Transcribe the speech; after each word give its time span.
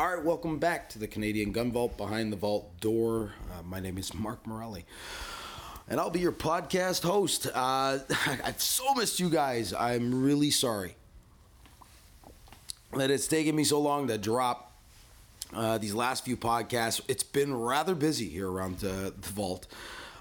All 0.00 0.16
right, 0.16 0.24
welcome 0.24 0.58
back 0.58 0.88
to 0.88 0.98
the 0.98 1.06
Canadian 1.06 1.52
Gun 1.52 1.72
Vault 1.72 1.98
behind 1.98 2.32
the 2.32 2.36
vault 2.38 2.80
door. 2.80 3.34
Uh, 3.52 3.62
my 3.62 3.80
name 3.80 3.98
is 3.98 4.14
Mark 4.14 4.46
Morelli, 4.46 4.86
and 5.90 6.00
I'll 6.00 6.08
be 6.08 6.20
your 6.20 6.32
podcast 6.32 7.02
host. 7.02 7.46
Uh, 7.54 7.98
I've 8.26 8.62
so 8.62 8.94
missed 8.94 9.20
you 9.20 9.28
guys. 9.28 9.74
I'm 9.74 10.24
really 10.24 10.50
sorry 10.50 10.96
that 12.96 13.10
it's 13.10 13.28
taken 13.28 13.54
me 13.54 13.62
so 13.62 13.78
long 13.78 14.08
to 14.08 14.16
drop 14.16 14.72
uh, 15.52 15.76
these 15.76 15.92
last 15.92 16.24
few 16.24 16.38
podcasts. 16.38 17.02
It's 17.06 17.22
been 17.22 17.54
rather 17.54 17.94
busy 17.94 18.30
here 18.30 18.50
around 18.50 18.78
the 18.78 19.12
vault. 19.20 19.66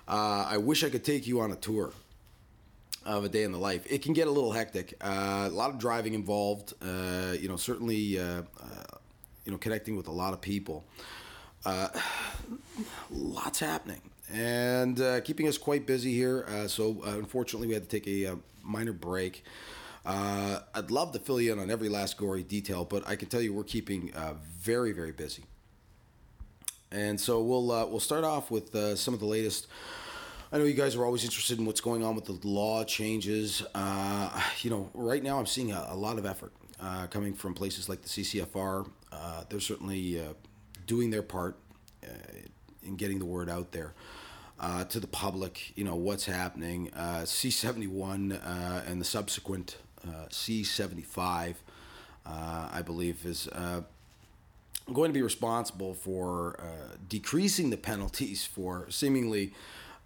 Uh, 0.10 0.46
I 0.50 0.58
wish 0.58 0.84
I 0.84 0.90
could 0.90 1.06
take 1.06 1.26
you 1.26 1.40
on 1.40 1.54
a 1.54 1.56
tour 1.56 1.94
of 3.06 3.24
a 3.24 3.30
day 3.30 3.44
in 3.44 3.54
the 3.54 3.58
life. 3.58 3.86
It 3.90 4.02
can 4.02 4.12
get 4.12 4.28
a 4.28 4.32
little 4.32 4.52
hectic. 4.52 4.96
Uh, 5.00 5.48
a 5.50 5.56
lot 5.56 5.70
of 5.70 5.80
driving 5.80 6.16
involved. 6.16 6.74
Uh, 6.82 7.34
you 7.40 7.48
know, 7.48 7.56
certainly 7.56 8.20
uh, 8.20 8.42
uh, 8.62 8.98
you 9.46 9.52
know, 9.52 9.58
connecting 9.58 9.96
with 9.96 10.08
a 10.08 10.12
lot 10.12 10.34
of 10.34 10.42
people. 10.42 10.86
Uh, 11.66 11.90
lots 13.12 13.60
happening 13.60 14.02
and 14.32 15.02
uh, 15.02 15.22
keeping 15.22 15.48
us 15.48 15.58
quite 15.58 15.86
busy 15.86 16.14
here. 16.14 16.46
Uh, 16.48 16.68
so, 16.68 17.02
uh, 17.06 17.12
unfortunately, 17.12 17.68
we 17.68 17.74
had 17.74 17.84
to 17.84 17.90
take 17.90 18.08
a, 18.08 18.26
a 18.26 18.34
uh, 18.34 18.36
minor 18.64 18.94
break. 18.94 19.44
Uh, 20.06 20.60
I'd 20.74 20.92
love 20.92 21.12
to 21.14 21.20
fill 21.20 21.42
you 21.42 21.54
in 21.54 21.60
on 21.60 21.70
every 21.70 21.90
last 21.90 22.18
gory 22.18 22.44
detail, 22.44 22.86
but 22.86 23.08
I 23.08 23.16
can 23.16 23.28
tell 23.28 23.42
you 23.42 23.54
we're 23.54 23.64
keeping 23.64 24.14
very, 24.60 24.92
very 24.92 25.12
busy. 25.12 25.44
And 26.92 27.20
so 27.20 27.44
we'll 27.44 27.68
we'll 27.68 28.00
start 28.00 28.24
off 28.24 28.50
with 28.50 28.72
some 28.98 29.14
of 29.14 29.20
the 29.20 29.26
latest. 29.26 29.68
I 30.52 30.58
know 30.58 30.64
you 30.64 30.74
guys 30.74 30.96
are 30.96 31.06
always 31.06 31.24
interested 31.24 31.60
in 31.60 31.66
what's 31.66 31.82
going 31.82 32.04
on 32.04 32.16
with 32.16 32.26
the 32.26 32.40
law 32.48 32.84
changes. 32.86 33.62
you 34.62 34.70
know, 34.70 34.90
right 34.94 35.22
now 35.22 35.38
I'm 35.38 35.46
seeing 35.46 35.72
a, 35.72 35.88
a 35.90 35.96
lot 35.96 36.18
of 36.18 36.26
effort 36.26 36.54
coming 37.12 37.34
from 37.34 37.54
places 37.54 37.90
like 37.90 38.02
the 38.02 38.10
CCFR. 38.10 38.90
Uh, 39.12 39.44
they're 39.50 39.60
certainly 39.60 40.20
uh, 40.20 40.34
doing 40.88 41.10
their 41.10 41.22
part 41.22 41.58
uh, 42.04 42.08
in 42.84 42.96
getting 42.96 43.20
the 43.20 43.26
word 43.26 43.50
out 43.50 43.72
there. 43.72 43.94
Uh, 44.60 44.84
to 44.84 45.00
the 45.00 45.08
public, 45.08 45.72
you 45.78 45.86
know 45.86 45.96
what's 45.96 46.26
happening. 46.26 46.92
Uh, 46.94 47.22
C71 47.22 48.40
and 48.86 49.00
the 49.00 49.06
subsequent 49.06 49.78
C75, 50.30 51.56
I 52.26 52.82
believe, 52.82 53.26
is 53.26 53.48
going 54.92 55.10
to 55.10 55.14
be 55.14 55.22
responsible 55.22 55.94
for 55.94 56.60
decreasing 57.08 57.70
the 57.70 57.78
penalties 57.78 58.46
for 58.46 58.86
seemingly 58.90 59.54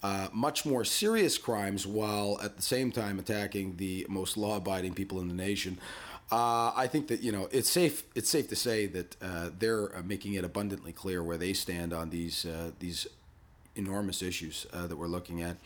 uh, 0.04 0.28
much 0.34 0.66
more 0.66 0.84
serious 0.84 1.38
crimes 1.38 1.88
while 1.88 2.38
at 2.44 2.58
the 2.58 2.62
same 2.62 2.92
time 2.92 3.20
attacking 3.20 3.78
the 3.78 4.06
most 4.10 4.36
law-abiding 4.36 4.94
people 4.94 5.22
in 5.22 5.30
the 5.30 5.34
nation. 5.34 5.80
Uh, 6.32 6.72
I 6.76 6.88
think 6.88 7.08
that 7.08 7.22
you 7.22 7.32
know 7.32 7.48
it's 7.52 7.70
safe. 7.70 8.04
It's 8.16 8.30
safe 8.30 8.48
to 8.50 8.56
say 8.56 8.88
that 8.88 9.16
uh, 9.22 9.50
they're 9.58 9.96
uh, 9.96 10.02
making 10.04 10.34
it 10.34 10.44
abundantly 10.44 10.92
clear 10.92 11.24
where 11.24 11.38
they 11.38 11.54
stand 11.54 11.94
on 11.94 12.10
these 12.10 12.46
uh, 12.46 12.72
these 12.80 13.08
enormous 13.76 14.22
issues 14.22 14.68
uh, 14.74 14.88
that 14.88 14.96
we're 14.96 15.08
looking 15.08 15.42
at. 15.42 15.58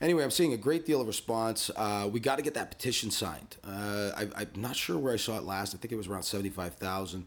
Anyway, 0.00 0.22
I'm 0.22 0.30
seeing 0.30 0.52
a 0.52 0.56
great 0.56 0.86
deal 0.86 1.00
of 1.00 1.08
response. 1.08 1.70
we 2.10 2.20
got 2.20 2.36
to 2.36 2.42
get 2.42 2.54
that 2.54 2.70
petition 2.70 3.10
signed. 3.10 3.56
I, 3.64 4.28
I'm 4.36 4.50
not 4.54 4.76
sure 4.76 4.96
where 4.96 5.12
I 5.12 5.16
saw 5.16 5.36
it 5.38 5.42
last. 5.42 5.74
I 5.74 5.78
think 5.78 5.92
it 5.92 5.96
was 5.96 6.06
around 6.06 6.22
seventy-five 6.22 6.74
thousand. 6.74 7.26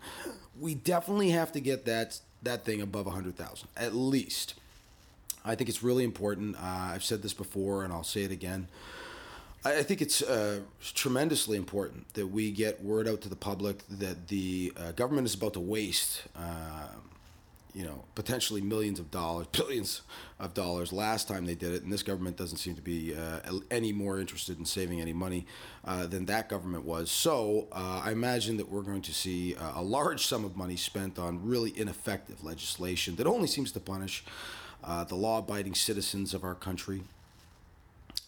We 0.60 0.76
definitely 0.76 1.32
have 1.32 1.52
to 1.54 1.60
get 1.60 1.86
that 1.86 2.20
that 2.44 2.66
thing 2.66 2.82
above 2.82 3.08
hundred 3.08 3.36
thousand 3.36 3.70
at 3.78 3.94
least. 3.94 4.56
I 5.44 5.56
think 5.56 5.70
it's 5.70 5.82
really 5.82 6.04
important. 6.04 6.56
Uh, 6.56 6.60
I've 6.94 7.04
said 7.04 7.22
this 7.22 7.34
before, 7.34 7.84
and 7.84 7.92
I'll 7.92 8.04
say 8.04 8.24
it 8.24 8.32
again. 8.32 8.68
I 9.64 9.84
think 9.84 10.02
it's 10.02 10.24
uh, 10.24 10.62
tremendously 10.82 11.56
important 11.56 12.12
that 12.16 12.26
we 12.26 12.50
get 12.50 12.84
word 12.84 13.08
out 13.08 13.22
to 13.22 13.30
the 13.30 13.36
public 13.36 13.88
that 13.90 14.28
the 14.28 14.74
uh, 14.76 14.92
government 14.94 15.28
is 15.28 15.36
about 15.36 15.54
to 15.54 15.60
waste, 15.60 16.24
uh, 16.36 16.88
you 17.76 17.84
know, 17.84 18.04
potentially 18.16 18.60
millions 18.60 19.00
of 19.00 19.12
dollars, 19.12 19.46
billions 19.52 20.02
of 20.40 20.56
dollars. 20.56 20.92
Last 20.92 21.28
time 21.28 21.46
they 21.46 21.54
did 21.54 21.74
it, 21.74 21.84
and 21.84 21.94
this 21.94 22.02
government 22.02 22.38
doesn't 22.38 22.58
seem 22.58 22.74
to 22.74 22.82
be 22.82 23.14
uh, 23.14 23.52
any 23.70 23.94
more 23.94 24.20
interested 24.20 24.58
in 24.58 24.66
saving 24.66 25.00
any 25.00 25.14
money 25.14 25.46
uh, 25.86 26.08
than 26.08 26.26
that 26.26 26.50
government 26.50 26.84
was. 26.84 27.12
So 27.12 27.68
uh, 27.72 28.02
I 28.04 28.14
imagine 28.14 28.58
that 28.58 28.68
we're 28.68 28.82
going 28.82 29.04
to 29.04 29.14
see 29.14 29.56
a 29.60 29.84
large 29.84 30.26
sum 30.26 30.44
of 30.44 30.58
money 30.58 30.76
spent 30.76 31.20
on 31.20 31.46
really 31.46 31.72
ineffective 31.80 32.44
legislation 32.44 33.16
that 33.18 33.28
only 33.28 33.48
seems 33.48 33.72
to 33.74 33.80
punish 33.80 34.24
the 35.08 35.16
law 35.16 35.38
abiding 35.38 35.76
citizens 35.76 36.34
of 36.34 36.44
our 36.44 36.56
country. 36.56 37.04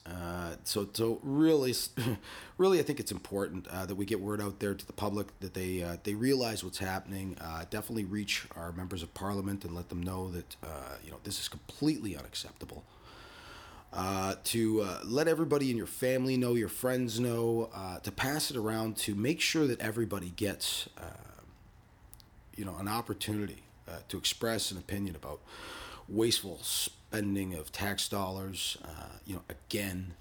Uh, 0.06 0.56
so, 0.66 0.88
so 0.91 1.19
really, 1.24 1.74
really, 2.58 2.80
I 2.80 2.84
think 2.84 3.00
it's 3.00 3.12
important 3.12 3.68
uh, 3.68 3.86
that 3.86 3.96
we 3.96 4.06
get 4.06 4.19
word 4.19 4.41
out 4.41 4.59
there 4.59 4.74
to 4.74 4.86
the 4.86 4.94
public 4.94 5.28
that 5.40 5.53
they 5.53 5.81
uh, 5.81 5.97
they 6.03 6.14
realize 6.14 6.64
what's 6.64 6.80
happening. 6.80 7.38
Uh, 7.40 7.64
definitely 7.69 8.03
reach 8.03 8.46
our 8.56 8.74
members 8.74 9.02
of 9.02 9.14
parliament 9.14 9.64
and 9.64 9.74
let 9.74 9.90
them 9.90 10.03
know 10.03 10.30
that 10.31 10.56
uh, 10.62 10.97
you 11.06 11.12
know 11.12 11.18
this 11.24 11.40
is 11.40 11.47
completely 11.47 12.18
unacceptable. 12.18 12.84
Uh, 13.94 14.34
to 14.44 14.84
let 15.03 15.28
everybody 15.28 15.69
in 15.69 15.78
your 15.78 15.86
family 15.86 16.35
know, 16.35 16.56
your 16.56 16.68
friends 16.68 17.20
know, 17.20 17.70
to 18.02 18.12
pass 18.12 18.50
it 18.50 18.58
around, 18.58 18.97
to 18.97 19.14
make 19.14 19.40
sure 19.40 19.68
that 19.68 19.80
everybody 19.80 20.34
gets 20.35 20.90
you 22.58 22.66
know 22.66 22.75
an 22.80 22.88
opportunity 22.88 23.62
to 24.09 24.18
express 24.18 24.72
an 24.72 24.80
opinion 24.80 25.16
about 25.16 25.41
wasteful 26.09 26.59
spending 27.13 27.53
of 27.53 27.72
tax 27.72 28.09
dollars, 28.09 28.75
uh, 28.84 29.18
you 29.24 29.35
know, 29.35 29.41
again, 29.47 30.16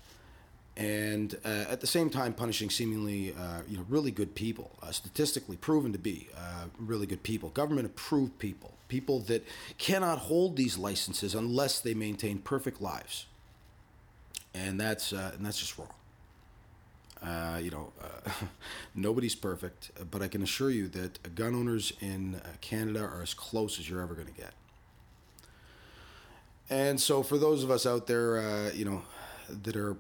and 0.77 1.37
uh, 1.43 1.65
at 1.71 1.81
the 1.81 1.87
same 1.87 2.11
time 2.11 2.35
punishing 2.35 2.69
seemingly, 2.69 3.33
uh, 3.33 3.63
you 3.67 3.79
know, 3.79 3.87
really 3.89 4.11
good 4.11 4.35
people, 4.35 4.73
uh, 4.83 4.91
statistically 4.91 5.57
proven 5.57 5.93
to 5.93 5.99
be 5.99 6.29
uh, 6.37 6.67
really 6.79 7.07
good 7.07 7.23
people, 7.23 7.49
government 7.49 7.87
approved 7.87 8.39
people, 8.39 8.75
people 8.89 9.21
that 9.21 9.43
cannot 9.79 10.19
hold 10.19 10.57
these 10.57 10.77
licenses 10.77 11.35
unless 11.35 11.81
they 11.81 11.95
maintain 11.95 12.37
perfect 12.37 12.83
lives, 12.83 13.25
and 14.53 14.79
that's 14.79 15.15
uh, 15.15 15.31
and 15.35 15.47
that's 15.47 15.59
just 15.59 15.79
wrong. 15.79 15.95
Uh, 17.23 17.59
you 17.59 17.71
know, 17.71 17.91
uh, 18.03 18.31
nobody's 18.95 19.35
perfect, 19.35 19.93
but 20.11 20.21
I 20.21 20.29
can 20.29 20.43
assure 20.43 20.69
you 20.69 20.89
that 20.89 21.35
gun 21.35 21.55
owners 21.55 21.95
in 22.03 22.39
Canada 22.61 23.01
are 23.01 23.23
as 23.23 23.33
close 23.33 23.79
as 23.79 23.89
you're 23.89 24.03
ever 24.03 24.13
going 24.13 24.27
to 24.29 24.35
get. 24.35 24.53
And 26.73 26.99
so, 26.99 27.23
for 27.23 27.37
those 27.37 27.63
of 27.63 27.71
us 27.71 27.85
out 27.85 28.07
there, 28.07 28.39
uh, 28.39 28.71
you 28.73 28.87
know, 28.87 29.03
that 29.63 29.77
are 29.77 29.95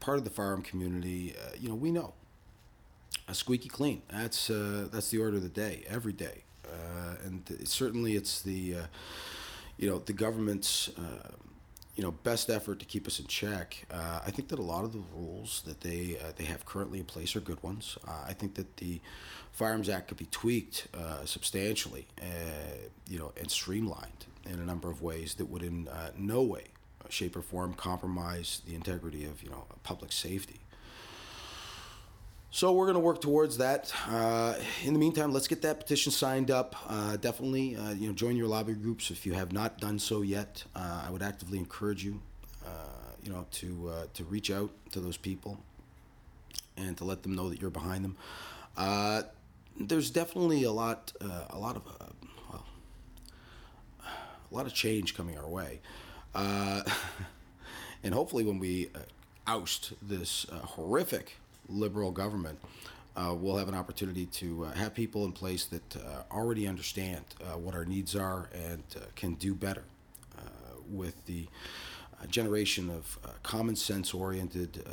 part 0.00 0.16
of 0.16 0.24
the 0.24 0.30
firearm 0.30 0.62
community, 0.62 1.34
uh, 1.38 1.50
you 1.60 1.68
know, 1.68 1.74
we 1.74 1.90
know 1.90 2.14
a 3.28 3.34
squeaky 3.34 3.68
clean. 3.68 4.00
That's 4.10 4.48
uh, 4.48 4.88
that's 4.90 5.10
the 5.10 5.18
order 5.18 5.36
of 5.36 5.42
the 5.42 5.50
day 5.50 5.84
every 5.86 6.14
day, 6.14 6.44
uh, 6.64 7.16
and 7.26 7.42
certainly 7.64 8.16
it's 8.16 8.40
the 8.40 8.74
uh, 8.76 8.82
you 9.76 9.90
know 9.90 9.98
the 9.98 10.14
government's 10.14 10.88
uh, 10.96 11.28
you 11.98 12.04
know 12.04 12.12
best 12.12 12.48
effort 12.48 12.78
to 12.78 12.86
keep 12.86 13.08
us 13.08 13.18
in 13.18 13.26
check. 13.26 13.84
Uh, 13.90 14.20
I 14.24 14.30
think 14.30 14.48
that 14.48 14.60
a 14.60 14.62
lot 14.62 14.84
of 14.84 14.92
the 14.92 15.02
rules 15.12 15.62
that 15.66 15.80
they 15.80 16.16
uh, 16.22 16.30
they 16.36 16.44
have 16.44 16.64
currently 16.64 17.00
in 17.00 17.04
place 17.04 17.34
are 17.34 17.40
good 17.40 17.60
ones. 17.60 17.98
Uh, 18.06 18.24
I 18.24 18.34
think 18.34 18.54
that 18.54 18.76
the 18.76 19.00
Firearms 19.50 19.88
Act 19.88 20.06
could 20.06 20.16
be 20.16 20.28
tweaked 20.30 20.86
substantially, 21.24 22.06
you 23.08 23.18
know, 23.18 23.32
and 23.36 23.50
streamlined 23.50 24.26
in 24.48 24.60
a 24.60 24.64
number 24.64 24.88
of 24.90 25.02
ways 25.02 25.34
that 25.34 25.46
would 25.46 25.64
in 25.64 25.88
uh, 25.88 26.10
no 26.16 26.42
way, 26.42 26.66
uh, 27.04 27.08
shape, 27.08 27.36
or 27.36 27.42
form 27.42 27.74
compromise 27.74 28.62
the 28.64 28.76
integrity 28.76 29.24
of 29.24 29.42
you 29.42 29.50
know 29.50 29.64
public 29.82 30.12
safety. 30.12 30.60
So 32.50 32.72
we're 32.72 32.86
going 32.86 32.94
to 32.94 33.00
work 33.00 33.20
towards 33.20 33.58
that. 33.58 33.92
Uh, 34.08 34.54
in 34.82 34.94
the 34.94 34.98
meantime, 34.98 35.32
let's 35.32 35.46
get 35.46 35.60
that 35.62 35.80
petition 35.80 36.10
signed 36.10 36.50
up. 36.50 36.74
Uh, 36.88 37.16
definitely, 37.16 37.76
uh, 37.76 37.90
you 37.92 38.08
know, 38.08 38.14
join 38.14 38.36
your 38.36 38.48
lobby 38.48 38.72
groups 38.72 39.10
if 39.10 39.26
you 39.26 39.34
have 39.34 39.52
not 39.52 39.78
done 39.78 39.98
so 39.98 40.22
yet. 40.22 40.64
Uh, 40.74 41.04
I 41.06 41.10
would 41.10 41.22
actively 41.22 41.58
encourage 41.58 42.02
you, 42.04 42.20
you 43.22 43.32
know, 43.32 43.46
to 43.50 43.92
to 44.14 44.24
reach 44.24 44.50
out 44.50 44.70
to 44.92 45.00
those 45.00 45.18
people 45.18 45.58
and 46.76 46.96
to 46.96 47.04
let 47.04 47.22
them 47.22 47.34
know 47.34 47.50
that 47.50 47.60
you're 47.60 47.70
behind 47.70 48.04
them. 48.04 48.16
there's 49.78 50.10
definitely 50.10 50.64
a 50.64 50.72
lot, 50.72 51.12
a 51.50 51.58
lot 51.58 51.76
of 51.76 51.82
well, 52.50 52.64
a 54.50 54.54
lot 54.54 54.66
of 54.66 54.72
change 54.72 55.14
coming 55.14 55.36
our 55.36 55.48
way. 55.48 55.80
Uh, 56.34 56.82
and 58.02 58.14
hopefully, 58.14 58.44
when 58.44 58.58
we 58.58 58.88
uh, 58.94 59.00
oust 59.46 59.92
this 60.00 60.46
uh, 60.50 60.58
horrific 60.58 61.36
liberal 61.68 62.10
government, 62.10 62.58
uh, 63.16 63.34
we'll 63.34 63.56
have 63.56 63.68
an 63.68 63.74
opportunity 63.74 64.26
to 64.26 64.64
uh, 64.64 64.72
have 64.72 64.94
people 64.94 65.24
in 65.24 65.32
place 65.32 65.64
that 65.66 65.96
uh, 65.96 66.22
already 66.30 66.68
understand 66.68 67.24
uh, 67.40 67.58
what 67.58 67.74
our 67.74 67.84
needs 67.84 68.14
are 68.14 68.48
and 68.54 68.82
uh, 68.96 69.00
can 69.16 69.34
do 69.34 69.54
better 69.54 69.82
uh, 70.38 70.42
with 70.88 71.24
the 71.26 71.46
generation 72.28 72.90
of 72.90 73.16
common 73.44 73.76
sense 73.76 74.12
oriented 74.12 74.84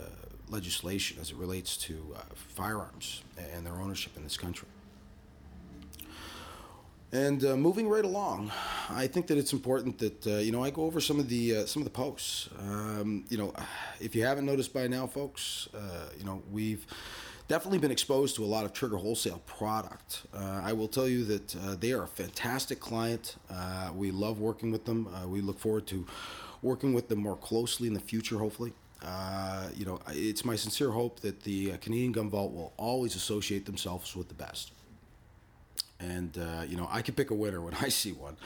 legislation 0.47 1.17
as 1.19 1.31
it 1.31 1.37
relates 1.37 1.75
to 1.75 2.15
firearms 2.35 3.23
and 3.55 3.65
their 3.65 3.73
ownership 3.73 4.15
in 4.15 4.23
this 4.23 4.37
country. 4.37 4.67
And 7.11 7.45
uh, 7.45 7.55
moving 7.55 7.87
right 7.87 8.03
along, 8.03 8.51
I 8.89 9.07
think 9.07 9.27
that 9.27 9.37
it's 9.37 9.53
important 9.53 9.99
that 9.99 10.27
uh, 10.27 10.37
you 10.37 10.51
know 10.51 10.63
I 10.63 10.69
go 10.69 10.83
over 10.83 10.99
some 10.99 11.19
of 11.19 11.29
the 11.29 11.57
uh, 11.57 11.65
some 11.65 11.81
of 11.81 11.85
the 11.85 11.91
posts. 11.91 12.49
Um, 12.59 13.25
you 13.29 13.37
know, 13.37 13.53
if 13.99 14.15
you 14.15 14.23
haven't 14.23 14.45
noticed 14.45 14.73
by 14.73 14.87
now, 14.87 15.07
folks, 15.07 15.69
uh, 15.73 16.09
you 16.17 16.25
know 16.25 16.41
we've 16.51 16.85
definitely 17.47 17.77
been 17.77 17.91
exposed 17.91 18.35
to 18.37 18.43
a 18.43 18.47
lot 18.47 18.65
of 18.65 18.73
Trigger 18.73 18.97
Wholesale 18.97 19.41
product. 19.45 20.23
Uh, 20.33 20.61
I 20.63 20.73
will 20.73 20.87
tell 20.87 21.07
you 21.07 21.23
that 21.25 21.55
uh, 21.55 21.75
they 21.79 21.93
are 21.93 22.03
a 22.03 22.07
fantastic 22.07 22.79
client. 22.79 23.35
We 23.93 24.11
love 24.11 24.39
working 24.39 24.71
with 24.71 24.85
them. 24.85 25.07
We 25.29 25.41
look 25.41 25.59
forward 25.59 25.85
to 25.87 26.05
working 26.63 26.93
with 26.93 27.07
them 27.07 27.19
more 27.19 27.37
closely 27.37 27.87
in 27.87 27.93
the 27.93 27.99
future, 27.99 28.39
hopefully. 28.39 28.73
You 29.75 29.85
know, 29.85 29.99
it's 30.09 30.43
my 30.43 30.55
sincere 30.55 30.89
hope 30.89 31.19
that 31.19 31.43
the 31.43 31.77
Canadian 31.77 32.13
Gun 32.13 32.29
Vault 32.31 32.51
will 32.51 32.73
always 32.77 33.15
associate 33.15 33.67
themselves 33.67 34.15
with 34.15 34.27
the 34.27 34.33
best. 34.33 34.71
And, 35.99 36.35
you 36.67 36.77
know, 36.77 36.87
I 36.91 37.01
can 37.01 37.15
pick 37.15 37.31
a 37.31 37.35
winner 37.35 37.61
when 37.61 37.73
I 37.81 37.89
see 37.89 38.11
one. 38.11 38.37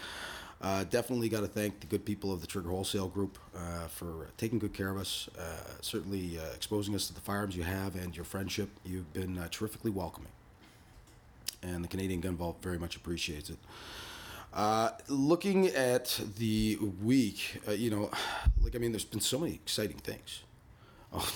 Uh, 0.61 0.83
definitely 0.83 1.29
got 1.29 1.39
to 1.39 1.47
thank 1.47 1.79
the 1.79 1.87
good 1.87 2.03
people 2.03 2.33
of 2.33 2.41
the 2.41 2.47
Trigger 2.47 2.69
Wholesale 2.69 3.07
Group 3.07 3.37
uh, 3.55 3.87
for 3.87 4.27
taking 4.37 4.59
good 4.59 4.73
care 4.73 4.89
of 4.89 4.97
us, 4.97 5.29
uh, 5.39 5.41
certainly 5.79 6.37
uh, 6.37 6.53
exposing 6.53 6.93
us 6.95 7.07
to 7.07 7.13
the 7.13 7.21
firearms 7.21 7.55
you 7.55 7.63
have 7.63 7.95
and 7.95 8.13
your 8.13 8.25
friendship. 8.25 8.69
You've 8.83 9.11
been 9.13 9.37
uh, 9.37 9.47
terrifically 9.51 9.91
welcoming. 9.91 10.31
And 11.63 11.83
the 11.83 11.87
Canadian 11.87 12.19
Gun 12.19 12.35
Vault 12.35 12.57
very 12.61 12.77
much 12.77 12.97
appreciates 12.97 13.49
it. 13.49 13.57
Uh, 14.53 14.89
looking 15.07 15.67
at 15.67 16.19
the 16.37 16.77
week, 17.01 17.61
you 17.69 17.89
know, 17.89 18.11
like, 18.61 18.75
I 18.75 18.79
mean, 18.79 18.91
there's 18.91 19.05
been 19.05 19.21
so 19.21 19.39
many 19.39 19.53
exciting 19.53 19.97
things. 19.97 20.41
Oh, 21.11 21.27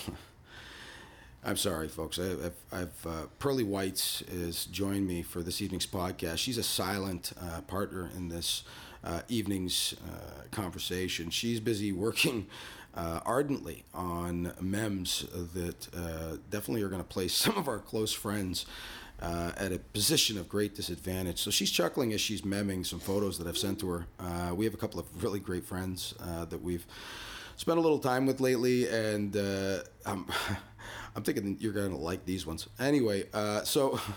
I'm 1.46 1.58
sorry, 1.58 1.88
folks. 1.88 2.18
I, 2.18 2.24
have 2.24 2.54
I've 2.72 3.06
uh, 3.06 3.26
Pearly 3.38 3.64
Whites 3.64 4.22
has 4.30 4.64
joined 4.64 5.06
me 5.06 5.20
for 5.20 5.42
this 5.42 5.60
evening's 5.60 5.86
podcast. 5.86 6.38
She's 6.38 6.56
a 6.56 6.62
silent 6.62 7.32
uh, 7.38 7.60
partner 7.62 8.08
in 8.16 8.30
this 8.30 8.64
uh, 9.04 9.20
evening's 9.28 9.94
uh, 10.08 10.44
conversation. 10.52 11.28
She's 11.28 11.60
busy 11.60 11.92
working 11.92 12.46
uh, 12.94 13.20
ardently 13.26 13.84
on 13.92 14.54
mems 14.58 15.26
that 15.52 15.88
uh, 15.94 16.38
definitely 16.48 16.82
are 16.82 16.88
going 16.88 17.02
to 17.02 17.08
place 17.08 17.34
some 17.34 17.58
of 17.58 17.68
our 17.68 17.78
close 17.78 18.14
friends 18.14 18.64
uh, 19.20 19.52
at 19.58 19.70
a 19.70 19.78
position 19.78 20.38
of 20.38 20.48
great 20.48 20.74
disadvantage. 20.74 21.42
So 21.42 21.50
she's 21.50 21.70
chuckling 21.70 22.14
as 22.14 22.22
she's 22.22 22.42
memming 22.42 22.84
some 22.84 23.00
photos 23.00 23.36
that 23.36 23.46
I've 23.46 23.58
sent 23.58 23.80
to 23.80 23.90
her. 23.90 24.06
Uh, 24.18 24.54
we 24.54 24.64
have 24.64 24.72
a 24.72 24.78
couple 24.78 24.98
of 24.98 25.22
really 25.22 25.40
great 25.40 25.64
friends 25.64 26.14
that 26.48 26.62
we've 26.62 26.86
spent 27.56 27.76
a 27.76 27.82
little 27.82 27.98
time 27.98 28.24
with 28.24 28.40
lately, 28.40 28.88
and 28.88 29.36
I'm, 30.06 30.26
I'm 31.16 31.22
thinking 31.22 31.56
you're 31.60 31.72
going 31.72 31.90
to 31.90 31.96
like 31.96 32.24
these 32.24 32.46
ones. 32.46 32.68
Anyway, 32.78 33.24
so. 33.64 34.00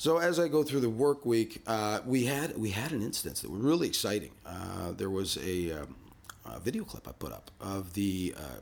So 0.00 0.18
as 0.18 0.38
I 0.38 0.46
go 0.46 0.62
through 0.62 0.78
the 0.78 0.88
work 0.88 1.26
week, 1.26 1.60
uh, 1.66 1.98
we 2.06 2.24
had 2.24 2.56
we 2.56 2.70
had 2.70 2.92
an 2.92 3.02
instance 3.02 3.40
that 3.40 3.50
was 3.50 3.60
really 3.60 3.88
exciting. 3.88 4.30
Uh, 4.46 4.92
there 4.92 5.10
was 5.10 5.36
a, 5.38 5.72
um, 5.72 5.96
a, 6.46 6.60
video 6.60 6.84
clip 6.84 7.08
I 7.08 7.10
put 7.10 7.32
up 7.32 7.50
of 7.60 7.94
the 7.94 8.32
uh, 8.36 8.60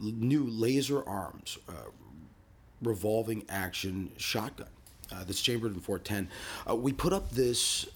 new 0.00 0.44
Laser 0.44 1.06
Arms 1.06 1.58
uh, 1.68 1.72
revolving 2.80 3.44
action 3.50 4.10
shotgun 4.16 4.68
uh, 5.12 5.22
that's 5.24 5.42
chambered 5.42 5.74
in 5.74 5.80
410. 5.80 6.30
Uh, 6.66 6.76
we 6.76 6.94
put 6.94 7.12
up 7.12 7.30
this 7.30 7.86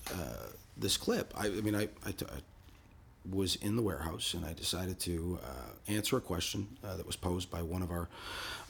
this 0.77 0.99
clip. 0.99 1.33
I, 1.39 1.47
I 1.47 1.61
mean, 1.63 1.75
I, 1.75 1.89
I, 2.05 2.11
t- 2.11 2.27
I 2.27 2.41
was 3.31 3.57
in 3.57 3.77
the 3.77 3.83
warehouse 3.83 4.35
and 4.35 4.45
I 4.45 4.53
decided 4.53 5.01
to 5.01 5.39
uh, 5.43 5.93
answer 5.93 6.17
a 6.17 6.21
question 6.21 6.69
uh, 6.85 6.97
that 6.97 7.07
was 7.07 7.17
posed 7.17 7.51
by 7.51 7.63
one 7.63 7.83
of 7.83 7.91
our 7.91 8.09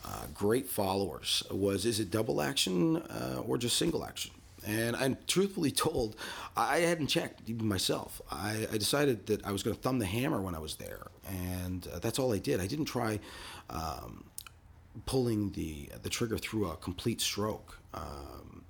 uh, 0.05 0.27
great 0.33 0.69
followers. 0.69 1.43
Was 1.51 1.85
is 1.85 2.01
it 2.01 2.11
double 2.11 2.41
action 2.41 2.99
uh, 2.99 3.43
or 3.47 3.59
just 3.59 3.77
single 3.77 4.05
action? 4.05 4.31
And 4.67 4.97
I'm 4.97 5.19
truthfully 5.27 5.71
told 5.87 6.17
I 6.57 6.79
hadn't 6.79 7.09
checked 7.09 7.49
even 7.49 7.67
myself. 7.67 8.23
I, 8.31 8.67
I 8.73 8.79
decided 8.79 9.27
that 9.27 9.45
I 9.45 9.53
was 9.53 9.63
going 9.63 9.77
to 9.77 9.83
thumb 9.83 9.99
the 9.99 10.07
hammer 10.07 10.41
when 10.41 10.55
I 10.55 10.61
was 10.61 10.77
there 10.77 11.07
and 11.27 11.87
uh, 11.93 11.99
that's 11.99 12.19
all 12.19 12.33
I 12.33 12.39
did. 12.39 12.61
I 12.61 12.67
didn't 12.67 12.87
try 12.87 13.19
um, 13.71 14.25
pulling 15.07 15.51
the 15.53 15.89
the 16.03 16.09
trigger 16.09 16.39
through 16.39 16.71
a 16.71 16.77
complete 16.77 17.21
stroke 17.21 17.79
um, 17.93 18.63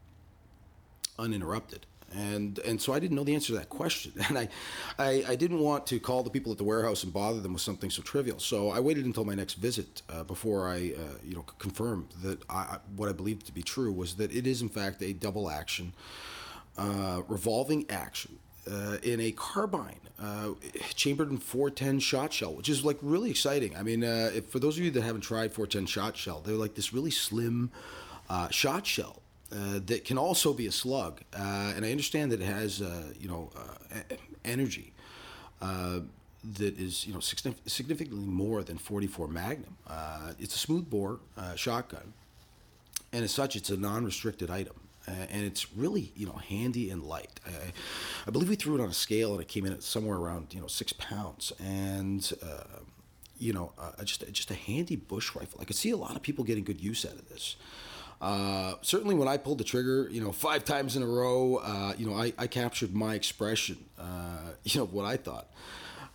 uninterrupted 1.19 1.87
and 2.15 2.59
and 2.61 2.81
so 2.81 2.93
I 2.93 2.99
didn't 2.99 3.17
know 3.17 3.25
the 3.25 3.35
answer 3.35 3.49
to 3.49 3.59
that 3.59 3.69
question, 3.69 4.13
and 4.29 4.39
I, 4.39 4.49
I, 4.99 5.25
I 5.29 5.37
didn't 5.37 5.59
want 5.59 5.87
to 5.89 5.99
call 5.99 6.23
the 6.23 6.31
people 6.31 6.53
at 6.53 6.59
the 6.59 6.65
warehouse 6.65 7.05
and 7.05 7.13
bother 7.13 7.41
them 7.41 7.53
with 7.53 7.63
something 7.63 7.91
so 7.91 8.03
trivial. 8.03 8.39
So 8.39 8.71
I 8.71 8.81
waited 8.81 9.05
until 9.05 9.25
my 9.25 9.35
next 9.35 9.55
visit 9.55 10.03
uh, 10.09 10.25
before 10.25 10.69
I 10.69 10.95
uh, 10.97 11.19
you 11.23 11.35
know 11.35 11.43
confirmed 11.59 12.09
that 12.23 12.43
I, 12.49 12.79
what 12.97 13.09
I 13.09 13.13
believed 13.13 13.47
to 13.47 13.53
be 13.53 13.63
true 13.63 13.93
was 13.93 14.17
that 14.17 14.35
it 14.35 14.47
is 14.47 14.63
in 14.63 14.69
fact 14.69 15.03
a 15.03 15.13
double 15.13 15.51
action, 15.51 15.93
uh, 16.79 17.23
revolving 17.29 17.91
action. 17.91 18.39
Uh, 18.67 18.97
in 19.03 19.21
a 19.21 19.31
carbine, 19.33 20.01
uh, 20.19 20.49
chambered 20.95 21.31
in 21.31 21.37
410 21.37 21.99
shot 21.99 22.33
shell, 22.33 22.55
which 22.55 22.71
is 22.71 22.83
like 22.83 22.97
really 23.03 23.29
exciting. 23.29 23.77
I 23.77 23.83
mean, 23.83 24.03
uh, 24.03 24.31
if, 24.35 24.47
for 24.47 24.59
those 24.59 24.79
of 24.79 24.85
you 24.85 24.91
that 24.93 25.03
haven't 25.03 25.21
tried 25.21 25.53
410 25.53 25.85
shot 25.85 26.17
shell, 26.17 26.41
they're 26.41 26.55
like 26.55 26.75
this 26.75 26.91
really 26.91 27.11
slim 27.11 27.71
shot 28.51 28.87
shell 28.87 29.21
uh, 29.55 29.79
that 29.87 30.05
can 30.05 30.19
also 30.19 30.53
be 30.53 30.67
a 30.67 30.73
slug. 30.73 31.21
Uh, 31.33 31.73
and 31.77 31.85
I 31.85 31.91
understand 31.93 32.33
that 32.33 32.41
it 32.41 32.47
has, 32.47 32.83
uh, 32.83 33.13
you 33.21 33.29
know, 33.29 33.51
uh, 33.57 34.15
energy 34.45 34.93
uh, 35.63 36.01
that 36.57 36.79
is, 36.79 37.07
you 37.07 37.15
know, 37.15 37.21
significantly 37.21 38.27
more 38.27 38.65
than 38.65 38.79
44 38.79 39.29
Magnum. 39.29 39.77
it's 40.41 40.57
a 40.57 40.59
smooth 40.59 40.91
bore 40.91 41.21
shotgun, 41.55 42.13
and 43.13 43.23
as 43.23 43.31
such, 43.31 43.55
it's 43.55 43.71
a 43.71 43.77
non-restricted 43.77 44.51
item. 44.51 44.75
and 45.07 45.45
it's 45.45 45.73
really, 45.77 46.11
you 46.17 46.27
know, 46.27 46.33
handy 46.33 46.91
and 46.91 47.03
light. 47.05 47.39
I, 47.47 47.73
I, 48.27 48.31
believe 48.31 48.49
we 48.49 48.57
threw 48.57 48.75
it 48.75 48.81
on 48.81 48.89
a 48.89 48.95
scale, 48.95 49.33
and 49.33 49.41
it 49.41 49.49
came 49.49 49.67
in 49.67 49.73
at 49.73 49.83
somewhere 49.83 50.17
around, 50.17 50.53
you 50.53 50.61
know, 50.61 50.67
six 50.67 50.93
pounds. 50.95 51.53
And 51.63 52.29
you 53.39 53.53
know, 53.53 53.73
just 54.03 54.25
just 54.33 54.51
a 54.51 54.55
handy 54.55 54.97
bush 54.97 55.35
rifle. 55.35 55.61
I 55.61 55.65
could 55.65 55.77
see 55.77 55.91
a 55.91 55.97
lot 55.97 56.17
of 56.17 56.23
people 56.23 56.45
getting 56.45 56.65
good 56.65 56.81
use 56.81 57.05
out 57.05 57.13
of 57.13 57.29
this. 57.29 57.57
Uh, 58.21 58.75
certainly, 58.83 59.15
when 59.15 59.29
I 59.29 59.37
pulled 59.37 59.59
the 59.59 59.65
trigger, 59.65 60.09
you 60.11 60.21
know, 60.21 60.33
five 60.33 60.65
times 60.65 60.97
in 60.97 61.03
a 61.03 61.07
row, 61.07 61.57
uh, 61.57 61.95
you 61.99 62.07
know, 62.07 62.15
I, 62.15 62.33
I, 62.39 62.47
captured 62.47 62.95
my 62.95 63.15
expression, 63.15 63.77
uh, 63.99 64.39
you 64.65 64.81
know, 64.81 64.87
what 64.87 65.05
I 65.05 65.17
thought 65.17 65.51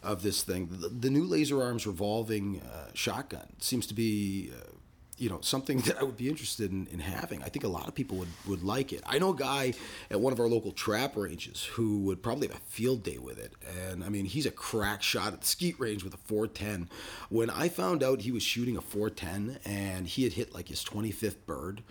of 0.01 0.23
this 0.23 0.43
thing. 0.43 0.69
The, 0.71 0.89
the 0.89 1.09
new 1.09 1.25
laser 1.25 1.61
arms 1.61 1.85
revolving 1.85 2.61
uh, 2.61 2.89
shotgun 2.93 3.47
seems 3.59 3.85
to 3.87 3.93
be 3.93 4.51
uh, 4.53 4.71
you 5.19 5.29
know 5.29 5.39
something 5.41 5.79
that 5.87 5.97
I 5.99 6.03
would 6.03 6.17
be 6.17 6.29
interested 6.29 6.71
in, 6.71 6.87
in 6.87 6.99
having. 6.99 7.43
I 7.43 7.49
think 7.49 7.63
a 7.63 7.67
lot 7.69 7.87
of 7.87 7.95
people 7.95 8.17
would, 8.17 8.29
would 8.47 8.63
like 8.63 8.93
it. 8.93 9.01
I 9.05 9.19
know 9.19 9.31
a 9.31 9.35
guy 9.35 9.73
at 10.09 10.19
one 10.19 10.33
of 10.33 10.39
our 10.39 10.47
local 10.47 10.71
trap 10.71 11.15
ranges 11.15 11.65
who 11.65 11.99
would 11.99 12.23
probably 12.23 12.47
have 12.47 12.57
a 12.57 12.61
field 12.61 13.03
day 13.03 13.17
with 13.17 13.37
it. 13.37 13.53
And 13.87 14.03
I 14.03 14.09
mean, 14.09 14.25
he's 14.25 14.45
a 14.45 14.51
crack 14.51 15.03
shot 15.03 15.33
at 15.33 15.41
the 15.41 15.47
skeet 15.47 15.79
range 15.79 16.03
with 16.03 16.13
a 16.13 16.17
410. 16.17 16.89
When 17.29 17.49
I 17.49 17.69
found 17.69 18.03
out 18.03 18.21
he 18.21 18.31
was 18.31 18.43
shooting 18.43 18.77
a 18.77 18.81
410 18.81 19.59
and 19.65 20.07
he 20.07 20.23
had 20.23 20.33
hit 20.33 20.53
like 20.53 20.67
his 20.67 20.83
25th 20.83 21.45
bird, 21.45 21.83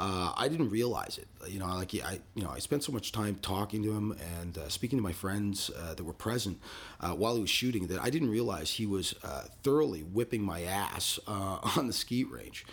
uh, 0.00 0.32
I 0.34 0.48
didn't 0.48 0.70
realize 0.70 1.18
it. 1.18 1.28
You 1.46 1.58
know, 1.58 1.66
like 1.66 1.94
I, 1.94 2.20
you 2.34 2.42
know, 2.42 2.48
I 2.48 2.58
spent 2.58 2.82
so 2.82 2.90
much 2.90 3.12
time 3.12 3.34
talking 3.42 3.82
to 3.82 3.92
him 3.92 4.16
and 4.40 4.56
uh, 4.56 4.70
speaking 4.70 4.98
to 4.98 5.02
my 5.02 5.12
friends 5.12 5.70
uh, 5.78 5.92
that 5.92 6.02
were 6.02 6.14
present 6.14 6.58
uh, 7.02 7.10
while 7.10 7.34
he 7.34 7.42
was 7.42 7.50
shooting 7.50 7.86
that 7.88 8.00
I 8.02 8.08
didn't 8.08 8.30
realize 8.30 8.70
he 8.72 8.86
was 8.86 9.14
uh, 9.22 9.42
thoroughly 9.62 10.00
whipping 10.00 10.42
my 10.42 10.62
ass 10.62 11.20
uh, 11.28 11.58
on 11.76 11.86
the 11.86 11.92
skeet 11.92 12.30
range 12.30 12.64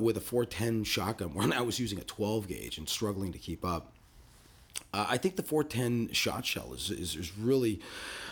with 0.00 0.16
a 0.16 0.20
410 0.20 0.82
shotgun 0.82 1.32
when 1.32 1.52
I 1.52 1.60
was 1.60 1.78
using 1.78 2.00
a 2.00 2.04
12 2.04 2.48
gauge 2.48 2.76
and 2.76 2.88
struggling 2.88 3.30
to 3.32 3.38
keep 3.38 3.64
up. 3.64 3.92
I 4.92 5.16
think 5.16 5.36
the 5.36 5.42
410 5.44 6.12
shot 6.12 6.44
shell 6.44 6.72
is, 6.74 6.90
is, 6.90 7.14
is, 7.14 7.36
really 7.36 7.80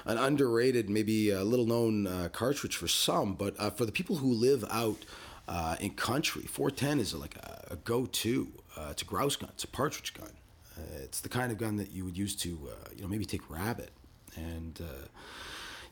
an 0.05 0.17
underrated, 0.17 0.89
maybe 0.91 1.31
a 1.31 1.45
little 1.45 1.67
known 1.67 2.29
cartridge 2.33 2.75
for 2.75 2.89
some, 2.89 3.35
but 3.35 3.57
for 3.77 3.85
the 3.85 3.93
people 3.93 4.17
who 4.17 4.33
live 4.33 4.65
out 4.71 5.05
uh, 5.49 5.77
in 5.81 5.91
country, 5.91 6.43
410 6.43 7.01
is 7.01 7.15
like 7.15 7.37
a, 7.37 7.69
a 7.73 7.77
go-to. 7.77 8.49
Uh, 8.77 8.89
it's 8.91 9.03
a 9.03 9.05
grouse 9.05 9.37
gun. 9.37 9.51
It's 9.55 9.65
a 9.65 9.69
partridge 9.69 10.15
gun. 10.15 10.31
Uh, 10.77 10.81
it's 11.03 11.21
the 11.21 11.29
kind 11.29 11.53
of 11.53 11.59
gun 11.59 11.77
that 11.77 11.93
you 11.93 12.05
would 12.05 12.17
use 12.17 12.35
to, 12.37 12.59
uh, 12.71 12.89
you 12.95 13.03
know, 13.03 13.09
maybe 13.09 13.25
take 13.25 13.49
rabbit. 13.51 13.91
And 14.37 14.79
uh, 14.83 15.07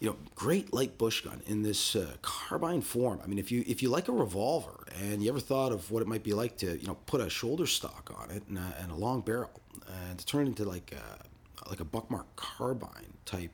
you 0.00 0.11
know, 0.11 0.16
great 0.34 0.75
light 0.75 0.99
bush 0.99 1.23
gun 1.23 1.40
in 1.46 1.62
this 1.62 1.96
uh, 1.96 2.16
carbine 2.20 2.82
form. 2.82 3.20
I 3.25 3.26
mean, 3.26 3.38
if 3.38 3.50
you 3.50 3.64
if 3.66 3.82
you 3.82 3.88
like 3.88 4.08
a 4.08 4.12
revolver 4.12 4.84
and 5.00 5.23
you 5.23 5.30
ever 5.30 5.40
thought 5.40 5.73
of 5.73 5.90
what 5.90 6.02
it 6.02 6.08
might 6.08 6.23
be 6.23 6.34
like 6.34 6.58
to, 6.58 6.78
you 6.78 6.87
know, 6.87 6.99
put 7.06 7.20
a 7.20 7.30
shoulder 7.30 7.66
stock 7.66 8.12
on 8.18 8.30
it 8.30 8.42
and 8.49 8.58
a, 8.58 8.76
and 8.80 8.90
a 8.90 8.94
long 8.94 9.23
barrel 9.23 9.62
and 10.08 10.18
to 10.18 10.26
turn 10.26 10.46
it 10.46 10.49
into 10.50 10.64
like 10.64 10.92
a, 10.92 11.68
like 11.70 11.80
a 11.80 11.84
buckmark 11.84 12.26
carbine 12.37 13.14
type 13.25 13.50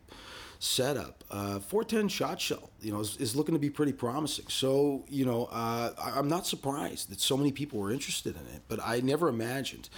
setup. 0.61 1.25
Uh, 1.31 1.59
410 1.59 2.09
shot 2.09 2.40
shell, 2.40 2.71
you 2.83 2.93
know, 2.93 3.00
is, 3.00 3.17
is, 3.17 3.35
looking 3.35 3.55
to 3.55 3.59
be 3.59 3.71
pretty 3.71 3.93
promising. 3.93 4.45
So, 4.49 5.05
you 5.09 5.25
know, 5.25 5.49
uh, 5.50 5.93
I'm 5.99 6.29
not 6.29 6.47
surprised 6.47 7.11
that 7.11 7.21
so 7.21 7.37
many 7.37 7.50
people 7.50 7.81
were 7.81 7.90
interested 7.90 8.37
in 8.37 8.43
it, 8.55 8.62
but 8.69 8.79
I 8.85 9.00
never 9.00 9.29
imagined 9.29 9.88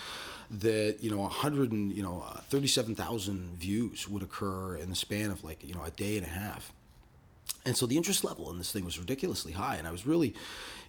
that 0.50 0.98
you 1.00 1.10
know 1.10 1.18
100 1.18 1.72
and 1.72 1.92
you 1.92 2.02
know 2.02 2.24
uh, 2.28 2.40
37,000 2.50 3.56
views 3.56 4.06
would 4.06 4.22
occur 4.22 4.76
in 4.76 4.90
the 4.90 4.94
span 4.94 5.30
of 5.30 5.42
like 5.42 5.64
you 5.64 5.74
know 5.74 5.82
a 5.82 5.90
day 5.90 6.16
and 6.16 6.26
a 6.26 6.30
half. 6.30 6.72
And 7.64 7.76
so 7.76 7.86
the 7.86 7.96
interest 7.96 8.22
level 8.22 8.50
in 8.50 8.58
this 8.58 8.70
thing 8.70 8.84
was 8.84 8.98
ridiculously 8.98 9.52
high, 9.52 9.76
and 9.76 9.86
I 9.86 9.90
was 9.90 10.06
really, 10.06 10.34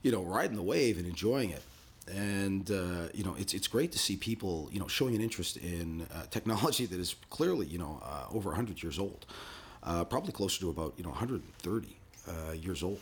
you 0.02 0.12
know, 0.12 0.24
riding 0.24 0.56
the 0.56 0.64
wave 0.64 0.98
and 0.98 1.08
enjoying 1.08 1.50
it 1.50 1.64
and 2.12 2.70
uh, 2.70 3.08
you 3.14 3.24
know 3.24 3.34
it's 3.40 3.54
it's 3.54 3.68
great 3.68 3.92
to 3.94 3.98
see 3.98 4.18
people 4.18 4.70
you 4.72 4.80
know 4.80 4.88
showing 4.88 5.16
an 5.16 5.22
interest 5.22 5.56
in 5.58 6.06
uh, 6.14 6.26
technology 6.30 6.86
that 6.86 7.00
is 7.00 7.16
clearly 7.30 7.66
you 7.66 7.78
know 7.78 8.02
uh, 8.04 8.26
over 8.34 8.50
100 8.50 8.84
years 8.84 9.00
old 9.00 9.26
uh, 9.84 10.04
probably 10.06 10.32
closer 10.32 10.60
to 10.62 10.70
about 10.70 10.94
you 10.98 11.04
know 11.04 11.10
130 11.10 11.98
uh, 12.28 12.52
years 12.54 12.84
old. 12.84 13.00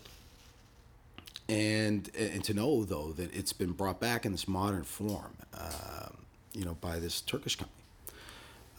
and 1.50 2.10
and 2.18 2.44
to 2.44 2.54
know 2.54 2.86
though 2.86 3.12
that 3.14 3.34
it's 3.34 3.54
been 3.54 3.72
brought 3.72 4.00
back 4.00 4.26
in 4.26 4.32
this 4.32 4.48
modern 4.48 4.84
form, 4.84 5.36
um, 5.58 6.18
you 6.54 6.66
know, 6.66 6.76
by 6.82 7.00
this 7.00 7.22
Turkish 7.22 7.56
company. 7.56 7.78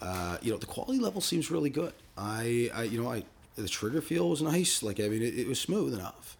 Uh, 0.00 0.36
you 0.42 0.50
know, 0.50 0.58
the 0.58 0.66
quality 0.66 0.98
level 0.98 1.20
seems 1.20 1.50
really 1.50 1.70
good. 1.70 1.92
I, 2.18 2.70
I 2.74 2.82
you 2.84 3.00
know, 3.00 3.10
I 3.10 3.24
the 3.56 3.68
trigger 3.68 4.00
feel 4.00 4.28
was 4.28 4.42
nice. 4.42 4.82
Like 4.82 4.98
I 5.00 5.08
mean, 5.08 5.22
it, 5.22 5.38
it 5.38 5.46
was 5.46 5.60
smooth 5.60 5.94
enough. 5.94 6.36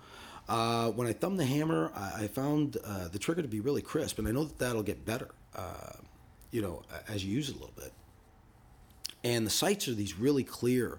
Uh, 0.48 0.90
when 0.90 1.06
I 1.06 1.12
thumbed 1.12 1.38
the 1.38 1.46
hammer, 1.46 1.92
I, 1.94 2.24
I 2.24 2.28
found 2.28 2.76
uh, 2.84 3.08
the 3.08 3.18
trigger 3.18 3.42
to 3.42 3.48
be 3.48 3.60
really 3.60 3.82
crisp, 3.82 4.18
and 4.18 4.26
I 4.26 4.32
know 4.32 4.44
that 4.44 4.58
that'll 4.58 4.82
get 4.82 5.04
better. 5.06 5.28
Uh, 5.54 5.92
you 6.50 6.60
know, 6.60 6.82
as 7.08 7.24
you 7.24 7.34
use 7.34 7.48
it 7.48 7.56
a 7.56 7.58
little 7.58 7.74
bit. 7.76 7.92
And 9.24 9.46
the 9.46 9.50
sights 9.50 9.88
are 9.88 9.94
these 9.94 10.18
really 10.18 10.44
clear, 10.44 10.98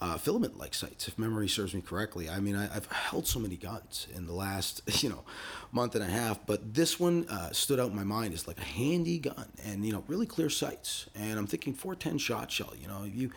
uh, 0.00 0.16
filament-like 0.16 0.72
sights, 0.72 1.08
if 1.08 1.18
memory 1.18 1.48
serves 1.48 1.74
me 1.74 1.82
correctly. 1.82 2.30
I 2.30 2.40
mean, 2.40 2.56
I, 2.56 2.66
have 2.68 2.86
held 2.86 3.26
so 3.26 3.38
many 3.38 3.56
guns 3.56 4.06
in 4.14 4.26
the 4.26 4.32
last, 4.32 4.82
you 5.02 5.10
know, 5.10 5.24
month 5.72 5.94
and 5.94 6.02
a 6.02 6.06
half, 6.06 6.44
but 6.46 6.74
this 6.74 6.98
one 6.98 7.26
uh, 7.28 7.50
stood 7.52 7.78
out 7.78 7.90
in 7.90 7.96
my 7.96 8.04
mind 8.04 8.32
as 8.32 8.48
like 8.48 8.58
a 8.58 8.64
handy 8.64 9.18
gun, 9.18 9.46
and 9.64 9.84
you 9.84 9.92
know, 9.92 10.02
really 10.08 10.26
clear 10.26 10.48
sights. 10.48 11.06
And 11.14 11.38
I'm 11.38 11.46
thinking 11.46 11.74
410 11.74 12.18
shot 12.18 12.50
shell. 12.50 12.72
You 12.80 12.88
know, 12.88 13.04
if 13.04 13.14
you, 13.14 13.30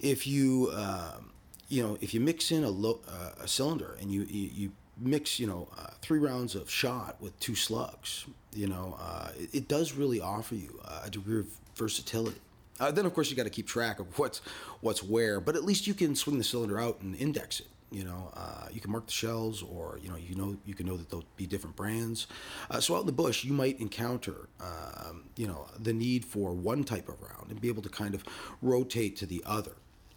if 0.00 0.26
you, 0.26 0.72
um, 0.74 1.32
you 1.68 1.82
know, 1.82 1.98
if 2.00 2.14
you 2.14 2.20
mix 2.20 2.50
in 2.50 2.64
a, 2.64 2.70
low, 2.70 3.00
uh, 3.08 3.42
a 3.42 3.48
cylinder 3.48 3.96
and 4.00 4.10
you, 4.10 4.22
you, 4.22 4.50
you 4.54 4.72
mix, 4.98 5.38
you 5.38 5.46
know, 5.46 5.68
uh, 5.78 5.88
three 6.00 6.18
rounds 6.18 6.54
of 6.54 6.70
shot 6.70 7.16
with 7.20 7.38
two 7.40 7.54
slugs, 7.54 8.26
you 8.54 8.68
know, 8.68 8.96
uh, 9.00 9.28
it, 9.38 9.54
it, 9.54 9.68
does 9.68 9.94
really 9.94 10.20
offer 10.20 10.54
you 10.54 10.80
a 11.02 11.10
degree 11.10 11.40
of 11.40 11.46
versatility. 11.74 12.40
Uh, 12.80 12.90
then, 12.90 13.06
of 13.06 13.14
course, 13.14 13.30
you 13.30 13.36
got 13.36 13.44
to 13.44 13.50
keep 13.50 13.66
track 13.66 14.00
of 14.00 14.18
what's 14.18 14.40
what's 14.80 15.02
where, 15.02 15.40
but 15.40 15.56
at 15.56 15.64
least 15.64 15.86
you 15.86 15.94
can 15.94 16.14
swing 16.14 16.38
the 16.38 16.44
cylinder 16.44 16.80
out 16.80 17.00
and 17.00 17.14
index 17.16 17.60
it. 17.60 17.68
You 17.90 18.02
know, 18.02 18.32
uh, 18.34 18.66
you 18.72 18.80
can 18.80 18.90
mark 18.90 19.06
the 19.06 19.12
shells, 19.12 19.62
or 19.62 20.00
you 20.02 20.08
know, 20.08 20.16
you 20.16 20.34
know, 20.34 20.56
you 20.66 20.74
can 20.74 20.86
know 20.86 20.96
that 20.96 21.10
there'll 21.10 21.24
be 21.36 21.46
different 21.46 21.76
brands. 21.76 22.26
Uh, 22.68 22.80
so 22.80 22.96
out 22.96 23.00
in 23.00 23.06
the 23.06 23.12
bush, 23.12 23.44
you 23.44 23.52
might 23.52 23.78
encounter, 23.80 24.48
um, 24.60 25.24
you 25.36 25.46
know, 25.46 25.68
the 25.78 25.92
need 25.92 26.24
for 26.24 26.52
one 26.52 26.82
type 26.82 27.08
of 27.08 27.20
round 27.22 27.50
and 27.50 27.60
be 27.60 27.68
able 27.68 27.82
to 27.82 27.88
kind 27.88 28.14
of 28.14 28.24
rotate 28.60 29.16
to 29.18 29.26
the 29.26 29.42
other. 29.46 29.76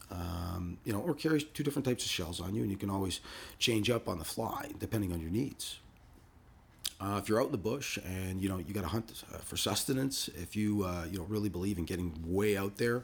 Um, 0.10 0.78
you 0.86 0.94
know, 0.94 1.00
or 1.00 1.14
carry 1.14 1.42
two 1.42 1.64
different 1.64 1.86
types 1.86 2.06
of 2.06 2.10
shells 2.10 2.40
on 2.40 2.56
you, 2.56 2.62
and 2.62 2.72
you 2.72 2.78
can 2.78 2.90
always 2.90 3.20
change 3.60 3.90
up 3.90 4.08
on 4.08 4.20
the 4.20 4.26
fly 4.26 4.72
depending 4.80 5.12
on 5.12 5.20
your 5.20 5.30
needs. 5.30 5.80
Uh, 7.00 7.20
if 7.22 7.30
you're 7.30 7.40
out 7.40 7.46
in 7.46 7.52
the 7.52 7.58
bush 7.58 8.00
and 8.04 8.42
you 8.42 8.50
know 8.50 8.58
you 8.58 8.74
got 8.74 8.82
to 8.82 8.88
hunt 8.88 9.24
uh, 9.34 9.38
for 9.38 9.56
sustenance, 9.56 10.30
if 10.30 10.56
you 10.56 10.84
uh, 10.84 11.06
you 11.10 11.20
know 11.20 11.26
really 11.26 11.50
believe 11.50 11.78
in 11.78 11.86
getting 11.86 12.14
way 12.26 12.58
out 12.58 12.78
there, 12.78 13.04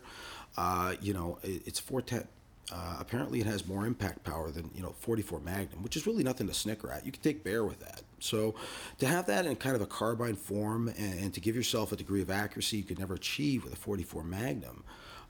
uh, 0.57 0.95
you 1.01 1.13
know 1.13 1.37
it, 1.43 1.61
it's 1.65 1.79
410. 1.79 2.27
Uh, 2.71 2.97
apparently, 2.99 3.39
it 3.39 3.45
has 3.45 3.67
more 3.67 3.85
impact 3.85 4.23
power 4.23 4.49
than 4.49 4.71
you 4.73 4.81
know 4.81 4.95
44 4.99 5.41
Magnum, 5.41 5.83
which 5.83 5.95
is 5.95 6.07
really 6.07 6.23
nothing 6.23 6.47
to 6.47 6.53
snicker 6.53 6.89
at. 6.91 7.05
You 7.05 7.11
can 7.11 7.21
take 7.21 7.43
bear 7.43 7.63
with 7.63 7.79
that. 7.81 8.01
So, 8.19 8.55
to 8.99 9.05
have 9.05 9.27
that 9.27 9.45
in 9.45 9.55
kind 9.57 9.75
of 9.75 9.81
a 9.81 9.85
carbine 9.85 10.35
form 10.35 10.87
and, 10.87 11.19
and 11.19 11.33
to 11.33 11.39
give 11.39 11.55
yourself 11.55 11.91
a 11.91 11.95
degree 11.95 12.21
of 12.21 12.31
accuracy 12.31 12.77
you 12.77 12.83
could 12.83 12.99
never 12.99 13.13
achieve 13.13 13.63
with 13.63 13.73
a 13.73 13.75
44 13.75 14.23
Magnum, 14.23 14.83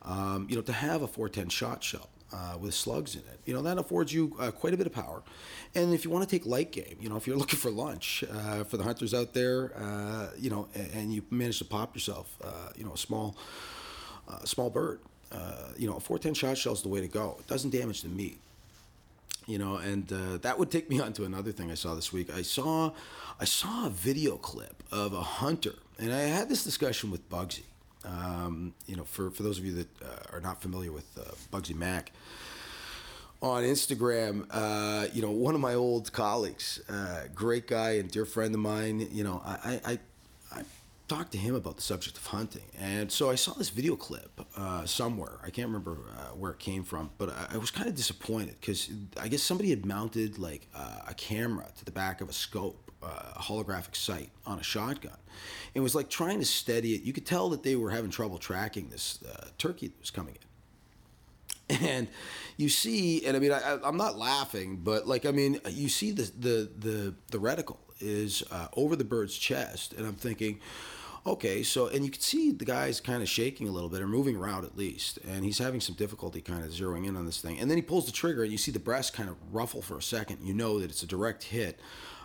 um, 0.04 0.48
you 0.50 0.56
know, 0.56 0.62
to 0.62 0.74
have 0.74 1.02
a 1.02 1.08
410 1.08 1.50
shot 1.50 1.84
shell 1.84 2.10
uh, 2.34 2.58
with 2.58 2.74
slugs 2.74 3.16
in 3.16 3.22
it. 3.22 3.40
You 3.46 3.54
know, 3.54 3.62
that 3.62 3.78
affords 3.78 4.12
you 4.12 4.36
uh, 4.40 4.52
quite 4.52 4.74
a 4.74 4.78
bit 4.78 4.88
of 4.88 4.94
power. 4.94 5.22
And 5.76 5.94
if 5.94 6.04
you 6.04 6.12
want 6.12 6.28
to 6.28 6.36
take 6.36 6.46
light 6.46 6.72
game, 6.72 6.98
you 7.00 7.10
know, 7.10 7.16
if 7.16 7.28
you're 7.28 7.38
looking 7.44 7.60
for 7.60 7.70
lunch 7.70 8.24
uh, 8.32 8.64
for 8.64 8.78
the 8.78 8.84
hunters 8.84 9.14
out 9.14 9.34
there, 9.34 9.72
uh, 9.78 10.30
you 10.38 10.50
know, 10.50 10.68
and, 10.74 10.92
and, 10.94 11.14
you 11.14 11.24
manage 11.30 11.60
to 11.60 11.66
pop 11.66 11.96
yourself, 11.96 12.36
uh, 12.44 12.70
you 12.76 12.84
know, 12.84 12.94
a 12.94 12.98
small, 12.98 13.36
uh, 14.28 14.44
small 14.46 14.70
bird, 14.70 15.00
you 15.78 15.88
know, 15.88 15.96
a 15.96 16.00
410 16.00 16.34
shot 16.34 16.58
shell 16.58 16.74
is 16.74 16.82
the 16.82 16.90
way 16.90 17.02
to 17.02 17.08
go. 17.08 17.38
It 17.40 17.48
doesn't 17.48 17.72
damage 17.72 18.02
the 18.02 18.10
meat. 18.10 18.40
You 19.46 19.58
know, 19.58 19.76
and 19.76 20.08
that 20.08 20.58
would 20.58 20.72
take 20.72 20.90
me 20.90 21.00
on 21.06 21.14
to 21.14 21.26
another 21.26 21.52
thing 21.52 21.70
I 21.70 21.76
saw 21.76 21.96
this 21.96 22.14
week. 22.14 22.34
I 22.34 22.44
saw, 22.44 22.92
I 23.40 23.46
saw 23.46 23.88
a 23.88 23.90
video 23.90 24.38
clip 24.38 24.84
of 24.92 25.14
a 25.14 25.22
hunter, 25.22 25.76
and 26.00 26.14
I 26.14 26.22
had 26.22 26.50
this 26.50 26.64
discussion 26.64 27.12
with 27.12 27.30
Bugsy. 27.30 27.64
Um, 28.06 28.74
you 28.86 28.96
know, 28.96 29.04
for, 29.04 29.32
for 29.32 29.44
those 29.44 29.60
of 29.60 29.66
you 29.66 29.74
that 29.74 30.02
uh, 30.02 30.36
are 30.36 30.42
not 30.42 30.62
familiar 30.62 30.92
with 30.92 31.08
uh, 31.18 31.32
Bugsy 31.52 31.76
Mac, 31.76 32.12
on 33.42 33.64
Instagram, 33.64 34.48
uh, 34.52 35.08
you 35.14 35.22
know, 35.22 35.32
one 35.32 35.54
of 35.54 35.60
my 35.60 35.74
old 35.74 36.12
colleagues, 36.14 36.82
uh, 36.90 37.24
great 37.36 37.68
guy 37.68 37.92
and 37.92 38.10
dear 38.10 38.26
friend 38.26 38.54
of 38.54 38.62
mine, 38.62 39.06
you 39.12 39.24
know, 39.24 39.42
I, 39.46 39.82
I, 39.86 40.00
I, 40.56 40.64
talked 41.10 41.34
to 41.34 41.38
him 41.38 41.54
about 41.54 41.76
the 41.76 41.82
subject 41.82 42.18
of 42.18 42.26
hunting. 42.26 42.64
And 42.80 43.12
so 43.12 43.30
I 43.30 43.36
saw 43.36 43.54
this 43.54 43.70
video 43.70 43.98
clip 43.98 44.40
uh, 44.56 44.86
somewhere. 44.86 45.38
I 45.44 45.50
can't 45.50 45.68
remember 45.68 45.98
uh, 46.18 46.28
where 46.30 46.52
it 46.52 46.60
came 46.60 46.84
from, 46.84 47.12
but 47.18 47.30
I, 47.30 47.56
I 47.56 47.58
was 47.58 47.70
kind 47.70 47.90
of 47.90 47.96
disappointed 47.96 48.56
because 48.60 48.90
I 49.20 49.28
guess 49.28 49.44
somebody 49.44 49.70
had 49.70 49.86
mounted 49.86 50.40
like 50.40 50.68
a 51.06 51.14
camera 51.14 51.68
to 51.78 51.86
the 51.86 51.92
back 51.92 52.22
of 52.22 52.30
a 52.30 52.34
scope 52.34 52.83
uh, 53.04 53.40
holographic 53.40 53.96
sight 53.96 54.30
on 54.46 54.60
a 54.60 54.64
shotgun. 54.64 55.18
It 55.74 55.80
was 55.80 55.96
like 55.96 56.10
trying 56.10 56.40
to 56.40 56.46
steady 56.46 56.96
it. 56.96 57.04
You 57.04 57.14
could 57.14 57.26
tell 57.26 57.50
that 57.50 57.64
they 57.64 57.76
were 57.76 57.90
having 57.90 58.12
trouble 58.12 58.38
tracking 58.38 58.90
this 58.90 59.20
uh, 59.24 59.48
turkey 59.58 59.88
that 59.88 60.00
was 60.00 60.12
coming 60.12 60.36
in. 60.36 60.42
And 61.70 62.08
you 62.58 62.70
see, 62.70 63.26
and 63.26 63.36
I 63.36 63.40
mean, 63.40 63.52
I, 63.52 63.80
am 63.84 63.98
not 63.98 64.18
laughing, 64.18 64.82
but 64.84 65.08
like, 65.08 65.26
I 65.26 65.32
mean, 65.32 65.60
you 65.70 65.90
see 65.90 66.12
the 66.12 66.30
the 66.38 66.70
the, 66.78 67.16
the 67.32 67.38
reticle 67.38 67.78
is 68.00 68.44
uh, 68.52 68.68
over 68.76 68.96
the 68.96 69.06
bird's 69.06 69.38
chest, 69.38 69.94
and 69.94 70.06
I'm 70.06 70.16
thinking, 70.16 70.60
okay, 71.26 71.64
so 71.64 71.88
and 71.88 72.04
you 72.04 72.12
can 72.12 72.22
see 72.22 72.52
the 72.52 72.66
guy's 72.66 73.00
kind 73.00 73.24
of 73.24 73.30
shaking 73.30 73.68
a 73.68 73.72
little 73.72 73.90
bit 73.90 74.02
or 74.02 74.08
moving 74.08 74.36
around 74.36 74.66
at 74.66 74.78
least, 74.78 75.20
and 75.28 75.46
he's 75.46 75.58
having 75.58 75.80
some 75.80 75.96
difficulty 75.96 76.42
kind 76.42 76.64
of 76.64 76.72
zeroing 76.72 77.08
in 77.08 77.16
on 77.16 77.26
this 77.26 77.42
thing. 77.42 77.60
And 77.60 77.70
then 77.70 77.78
he 77.78 77.82
pulls 77.82 78.06
the 78.06 78.12
trigger, 78.12 78.44
and 78.44 78.52
you 78.52 78.58
see 78.58 78.72
the 78.72 78.80
breast 78.80 79.14
kind 79.14 79.30
of 79.30 79.38
ruffle 79.52 79.82
for 79.82 79.98
a 79.98 80.04
second. 80.04 80.40
You 80.44 80.54
know 80.54 80.80
that 80.80 80.92
it's 80.92 81.04
a 81.04 81.08
direct 81.08 81.44
hit 81.44 81.80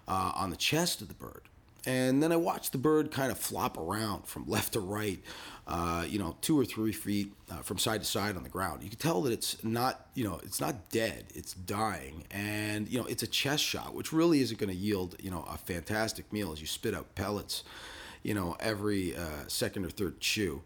uh, 0.09 0.33
on 0.35 0.51
the 0.51 0.57
chest 0.57 1.03
of 1.03 1.09
the 1.09 1.15
bird. 1.15 1.43
And 1.87 2.23
then 2.23 2.33
I 2.33 2.37
watched 2.37 2.73
the 2.73 2.79
bird 2.79 3.13
kind 3.13 3.31
of 3.31 3.39
flop 3.39 3.79
around 3.79 4.27
from 4.27 4.45
left 4.49 4.73
to 4.73 4.81
right, 4.81 5.21
uh, 5.67 6.05
you 6.09 6.19
know, 6.19 6.37
two 6.41 6.59
or 6.59 6.65
three 6.65 6.93
feet 6.93 7.33
uh, 7.51 7.59
from 7.59 7.79
side 7.79 8.01
to 8.01 8.07
side 8.07 8.37
on 8.37 8.43
the 8.43 8.49
ground. 8.49 8.83
You 8.83 8.89
can 8.89 8.99
tell 8.99 9.23
that 9.23 9.33
it's 9.33 9.63
not, 9.63 10.09
you 10.15 10.25
know, 10.25 10.41
it's 10.43 10.61
not 10.61 10.91
dead, 10.91 11.27
it's 11.35 11.53
dying. 11.53 12.25
And, 12.31 12.89
you 12.89 12.99
know, 12.99 13.07
it's 13.07 13.23
a 13.23 13.27
chest 13.27 13.63
shot, 13.63 13.95
which 13.95 14.13
really 14.13 14.41
isn't 14.41 14.59
going 14.59 14.71
to 14.71 14.77
yield, 14.77 15.15
you 15.23 15.31
know, 15.31 15.47
a 15.49 15.57
fantastic 15.57 16.33
meal 16.33 16.53
as 16.53 16.61
you 16.61 16.67
spit 16.67 16.95
out 16.95 17.15
pellets, 17.15 17.65
you 18.23 18.35
know, 18.35 18.57
every 18.61 19.15
uh, 19.15 19.47
second 19.47 19.85
or 19.85 19.91
third 19.91 20.21
chew. 20.21 20.63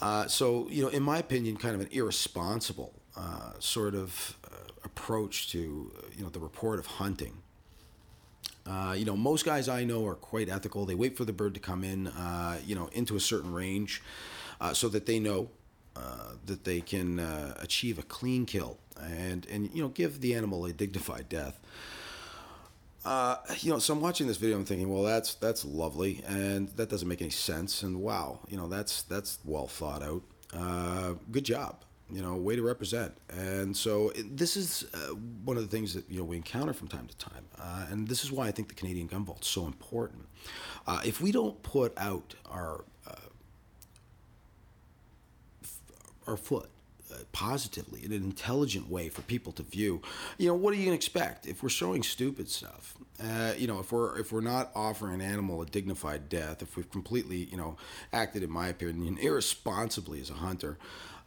Uh, 0.00 0.26
so, 0.26 0.66
you 0.70 0.82
know, 0.82 0.88
in 0.88 1.02
my 1.02 1.18
opinion, 1.18 1.56
kind 1.56 1.74
of 1.74 1.80
an 1.80 1.88
irresponsible 1.90 2.94
uh, 3.16 3.52
sort 3.58 3.94
of 3.94 4.38
approach 4.84 5.50
to, 5.50 5.92
you 6.16 6.22
know, 6.22 6.30
the 6.30 6.40
report 6.40 6.78
of 6.78 6.86
hunting. 6.86 7.42
Uh, 8.66 8.94
you 8.96 9.04
know, 9.04 9.16
most 9.16 9.44
guys 9.44 9.68
I 9.68 9.84
know 9.84 10.06
are 10.06 10.14
quite 10.14 10.48
ethical. 10.48 10.84
They 10.84 10.94
wait 10.94 11.16
for 11.16 11.24
the 11.24 11.32
bird 11.32 11.54
to 11.54 11.60
come 11.60 11.82
in, 11.82 12.08
uh, 12.08 12.58
you 12.64 12.74
know, 12.74 12.88
into 12.92 13.16
a 13.16 13.20
certain 13.20 13.52
range, 13.52 14.02
uh, 14.60 14.74
so 14.74 14.88
that 14.90 15.06
they 15.06 15.18
know 15.18 15.50
uh, 15.96 16.32
that 16.46 16.64
they 16.64 16.80
can 16.80 17.18
uh, 17.18 17.54
achieve 17.58 17.98
a 17.98 18.02
clean 18.02 18.46
kill 18.46 18.78
and 19.00 19.46
and 19.46 19.70
you 19.74 19.82
know 19.82 19.88
give 19.88 20.20
the 20.20 20.34
animal 20.34 20.64
a 20.66 20.72
dignified 20.72 21.28
death. 21.28 21.58
you 23.60 23.70
know, 23.70 23.78
so 23.78 23.94
I'm 23.94 24.00
watching 24.00 24.26
this 24.26 24.36
video. 24.36 24.56
I'm 24.56 24.64
thinking, 24.64 24.92
well, 24.92 25.02
that's 25.02 25.34
that's 25.34 25.64
lovely, 25.64 26.22
and 26.26 26.68
that 26.76 26.90
doesn't 26.90 27.08
make 27.08 27.22
any 27.22 27.30
sense. 27.30 27.82
And 27.82 28.00
wow, 28.00 28.40
you 28.48 28.56
know, 28.56 28.68
that's 28.68 29.02
that's 29.02 29.38
well 29.44 29.66
thought 29.66 30.02
out. 30.02 30.22
good 31.32 31.44
job 31.44 31.84
you 32.12 32.22
know, 32.22 32.34
way 32.36 32.56
to 32.56 32.62
represent. 32.62 33.12
And 33.28 33.76
so 33.76 34.10
it, 34.10 34.36
this 34.36 34.56
is 34.56 34.86
uh, 34.94 35.14
one 35.44 35.56
of 35.56 35.62
the 35.62 35.68
things 35.68 35.94
that 35.94 36.10
you 36.10 36.18
know 36.18 36.24
we 36.24 36.36
encounter 36.36 36.72
from 36.72 36.88
time 36.88 37.06
to 37.06 37.16
time, 37.16 37.44
uh, 37.58 37.86
and 37.90 38.08
this 38.08 38.24
is 38.24 38.32
why 38.32 38.46
I 38.46 38.50
think 38.50 38.68
the 38.68 38.74
Canadian 38.74 39.06
Gun 39.06 39.24
Vault 39.24 39.42
is 39.42 39.48
so 39.48 39.66
important. 39.66 40.26
Uh, 40.86 41.00
if 41.04 41.20
we 41.20 41.32
don't 41.32 41.62
put 41.62 41.96
out 41.98 42.34
our 42.50 42.84
uh, 43.06 43.12
f- 45.62 45.80
our 46.26 46.36
foot 46.36 46.68
uh, 47.12 47.16
positively 47.32 48.04
in 48.04 48.12
an 48.12 48.22
intelligent 48.22 48.88
way 48.88 49.08
for 49.08 49.22
people 49.22 49.52
to 49.52 49.62
view, 49.62 50.02
you 50.38 50.48
know, 50.48 50.54
what 50.54 50.72
are 50.72 50.76
you 50.76 50.84
gonna 50.84 50.94
expect 50.94 51.46
if 51.46 51.62
we're 51.62 51.68
showing 51.68 52.02
stupid 52.02 52.48
stuff? 52.48 52.94
Uh, 53.22 53.52
you 53.58 53.66
know, 53.66 53.78
if 53.80 53.92
we're 53.92 54.18
if 54.18 54.32
we're 54.32 54.40
not 54.40 54.70
offering 54.74 55.14
an 55.14 55.20
animal 55.20 55.60
a 55.60 55.66
dignified 55.66 56.28
death, 56.28 56.62
if 56.62 56.76
we've 56.76 56.90
completely, 56.90 57.44
you 57.50 57.56
know, 57.56 57.76
acted, 58.12 58.42
in 58.42 58.50
my 58.50 58.68
opinion, 58.68 59.18
irresponsibly 59.18 60.20
as 60.20 60.30
a 60.30 60.34
hunter 60.34 60.78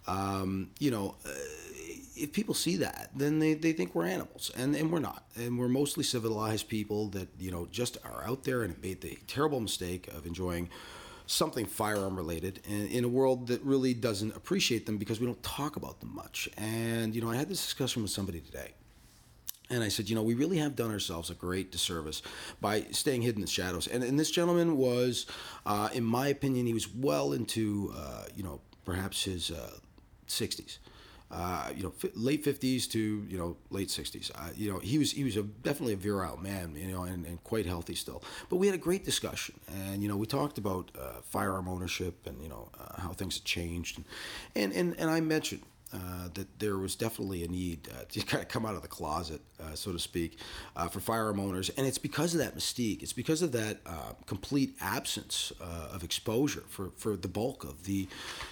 um, 0.08 0.70
you 0.80 0.92
know, 0.92 1.16
uh, 1.26 1.30
if 2.16 2.32
people 2.32 2.54
see 2.54 2.78
that, 2.78 3.10
then 3.16 3.40
they, 3.40 3.54
they 3.54 3.74
think 3.74 3.96
we're 3.96 4.06
animals, 4.06 4.52
and, 4.56 4.76
and 4.76 4.92
we're 4.92 5.00
not. 5.00 5.24
And 5.36 5.58
we're 5.58 5.68
mostly 5.68 6.04
civilized 6.04 6.68
people 6.68 7.08
that, 7.10 7.28
you 7.40 7.52
know, 7.52 7.68
just 7.72 7.98
are 8.06 8.24
out 8.26 8.44
there 8.44 8.64
and 8.64 8.82
made 8.82 9.02
the 9.02 9.18
terrible 9.28 9.60
mistake 9.60 10.08
of 10.10 10.26
enjoying 10.26 10.70
something 11.26 11.66
firearm 11.66 12.16
related 12.16 12.60
in, 12.68 12.88
in 12.88 13.04
a 13.04 13.08
world 13.08 13.48
that 13.48 13.62
really 13.64 13.94
doesn't 13.94 14.36
appreciate 14.36 14.86
them 14.86 14.98
because 14.98 15.20
we 15.20 15.26
don't 15.26 15.42
talk 15.42 15.76
about 15.76 16.00
them 16.00 16.14
much. 16.14 16.50
And, 16.58 17.16
you 17.16 17.22
know, 17.22 17.30
I 17.30 17.36
had 17.36 17.50
this 17.50 17.64
discussion 17.64 18.02
with 18.02 18.12
somebody 18.12 18.40
today. 18.42 18.72
And 19.70 19.82
I 19.82 19.88
said, 19.88 20.10
you 20.10 20.16
know, 20.16 20.22
we 20.22 20.36
really 20.36 20.58
have 20.58 20.76
done 20.76 20.92
ourselves 20.92 21.30
a 21.30 21.34
great 21.34 21.72
disservice 21.72 22.22
by 22.62 22.82
staying 22.92 23.24
hidden 23.24 23.42
in 23.42 23.46
the 23.46 23.52
shadows. 23.52 23.88
And, 23.88 24.04
and 24.04 24.20
this 24.20 24.30
gentleman 24.30 24.78
was, 24.78 25.26
uh, 25.66 25.90
in 25.94 26.04
my 26.04 26.28
opinion, 26.28 26.68
he 26.68 26.74
was 26.74 26.94
well 26.94 27.34
into, 27.34 27.94
uh, 27.96 28.26
you 28.36 28.44
know, 28.44 28.60
perhaps 28.86 29.24
his 29.24 29.50
uh, 29.50 29.72
60s. 30.28 30.80
uh, 31.32 31.72
you 31.76 31.82
know, 31.84 31.94
late 32.16 32.44
50s 32.44 32.88
to 32.88 33.26
you 33.28 33.38
know 33.38 33.58
late 33.72 33.90
60s. 33.90 34.32
Uh, 34.36 34.50
you 34.56 34.72
know, 34.72 34.80
he 34.80 34.98
was 35.00 35.12
he 35.14 35.24
was 35.24 35.36
a, 35.36 35.44
definitely 35.44 35.94
a 35.94 35.98
virile 35.98 36.38
man, 36.38 36.76
you 36.76 36.92
know, 36.92 37.04
and, 37.04 37.26
and 37.26 37.44
quite 37.44 37.66
healthy 37.66 37.96
still. 37.96 38.22
But 38.50 38.58
we 38.58 38.68
had 38.68 38.76
a 38.76 38.80
great 38.80 39.04
discussion, 39.04 39.60
and 39.68 40.04
you 40.04 40.10
know, 40.10 40.18
we 40.18 40.28
talked 40.28 40.58
about 40.60 40.92
uh, 41.00 41.22
firearm 41.24 41.68
ownership 41.68 42.28
and 42.28 42.42
you 42.42 42.50
know 42.50 42.70
uh, 42.80 43.02
how 43.02 43.14
things 43.14 43.36
had 43.38 43.46
changed, 43.46 43.98
and 43.98 44.06
and 44.56 44.74
and, 44.74 45.00
and 45.00 45.10
I 45.10 45.22
mentioned. 45.22 45.64
Uh, 45.94 46.28
that 46.34 46.48
there 46.58 46.78
was 46.78 46.96
definitely 46.96 47.44
a 47.44 47.48
need 47.48 47.88
uh, 47.94 48.04
to 48.10 48.20
kind 48.26 48.42
of 48.42 48.50
come 48.50 48.66
out 48.66 48.74
of 48.74 48.82
the 48.82 48.88
closet, 48.88 49.42
uh, 49.60 49.76
so 49.76 49.92
to 49.92 50.00
speak, 50.00 50.40
uh, 50.76 50.88
for 50.88 51.00
firearm 51.00 51.40
owners, 51.40 51.70
and 51.78 51.86
it's 51.86 52.00
because 52.00 52.34
of 52.34 52.40
that 52.40 52.58
mystique. 52.58 53.04
It's 53.04 53.14
because 53.14 53.44
of 53.44 53.52
that 53.52 53.78
uh, 53.86 54.14
complete 54.26 54.76
absence 54.82 55.54
uh, 55.62 55.94
of 55.94 56.04
exposure 56.04 56.64
for, 56.68 56.90
for 56.98 57.16
the 57.16 57.28
bulk 57.28 57.64
of 57.64 57.84
the 57.84 58.08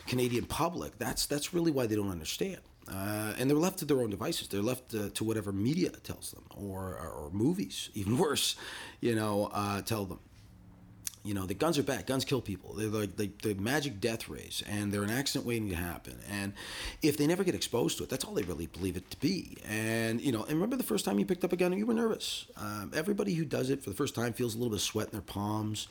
Canadian 0.06 0.46
public. 0.46 1.00
That's 1.00 1.26
that's 1.26 1.52
really 1.52 1.72
why 1.72 1.88
they 1.88 1.96
don't 1.96 2.12
understand. 2.12 2.60
And 2.88 3.50
they're 3.50 3.58
left 3.58 3.80
to 3.80 3.86
their 3.86 4.02
own 4.02 4.10
devices. 4.12 4.50
They're 4.50 4.62
left 4.62 4.92
to, 4.92 5.10
to 5.10 5.24
whatever 5.24 5.52
media 5.52 5.90
tells 5.90 6.32
them, 6.32 6.44
or, 6.56 6.98
or, 6.98 7.10
or 7.10 7.30
movies, 7.32 7.90
even 7.96 8.18
worse, 8.26 8.56
you 9.00 9.16
know, 9.16 9.50
tell 9.86 10.06
them. 10.06 10.20
You 11.24 11.34
know, 11.36 11.46
the 11.46 11.54
guns 11.54 11.78
are 11.78 11.84
bad. 11.84 12.08
Guns 12.08 12.26
kill 12.26 12.42
people. 12.42 12.74
They're 12.74 12.88
like 12.88 13.16
the, 13.16 13.32
the 13.44 13.54
magic 13.56 14.00
death 14.00 14.28
rays, 14.28 14.64
and 14.68 14.92
they're 14.92 15.04
an 15.04 15.12
accident 15.12 15.46
waiting 15.46 15.70
to 15.70 15.76
happen. 15.76 16.18
And 16.30 16.54
if 17.02 17.18
they 17.18 17.28
never 17.28 17.44
get 17.44 17.54
exposed 17.54 17.98
to 18.00 18.04
it, 18.04 18.10
that's 18.10 18.26
all 18.26 18.34
they 18.34 18.42
really 18.44 18.66
believe 18.66 18.98
it 18.98 19.10
to 19.12 19.20
be. 19.20 19.58
And 19.68 20.20
you 20.20 20.32
know, 20.32 20.44
and 20.44 20.54
remember 20.54 20.76
the 20.76 20.84
first 20.84 21.06
time 21.06 21.20
you 21.20 21.26
picked 21.26 21.44
up 21.44 21.54
a 21.54 21.56
gun, 21.58 21.72
and 21.72 21.80
you 21.80 21.86
were 21.86 21.94
nervous. 21.94 22.48
Um, 22.58 22.92
everybody 22.96 23.34
who 23.36 23.46
does 23.46 23.70
it 23.70 23.84
for 23.84 23.90
the 23.92 23.96
first 23.96 24.16
time 24.16 24.34
feels 24.34 24.56
a 24.56 24.58
little 24.58 24.72
bit 24.72 24.78
of 24.78 24.82
sweat 24.82 25.08
in 25.08 25.12
their 25.12 25.22
palms. 25.22 25.88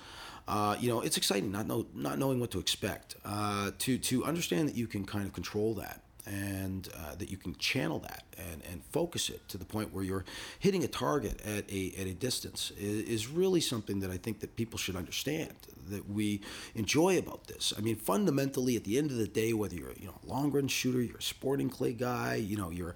Uh, 0.49 0.77
you 0.81 0.89
know, 0.89 1.01
it's 1.01 1.17
exciting 1.17 1.53
not 1.53 1.67
know 1.67 1.87
not 1.95 2.19
knowing 2.19 2.41
what 2.41 2.51
to 2.51 2.59
expect. 2.59 3.15
Uh, 3.25 3.71
to 3.79 3.99
to 3.99 4.25
understand 4.25 4.69
that 4.69 4.75
you 4.75 4.89
can 4.89 5.05
kind 5.05 5.27
of 5.27 5.33
control 5.33 5.75
that 5.75 6.03
and 6.31 6.89
uh, 6.97 7.15
that 7.17 7.31
you 7.31 7.37
can 7.37 7.55
channel 7.57 7.99
that 7.99 8.25
and, 8.39 8.63
and 8.71 8.83
focus 8.93 9.29
it 9.29 9.47
to 9.49 9.59
the 9.59 9.65
point 9.65 9.93
where 9.93 10.05
you're 10.05 10.25
hitting 10.61 10.85
a 10.85 10.89
target 10.89 11.41
at 11.45 11.71
a, 11.71 11.93
at 11.99 12.07
a 12.07 12.15
distance 12.15 12.71
is, 12.79 13.03
is 13.09 13.29
really 13.29 13.61
something 13.61 14.01
that 14.01 14.11
I 14.11 14.17
think 14.17 14.41
that 14.41 14.55
people 14.57 14.79
should 14.79 14.97
understand 14.97 15.55
that 15.91 16.09
we 16.09 16.41
enjoy 16.75 17.19
about 17.19 17.47
this. 17.47 17.73
I 17.77 17.81
mean, 17.81 17.97
fundamentally, 17.97 18.77
at 18.77 18.85
the 18.85 18.99
end 18.99 19.11
of 19.11 19.17
the 19.17 19.29
day, 19.29 19.53
whether 19.53 19.75
you're 19.75 19.93
you 19.99 20.07
know 20.07 20.15
a 20.25 20.27
long 20.27 20.51
run 20.51 20.69
shooter, 20.69 21.03
you're 21.03 21.19
a 21.19 21.23
sporting 21.23 21.69
clay 21.69 21.93
guy, 21.93 22.37
you 22.37 22.57
know 22.57 22.71
you're 22.71 22.95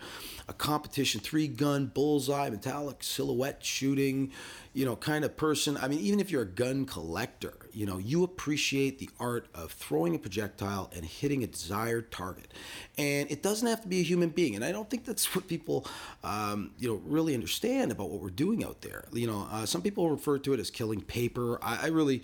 a 0.48 0.52
competition 0.52 1.20
three 1.20 1.48
gun 1.48 1.86
bullseye 1.86 2.50
metallic 2.50 3.02
silhouette 3.02 3.64
shooting, 3.64 4.30
you 4.72 4.84
know 4.84 4.96
kind 4.96 5.24
of 5.24 5.36
person. 5.36 5.76
I 5.76 5.88
mean, 5.88 6.00
even 6.00 6.20
if 6.20 6.30
you're 6.30 6.42
a 6.42 6.46
gun 6.46 6.84
collector, 6.84 7.54
you 7.72 7.86
know 7.86 7.98
you 7.98 8.24
appreciate 8.24 8.98
the 8.98 9.10
art 9.18 9.46
of 9.54 9.72
throwing 9.72 10.14
a 10.14 10.18
projectile 10.18 10.90
and 10.94 11.04
hitting 11.04 11.42
a 11.44 11.46
desired 11.46 12.10
target, 12.10 12.52
and 12.98 13.30
it 13.30 13.42
doesn't 13.42 13.66
have 13.66 13.82
to 13.82 13.88
be 13.88 14.00
a 14.00 14.04
human 14.04 14.30
being. 14.30 14.54
And 14.54 14.64
I 14.64 14.72
don't 14.72 14.88
think 14.90 15.04
that's 15.04 15.34
what 15.34 15.46
people 15.48 15.86
um, 16.22 16.72
you 16.78 16.88
know 16.88 17.00
really 17.04 17.34
understand 17.34 17.92
about 17.92 18.10
what 18.10 18.20
we're 18.20 18.30
doing 18.30 18.64
out 18.64 18.82
there. 18.82 19.04
You 19.12 19.26
know, 19.26 19.48
uh, 19.50 19.66
some 19.66 19.82
people 19.82 20.10
refer 20.10 20.38
to 20.38 20.52
it 20.52 20.60
as 20.60 20.70
killing 20.70 21.00
paper. 21.00 21.58
I, 21.62 21.84
I 21.84 21.86
really 21.88 22.22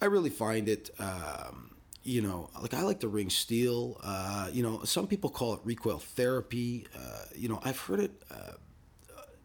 I 0.00 0.06
really 0.06 0.30
find 0.30 0.68
it. 0.68 0.90
Um, 0.98 1.70
you 2.02 2.22
know, 2.22 2.48
like 2.60 2.72
I 2.72 2.82
like 2.82 3.00
to 3.00 3.08
ring 3.08 3.28
steel. 3.28 4.00
Uh, 4.02 4.48
you 4.52 4.62
know, 4.62 4.82
some 4.84 5.06
people 5.06 5.28
call 5.30 5.54
it 5.54 5.60
recoil 5.64 5.98
therapy. 5.98 6.86
Uh, 6.96 7.24
you 7.36 7.48
know, 7.48 7.60
I've 7.62 7.78
heard 7.78 8.00
it 8.00 8.22
uh, 8.30 8.52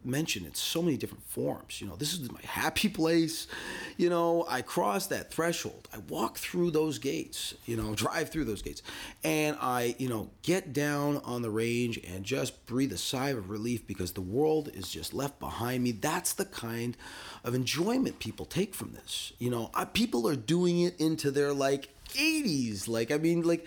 mentioned 0.06 0.46
in 0.46 0.54
so 0.54 0.80
many 0.82 0.96
different 0.96 1.24
forms. 1.24 1.80
You 1.80 1.88
know, 1.88 1.96
this 1.96 2.12
is 2.12 2.30
my 2.30 2.40
happy 2.42 2.88
place. 2.88 3.46
You 3.96 4.08
know, 4.08 4.46
I 4.48 4.62
cross 4.62 5.08
that 5.08 5.30
threshold. 5.30 5.88
I 5.92 5.98
walk 6.08 6.38
through 6.38 6.70
those 6.70 6.98
gates, 6.98 7.54
you 7.66 7.76
know, 7.76 7.94
drive 7.96 8.30
through 8.30 8.44
those 8.44 8.62
gates. 8.62 8.82
And 9.24 9.56
I, 9.60 9.96
you 9.98 10.08
know, 10.08 10.30
get 10.42 10.72
down 10.72 11.18
on 11.24 11.42
the 11.42 11.50
range 11.50 11.98
and 11.98 12.24
just 12.24 12.66
breathe 12.66 12.92
a 12.92 12.98
sigh 12.98 13.30
of 13.30 13.50
relief 13.50 13.86
because 13.86 14.12
the 14.12 14.20
world 14.20 14.70
is 14.74 14.88
just 14.88 15.12
left 15.12 15.38
behind 15.40 15.82
me. 15.82 15.92
That's 15.92 16.32
the 16.32 16.44
kind 16.44 16.96
of 17.44 17.54
enjoyment 17.54 18.18
people 18.18 18.46
take 18.46 18.74
from 18.74 18.92
this. 18.92 19.32
You 19.38 19.50
know, 19.50 19.70
I, 19.74 19.84
people 19.84 20.28
are 20.28 20.36
doing 20.36 20.80
it 20.80 20.98
into 21.00 21.30
their 21.30 21.52
like 21.52 21.88
80s. 22.14 22.88
Like, 22.88 23.10
I 23.10 23.18
mean, 23.18 23.42
like, 23.42 23.66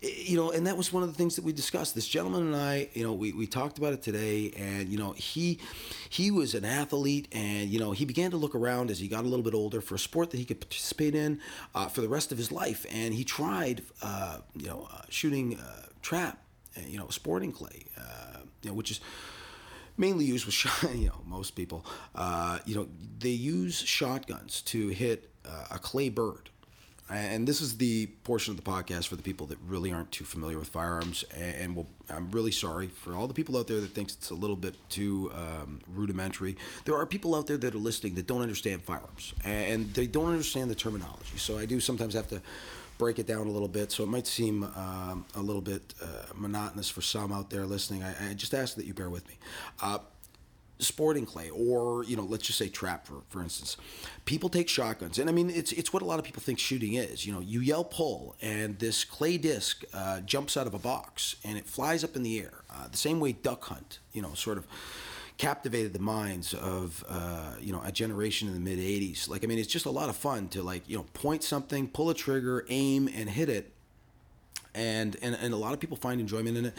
you 0.00 0.36
know, 0.36 0.50
and 0.52 0.66
that 0.66 0.76
was 0.76 0.92
one 0.92 1.02
of 1.02 1.08
the 1.08 1.14
things 1.14 1.34
that 1.36 1.44
we 1.44 1.52
discussed. 1.52 1.94
This 1.94 2.06
gentleman 2.06 2.46
and 2.46 2.56
I, 2.56 2.88
you 2.92 3.02
know, 3.02 3.12
we, 3.12 3.32
we 3.32 3.46
talked 3.46 3.78
about 3.78 3.92
it 3.92 4.02
today, 4.02 4.52
and 4.56 4.88
you 4.88 4.96
know, 4.96 5.12
he 5.12 5.58
he 6.08 6.30
was 6.30 6.54
an 6.54 6.64
athlete, 6.64 7.26
and 7.32 7.68
you 7.68 7.80
know, 7.80 7.90
he 7.90 8.04
began 8.04 8.30
to 8.30 8.36
look 8.36 8.54
around 8.54 8.90
as 8.90 9.00
he 9.00 9.08
got 9.08 9.24
a 9.24 9.28
little 9.28 9.42
bit 9.42 9.54
older 9.54 9.80
for 9.80 9.96
a 9.96 9.98
sport 9.98 10.30
that 10.30 10.36
he 10.36 10.44
could 10.44 10.60
participate 10.60 11.14
in 11.14 11.40
uh, 11.74 11.88
for 11.88 12.00
the 12.00 12.08
rest 12.08 12.30
of 12.30 12.38
his 12.38 12.52
life, 12.52 12.86
and 12.92 13.12
he 13.12 13.24
tried, 13.24 13.82
uh, 14.00 14.38
you 14.54 14.68
know, 14.68 14.88
uh, 14.92 15.02
shooting 15.08 15.58
uh, 15.58 15.86
trap, 16.00 16.38
uh, 16.76 16.82
you 16.86 16.98
know, 16.98 17.08
sporting 17.08 17.50
clay, 17.50 17.86
uh, 17.98 18.38
you 18.62 18.70
know, 18.70 18.74
which 18.74 18.92
is 18.92 19.00
mainly 19.96 20.24
used 20.24 20.46
with 20.46 20.54
shot. 20.62 20.94
You 20.94 21.08
know, 21.08 21.22
most 21.26 21.56
people, 21.56 21.84
you 22.66 22.76
know, 22.76 22.88
they 23.18 23.30
use 23.30 23.80
shotguns 23.80 24.62
to 24.62 24.88
hit 24.88 25.28
a 25.72 25.78
clay 25.78 26.08
bird 26.08 26.50
and 27.10 27.46
this 27.46 27.60
is 27.60 27.78
the 27.78 28.06
portion 28.24 28.52
of 28.52 28.62
the 28.62 28.70
podcast 28.70 29.08
for 29.08 29.16
the 29.16 29.22
people 29.22 29.46
that 29.46 29.58
really 29.66 29.92
aren't 29.92 30.12
too 30.12 30.24
familiar 30.24 30.58
with 30.58 30.68
firearms 30.68 31.24
and 31.36 31.74
will 31.74 31.88
i'm 32.10 32.30
really 32.30 32.52
sorry 32.52 32.88
for 32.88 33.14
all 33.14 33.26
the 33.26 33.34
people 33.34 33.56
out 33.56 33.66
there 33.66 33.80
that 33.80 33.90
thinks 33.90 34.14
it's 34.14 34.30
a 34.30 34.34
little 34.34 34.56
bit 34.56 34.74
too 34.88 35.30
um, 35.34 35.80
rudimentary. 35.94 36.56
There 36.84 36.96
are 36.96 37.06
people 37.06 37.34
out 37.34 37.46
there 37.46 37.56
that 37.58 37.74
are 37.74 37.78
listening 37.78 38.14
that 38.14 38.26
don't 38.26 38.42
understand 38.42 38.82
firearms 38.82 39.34
and 39.44 39.92
they 39.94 40.06
don't 40.06 40.30
understand 40.30 40.70
the 40.70 40.74
terminology. 40.74 41.36
So 41.36 41.58
i 41.58 41.66
do 41.66 41.80
sometimes 41.80 42.14
have 42.14 42.28
to 42.28 42.40
break 42.98 43.18
it 43.18 43.26
down 43.26 43.46
a 43.46 43.50
little 43.50 43.68
bit. 43.68 43.92
So 43.92 44.02
it 44.02 44.08
might 44.08 44.26
seem 44.26 44.64
um, 44.64 45.24
a 45.36 45.40
little 45.40 45.62
bit 45.62 45.94
uh, 46.02 46.06
monotonous 46.34 46.88
for 46.90 47.00
some 47.00 47.32
out 47.32 47.48
there 47.50 47.64
listening. 47.64 48.02
I, 48.02 48.30
I, 48.30 48.34
just 48.34 48.54
ask 48.54 48.74
that 48.74 48.86
you 48.86 48.94
bear 48.94 49.08
with 49.08 49.26
me. 49.28 49.34
Uh, 49.80 49.98
sporting 50.78 51.26
clay 51.26 51.50
or 51.50 52.04
you 52.04 52.16
know 52.16 52.22
let's 52.22 52.46
just 52.46 52.58
say 52.58 52.68
trap 52.68 53.06
for, 53.06 53.22
for 53.28 53.42
instance. 53.42 53.76
People 54.24 54.48
take 54.48 54.68
shotguns 54.68 55.18
and 55.18 55.28
i 55.28 55.32
mean 55.32 55.50
it's 55.50 55.72
it's 55.72 55.92
what 55.92 56.02
a 56.02 56.04
lot 56.04 56.18
of 56.18 56.24
people 56.24 56.42
think 56.42 56.58
shooting 56.58 56.94
is. 56.94 57.26
You 57.26 57.32
know 57.32 57.40
you 57.40 57.60
yell 57.60 57.84
pull 57.84 58.36
and 58.40 58.78
this 58.78 59.04
clay 59.04 59.38
disc 59.38 59.84
uh, 59.92 60.20
jumps 60.20 60.56
out 60.56 60.66
of 60.66 60.74
a 60.74 60.78
box 60.78 61.36
and 61.44 61.58
it 61.58 61.66
flies 61.66 62.04
up 62.04 62.16
in 62.16 62.22
the 62.22 62.38
air 62.40 62.62
uh, 62.70 62.88
the 62.88 62.96
same 62.96 63.20
way 63.20 63.32
duck 63.32 63.64
hunt 63.64 63.98
you 64.12 64.22
know 64.22 64.34
sort 64.34 64.58
of 64.58 64.66
captivated 65.36 65.92
the 65.92 66.00
minds 66.00 66.52
of 66.54 67.04
uh, 67.08 67.52
you 67.60 67.72
know 67.72 67.80
a 67.84 67.92
generation 67.92 68.48
in 68.48 68.54
the 68.54 68.60
mid 68.60 68.78
80s 68.78 69.28
like 69.28 69.44
i 69.44 69.46
mean 69.46 69.58
it's 69.58 69.68
just 69.68 69.86
a 69.86 69.90
lot 69.90 70.08
of 70.08 70.16
fun 70.16 70.48
to 70.48 70.62
like 70.62 70.88
you 70.88 70.96
know 70.96 71.04
point 71.14 71.42
something 71.44 71.88
pull 71.88 72.10
a 72.10 72.14
trigger 72.14 72.64
aim 72.68 73.08
and 73.14 73.30
hit 73.30 73.48
it. 73.48 73.72
And 74.74 75.16
and, 75.22 75.34
and 75.34 75.52
a 75.54 75.56
lot 75.56 75.72
of 75.72 75.80
people 75.80 75.96
find 75.96 76.20
enjoyment 76.20 76.56
in 76.56 76.66
it 76.66 76.74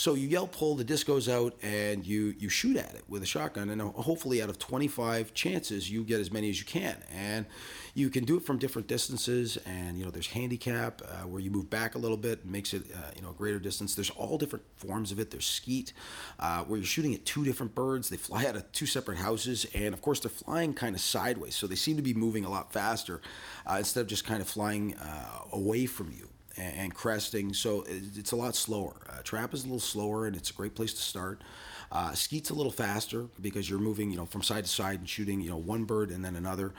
so 0.00 0.14
you 0.14 0.28
yell 0.28 0.46
pull, 0.46 0.76
the 0.76 0.82
disc 0.82 1.06
goes 1.06 1.28
out, 1.28 1.54
and 1.60 2.06
you 2.06 2.34
you 2.38 2.48
shoot 2.48 2.74
at 2.78 2.94
it 2.94 3.04
with 3.06 3.22
a 3.22 3.26
shotgun, 3.26 3.68
and 3.68 3.82
hopefully 3.82 4.40
out 4.40 4.48
of 4.48 4.58
25 4.58 5.34
chances, 5.34 5.90
you 5.90 6.04
get 6.04 6.20
as 6.20 6.32
many 6.32 6.48
as 6.48 6.58
you 6.58 6.64
can, 6.64 6.96
and 7.14 7.44
you 7.92 8.08
can 8.08 8.24
do 8.24 8.38
it 8.38 8.42
from 8.42 8.56
different 8.56 8.88
distances. 8.88 9.58
And 9.66 9.98
you 9.98 10.06
know, 10.06 10.10
there's 10.10 10.28
handicap 10.28 11.02
uh, 11.04 11.26
where 11.26 11.42
you 11.42 11.50
move 11.50 11.68
back 11.68 11.96
a 11.96 11.98
little 11.98 12.16
bit, 12.16 12.46
makes 12.46 12.72
it 12.72 12.84
uh, 12.94 13.10
you 13.14 13.20
know 13.20 13.28
a 13.28 13.34
greater 13.34 13.58
distance. 13.58 13.94
There's 13.94 14.08
all 14.08 14.38
different 14.38 14.64
forms 14.74 15.12
of 15.12 15.20
it. 15.20 15.30
There's 15.30 15.44
skeet 15.44 15.92
uh, 16.38 16.64
where 16.64 16.78
you're 16.78 16.86
shooting 16.86 17.12
at 17.12 17.26
two 17.26 17.44
different 17.44 17.74
birds. 17.74 18.08
They 18.08 18.16
fly 18.16 18.46
out 18.46 18.56
of 18.56 18.72
two 18.72 18.86
separate 18.86 19.18
houses, 19.18 19.66
and 19.74 19.92
of 19.92 20.00
course 20.00 20.20
they're 20.20 20.30
flying 20.30 20.72
kind 20.72 20.94
of 20.94 21.02
sideways, 21.02 21.56
so 21.56 21.66
they 21.66 21.74
seem 21.74 21.96
to 21.98 22.02
be 22.02 22.14
moving 22.14 22.46
a 22.46 22.50
lot 22.50 22.72
faster 22.72 23.20
uh, 23.66 23.74
instead 23.76 24.00
of 24.00 24.06
just 24.06 24.24
kind 24.24 24.40
of 24.40 24.48
flying 24.48 24.94
uh, 24.94 25.40
away 25.52 25.84
from 25.84 26.10
you 26.10 26.30
and, 26.60 26.76
and 26.76 26.94
cresting. 26.94 27.54
So 27.54 27.84
it's 27.88 28.32
a 28.32 28.36
lot 28.36 28.54
slower. 28.54 28.96
Uh, 29.08 29.22
trap 29.22 29.54
is 29.54 29.62
a 29.62 29.66
little 29.66 29.80
slower, 29.80 30.26
and 30.26 30.36
it's 30.36 30.50
a 30.50 30.52
great 30.52 30.74
place 30.74 30.92
to 30.92 31.02
start. 31.02 31.42
Uh, 31.90 32.12
skeet's 32.12 32.50
a 32.50 32.54
little 32.54 32.72
faster 32.72 33.26
because 33.40 33.68
you're 33.68 33.80
moving, 33.80 34.10
you 34.10 34.16
know, 34.16 34.26
from 34.26 34.42
side 34.42 34.64
to 34.64 34.70
side 34.70 35.00
and 35.00 35.08
shooting, 35.08 35.40
you 35.40 35.50
know, 35.50 35.56
one 35.56 35.84
bird 35.84 36.10
and 36.10 36.24
then 36.24 36.36
another. 36.36 36.72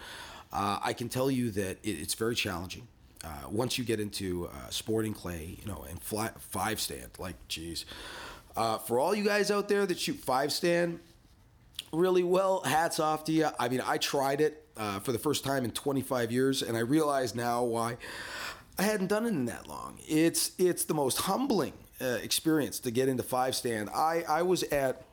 Uh, 0.53 0.79
I 0.81 0.93
can 0.93 1.09
tell 1.09 1.29
you 1.29 1.51
that 1.51 1.79
it, 1.83 1.89
it's 1.89 2.13
very 2.13 2.35
challenging. 2.35 2.87
Uh, 3.23 3.27
once 3.49 3.77
you 3.77 3.83
get 3.83 3.99
into 3.99 4.47
uh, 4.47 4.69
sporting 4.69 5.13
clay, 5.13 5.57
you 5.61 5.67
know, 5.67 5.85
and 5.89 6.01
five 6.01 6.79
stand, 6.79 7.09
like, 7.19 7.35
geez. 7.47 7.85
Uh, 8.55 8.77
for 8.79 8.99
all 8.99 9.13
you 9.13 9.23
guys 9.23 9.51
out 9.51 9.69
there 9.69 9.85
that 9.85 9.99
shoot 9.99 10.17
five 10.17 10.51
stand 10.51 10.99
really 11.93 12.23
well, 12.23 12.61
hats 12.61 12.99
off 12.99 13.25
to 13.25 13.31
you. 13.31 13.47
I 13.59 13.69
mean, 13.69 13.81
I 13.85 13.97
tried 13.97 14.41
it 14.41 14.65
uh, 14.75 14.99
for 14.99 15.11
the 15.11 15.19
first 15.19 15.43
time 15.43 15.65
in 15.65 15.71
25 15.71 16.31
years, 16.31 16.61
and 16.61 16.75
I 16.75 16.81
realize 16.81 17.35
now 17.35 17.63
why 17.63 17.97
I 18.77 18.83
hadn't 18.83 19.07
done 19.07 19.25
it 19.25 19.29
in 19.29 19.45
that 19.45 19.67
long. 19.67 19.99
It's 20.07 20.51
it's 20.57 20.85
the 20.85 20.93
most 20.93 21.19
humbling 21.19 21.73
uh, 21.99 22.17
experience 22.23 22.79
to 22.79 22.91
get 22.91 23.07
into 23.07 23.23
five 23.23 23.55
stand. 23.55 23.89
I 23.89 24.23
I 24.27 24.41
was 24.41 24.63
at 24.63 25.03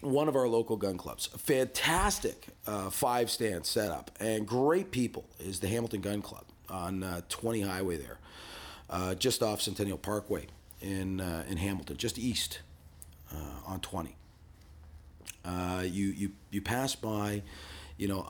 one 0.00 0.28
of 0.28 0.36
our 0.36 0.48
local 0.48 0.76
gun 0.76 0.96
clubs, 0.96 1.28
a 1.34 1.38
fantastic 1.38 2.46
uh, 2.66 2.90
five 2.90 3.30
stand 3.30 3.66
setup, 3.66 4.10
and 4.18 4.46
great 4.46 4.90
people 4.90 5.26
is 5.38 5.60
the 5.60 5.68
Hamilton 5.68 6.00
Gun 6.00 6.22
Club 6.22 6.44
on 6.70 7.02
uh, 7.02 7.20
20 7.28 7.60
Highway 7.62 7.96
there, 7.98 8.18
uh, 8.88 9.14
just 9.14 9.42
off 9.42 9.60
Centennial 9.60 9.98
Parkway 9.98 10.46
in 10.80 11.20
uh, 11.20 11.44
in 11.48 11.58
Hamilton, 11.58 11.96
just 11.96 12.18
east 12.18 12.60
uh, 13.32 13.66
on 13.66 13.80
20. 13.80 14.16
you 15.82 16.06
you 16.06 16.30
you 16.50 16.62
pass 16.62 16.94
by, 16.94 17.42
you 17.98 18.08
know, 18.08 18.24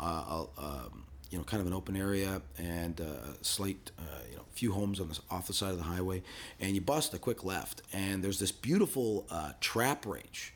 um, 0.59 1.05
you 1.31 1.39
know, 1.39 1.45
kind 1.45 1.61
of 1.61 1.67
an 1.67 1.73
open 1.73 1.97
area 1.97 2.43
and 2.59 3.01
uh, 3.01 3.05
a 3.41 3.45
slight, 3.45 3.91
uh, 3.99 4.03
you 4.31 4.37
know, 4.37 4.45
few 4.53 4.73
homes 4.73 5.01
on 5.01 5.09
the 5.09 5.19
off 5.31 5.47
the 5.47 5.53
side 5.53 5.71
of 5.71 5.79
the 5.79 5.85
highway, 5.85 6.23
and 6.59 6.75
you 6.75 6.81
bust 6.81 7.15
a 7.15 7.19
quick 7.19 7.45
left, 7.45 7.83
and 7.93 8.23
there's 8.23 8.39
this 8.39 8.53
beautiful 8.53 9.27
uh, 9.31 9.53
trap 9.61 10.05
range 10.07 10.55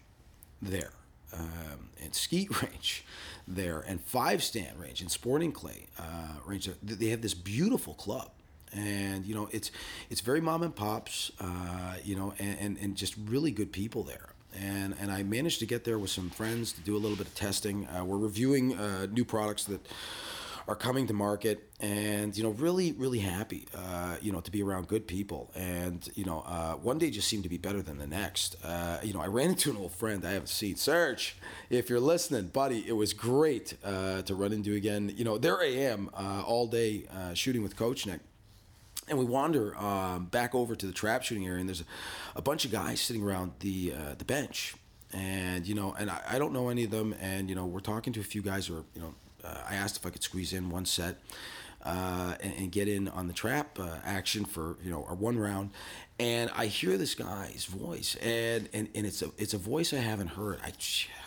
there, 0.61 0.93
um, 1.33 1.91
and 2.03 2.15
skeet 2.15 2.63
range 2.63 3.05
there, 3.47 3.85
and 3.87 4.01
five 4.01 4.43
stand 4.43 4.79
range 4.81 5.01
and 5.01 5.11
sporting 5.11 5.53
clay 5.53 5.87
uh, 5.99 6.39
range. 6.45 6.69
They 6.83 7.09
have 7.09 7.23
this 7.23 7.35
beautiful 7.35 7.95
club 7.95 8.31
and 8.77 9.25
you 9.25 9.37
know 9.37 9.49
it's 9.53 9.71
it's 10.11 10.21
very 10.21 10.41
mom 10.41 10.65
and 10.65 10.75
pops 10.75 11.31
uh, 11.39 11.95
you 12.03 12.17
know 12.17 12.35
and, 12.41 12.59
and, 12.59 12.79
and 12.79 12.97
just 12.97 13.15
really 13.29 13.53
good 13.53 13.71
people 13.71 14.03
there 14.03 14.35
and 14.61 14.95
and 15.01 15.11
I 15.11 15.23
managed 15.23 15.61
to 15.61 15.67
get 15.67 15.85
there 15.85 15.99
with 15.99 16.11
some 16.11 16.31
friends 16.31 16.73
to 16.73 16.81
do 16.81 16.97
a 16.97 16.99
little 16.99 17.17
bit 17.17 17.27
of 17.27 17.35
testing. 17.35 17.87
Uh, 17.89 18.05
we're 18.05 18.19
reviewing 18.19 18.75
uh, 18.77 19.07
new 19.07 19.25
products 19.25 19.65
that 19.65 19.87
are 20.66 20.74
coming 20.74 21.07
to 21.07 21.12
market, 21.12 21.70
and 21.81 22.37
you 22.37 22.42
know, 22.42 22.50
really, 22.50 22.92
really 22.92 23.18
happy, 23.18 23.66
uh, 23.74 24.16
you 24.20 24.33
know, 24.33 24.40
to 24.40 24.50
be 24.50 24.62
around 24.62 24.88
good 24.88 25.07
people. 25.07 25.50
And 25.55 26.09
you 26.14 26.24
know, 26.24 26.42
uh, 26.46 26.74
one 26.74 26.98
day 26.98 27.11
just 27.11 27.29
seemed 27.29 27.42
to 27.42 27.48
be 27.48 27.59
better 27.59 27.83
than 27.83 27.98
the 27.98 28.07
next. 28.07 28.57
Uh, 28.64 28.98
you 29.03 29.12
know, 29.12 29.20
I 29.20 29.27
ran 29.27 29.50
into 29.50 29.70
an 29.70 29.77
old 29.77 29.92
friend 29.92 30.24
I 30.24 30.33
haven't 30.33 30.48
seen, 30.48 30.77
Serge. 30.77 31.37
If 31.70 31.90
you're 31.90 32.00
listening, 32.00 32.46
buddy, 32.48 32.85
it 32.87 32.94
was 32.96 33.12
great 33.12 33.74
uh, 33.85 34.22
to 34.22 34.35
run 34.35 34.53
into 34.53 34.74
again. 34.74 35.12
You 35.16 35.24
know, 35.24 35.38
there 35.38 35.61
I 35.61 35.66
am 35.66 36.11
all 36.14 36.66
day 36.66 37.05
shooting 37.35 37.62
with 37.62 37.77
Coach 37.77 38.07
Nick 38.07 38.20
and 39.09 39.18
we 39.18 39.24
wander 39.24 39.77
um, 39.77 40.27
back 40.27 40.55
over 40.55 40.74
to 40.74 40.87
the 40.87 40.92
trap 40.92 41.22
shooting 41.22 41.46
area, 41.46 41.61
and 41.61 41.68
there's 41.68 41.83
a, 41.83 41.85
a 42.37 42.42
bunch 42.42 42.64
of 42.64 42.70
guys 42.70 43.00
sitting 43.00 43.22
around 43.22 43.53
the 43.61 43.92
uh, 43.92 44.14
the 44.16 44.24
bench, 44.24 44.74
and 45.12 45.66
you 45.66 45.74
know, 45.74 45.94
and 45.98 46.11
I, 46.11 46.20
I, 46.31 46.38
don't 46.38 46.53
know 46.53 46.68
any 46.68 46.85
of 46.85 46.90
them, 46.90 47.14
and 47.20 47.48
you 47.48 47.55
know, 47.55 47.66
we're 47.66 47.81
talking 47.81 48.12
to 48.14 48.20
a 48.20 48.24
few 48.24 48.42
guys 48.42 48.66
who 48.66 48.77
are, 48.77 48.85
you 48.94 49.03
know, 49.03 49.14
uh, 49.45 49.59
I 49.69 49.75
asked 49.75 49.97
if 49.97 50.07
I 50.07 50.11
could 50.11 50.23
squeeze 50.23 50.53
in 50.53 50.71
one 50.71 50.87
set. 50.87 51.17
Uh, 51.87 52.35
and, 52.41 52.55
and, 52.57 52.73
get 52.73 52.89
in 52.89 53.09
on 53.09 53.27
the 53.27 53.35
trap 53.35 53.79
uh, 53.79 53.97
action 54.07 54.47
for 54.47 54.79
you 54.83 54.91
know 54.91 55.05
our 55.07 55.15
one 55.15 55.39
round, 55.39 55.69
and 56.19 56.51
I 56.57 56.65
hear 56.65 56.97
this 56.97 57.15
guy's 57.15 57.67
voice, 57.67 58.17
and, 58.23 58.71
and, 58.73 58.89
and 58.95 59.07
it's 59.07 59.21
a 59.21 59.31
it's 59.37 59.53
a 59.53 59.59
voice 59.59 59.93
I 59.93 59.99
haven't 59.99 60.29
heard. 60.29 60.61
I 60.65 60.73